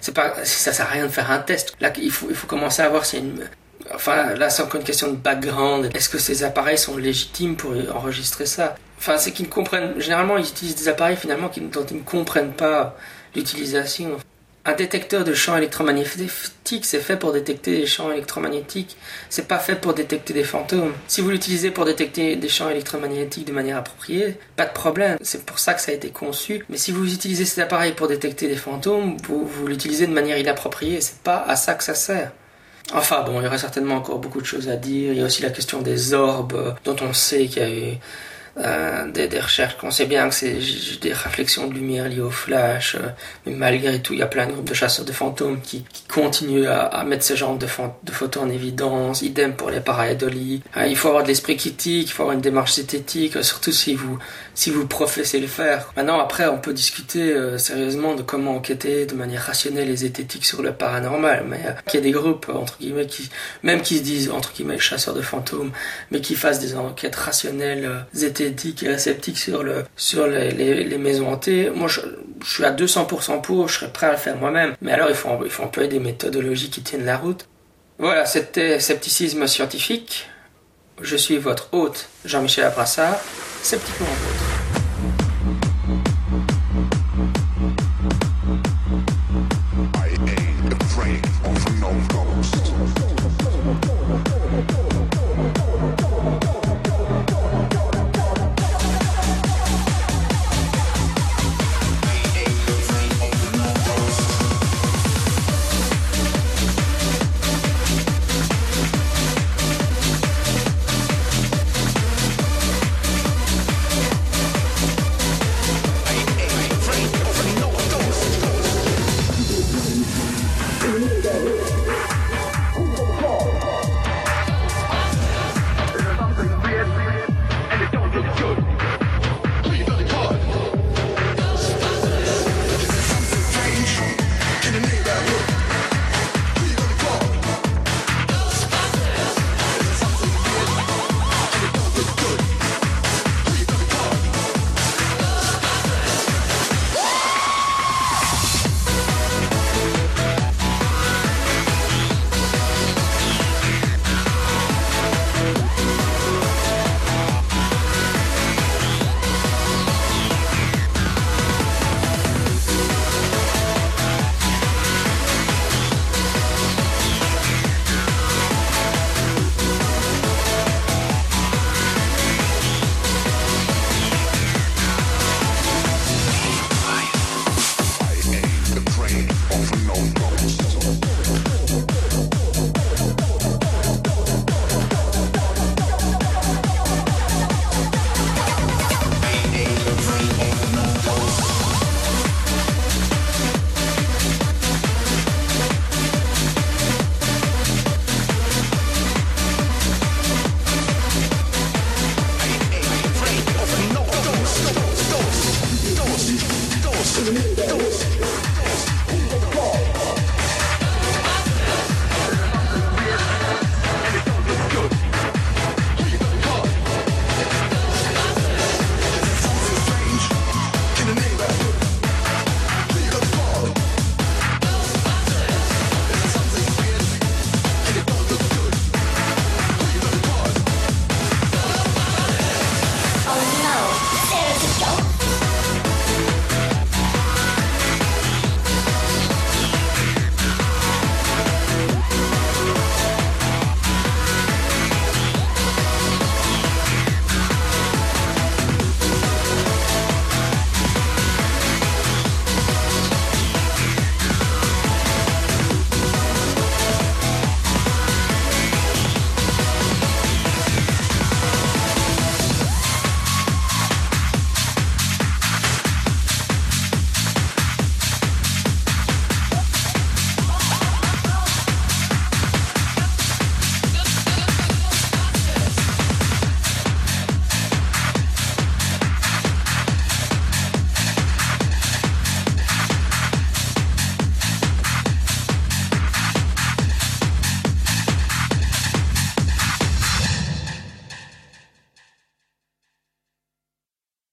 C'est 0.00 0.14
pas, 0.14 0.34
ça 0.44 0.72
sert 0.72 0.86
à 0.86 0.90
rien 0.90 1.06
de 1.06 1.10
faire 1.10 1.30
un 1.30 1.38
test. 1.38 1.74
Là, 1.80 1.92
il 2.00 2.10
faut, 2.10 2.26
il 2.28 2.36
faut 2.36 2.46
commencer 2.46 2.82
à 2.82 2.88
voir 2.88 3.04
s'il 3.04 3.20
y 3.20 3.22
une, 3.22 3.48
Enfin, 3.94 4.34
là, 4.34 4.50
c'est 4.50 4.62
encore 4.62 4.80
une 4.80 4.86
question 4.86 5.08
de 5.08 5.16
background. 5.16 5.90
Est-ce 5.94 6.08
que 6.08 6.18
ces 6.18 6.44
appareils 6.44 6.78
sont 6.78 6.96
légitimes 6.96 7.56
pour 7.56 7.72
enregistrer 7.94 8.46
ça? 8.46 8.74
Enfin, 8.98 9.18
c'est 9.18 9.32
qu'ils 9.32 9.46
ne 9.46 9.50
comprennent. 9.50 10.00
Généralement, 10.00 10.36
ils 10.38 10.48
utilisent 10.48 10.76
des 10.76 10.88
appareils 10.88 11.16
finalement 11.16 11.50
dont 11.72 11.86
ils 11.90 11.96
ne 11.96 12.02
comprennent 12.02 12.52
pas 12.52 12.96
l'utilisation. 13.34 14.16
Un 14.68 14.72
détecteur 14.72 15.22
de 15.22 15.32
champs 15.32 15.56
électromagnétiques, 15.56 16.84
c'est 16.84 16.98
fait 16.98 17.16
pour 17.16 17.32
détecter 17.32 17.76
des 17.76 17.86
champs 17.86 18.10
électromagnétiques. 18.10 18.96
C'est 19.30 19.46
pas 19.46 19.60
fait 19.60 19.76
pour 19.76 19.94
détecter 19.94 20.34
des 20.34 20.42
fantômes. 20.42 20.92
Si 21.06 21.20
vous 21.20 21.30
l'utilisez 21.30 21.70
pour 21.70 21.84
détecter 21.84 22.34
des 22.34 22.48
champs 22.48 22.68
électromagnétiques 22.68 23.46
de 23.46 23.52
manière 23.52 23.76
appropriée, 23.76 24.36
pas 24.56 24.66
de 24.66 24.72
problème. 24.72 25.18
C'est 25.22 25.46
pour 25.46 25.60
ça 25.60 25.74
que 25.74 25.80
ça 25.80 25.92
a 25.92 25.94
été 25.94 26.10
conçu. 26.10 26.64
Mais 26.68 26.78
si 26.78 26.90
vous 26.90 27.14
utilisez 27.14 27.44
cet 27.44 27.60
appareil 27.60 27.92
pour 27.92 28.08
détecter 28.08 28.48
des 28.48 28.56
fantômes, 28.56 29.16
vous, 29.28 29.46
vous 29.46 29.68
l'utilisez 29.68 30.08
de 30.08 30.12
manière 30.12 30.36
inappropriée. 30.36 31.00
C'est 31.00 31.18
pas 31.18 31.44
à 31.46 31.54
ça 31.54 31.74
que 31.74 31.84
ça 31.84 31.94
sert. 31.94 32.32
Enfin 32.94 33.22
bon, 33.24 33.40
il 33.40 33.44
y 33.44 33.46
aurait 33.46 33.58
certainement 33.58 33.96
encore 33.96 34.18
beaucoup 34.18 34.40
de 34.40 34.46
choses 34.46 34.68
à 34.68 34.76
dire. 34.76 35.12
Il 35.12 35.18
y 35.18 35.22
a 35.22 35.24
aussi 35.24 35.42
la 35.42 35.50
question 35.50 35.82
des 35.82 36.14
orbes, 36.14 36.76
dont 36.84 36.96
on 37.02 37.12
sait 37.12 37.46
qu'il 37.46 37.62
y 37.62 37.64
a 37.64 37.70
eu 37.70 37.98
euh, 38.58 39.10
des, 39.10 39.28
des, 39.28 39.38
recherches 39.40 39.76
qu'on 39.76 39.90
sait 39.90 40.06
bien 40.06 40.30
que 40.30 40.34
c'est 40.34 40.56
des 41.02 41.12
réflexions 41.12 41.66
de 41.66 41.74
lumière 41.74 42.08
liées 42.08 42.22
au 42.22 42.30
flash, 42.30 42.94
euh, 42.94 43.08
mais 43.44 43.52
malgré 43.52 44.00
tout, 44.00 44.14
il 44.14 44.20
y 44.20 44.22
a 44.22 44.26
plein 44.26 44.46
de 44.46 44.52
groupes 44.52 44.70
de 44.70 44.72
chasseurs 44.72 45.04
de 45.04 45.12
fantômes 45.12 45.60
qui, 45.60 45.84
qui 45.92 46.04
continuent 46.08 46.66
à, 46.66 46.84
à, 46.84 47.04
mettre 47.04 47.22
ce 47.22 47.36
genre 47.36 47.58
de, 47.58 47.66
de, 47.66 48.12
photos 48.12 48.42
en 48.42 48.48
évidence. 48.48 49.20
Idem 49.20 49.52
pour 49.52 49.68
les 49.68 49.80
pareidolis. 49.80 50.62
Euh, 50.78 50.86
il 50.86 50.96
faut 50.96 51.08
avoir 51.08 51.22
de 51.22 51.28
l'esprit 51.28 51.58
critique, 51.58 52.08
il 52.08 52.12
faut 52.12 52.22
avoir 52.22 52.34
une 52.34 52.40
démarche 52.40 52.78
esthétique, 52.78 53.44
surtout 53.44 53.72
si 53.72 53.94
vous 53.94 54.18
si 54.54 54.70
vous 54.70 54.86
professez 54.86 55.38
le 55.38 55.48
faire. 55.48 55.92
Maintenant, 55.94 56.18
après, 56.18 56.46
on 56.46 56.56
peut 56.56 56.72
discuter 56.72 57.36
sérieusement 57.58 58.14
de 58.14 58.22
comment 58.22 58.56
enquêter 58.56 59.04
de 59.04 59.14
manière 59.14 59.42
rationnelle 59.42 59.90
et 59.90 59.96
zététique 59.96 60.46
sur 60.46 60.62
le 60.62 60.72
paranormal, 60.72 61.44
mais 61.46 61.60
il 61.88 61.94
y 61.94 61.98
a 61.98 62.00
des 62.00 62.10
groupes 62.10 62.50
entre 62.54 62.78
guillemets 62.78 63.06
qui 63.06 63.28
même 63.62 63.82
qui 63.82 63.98
se 63.98 64.02
disent 64.02 64.30
entre 64.30 64.54
guillemets 64.54 64.78
chasseurs 64.78 65.12
de 65.12 65.20
fantômes, 65.20 65.72
mais 66.10 66.22
qui 66.22 66.36
fassent 66.36 66.60
des 66.60 66.74
enquêtes 66.74 67.16
rationnelles, 67.16 68.06
zététiques 68.14 68.45
et 68.46 68.98
sceptique 68.98 69.38
sur, 69.38 69.62
le, 69.62 69.84
sur 69.96 70.26
les, 70.26 70.50
les, 70.50 70.98
maisons 70.98 71.28
hantées, 71.28 71.70
moi 71.74 71.88
je, 71.88 72.00
je, 72.44 72.50
suis 72.50 72.64
à 72.64 72.72
200% 72.72 73.40
pour, 73.42 73.68
je 73.68 73.78
serais 73.78 73.92
prêt 73.92 74.06
à 74.06 74.12
le 74.12 74.18
faire 74.18 74.36
moi-même. 74.36 74.74
Mais 74.80 74.92
alors 74.92 75.08
il 75.08 75.14
faut, 75.14 75.28
il 75.44 75.50
faut 75.50 75.62
employer 75.62 75.88
des 75.88 76.00
méthodologies 76.00 76.70
qui 76.70 76.82
tiennent 76.82 77.04
la 77.04 77.16
route. 77.16 77.46
Voilà, 77.98 78.26
c'était 78.26 78.78
Scepticisme 78.78 79.46
scientifique. 79.46 80.28
Je 81.00 81.16
suis 81.16 81.36
votre 81.36 81.68
hôte, 81.72 82.08
Jean-Michel 82.24 82.64
Abrassard, 82.64 83.18
sceptiquement 83.62 84.06
vôtre. 84.06 84.85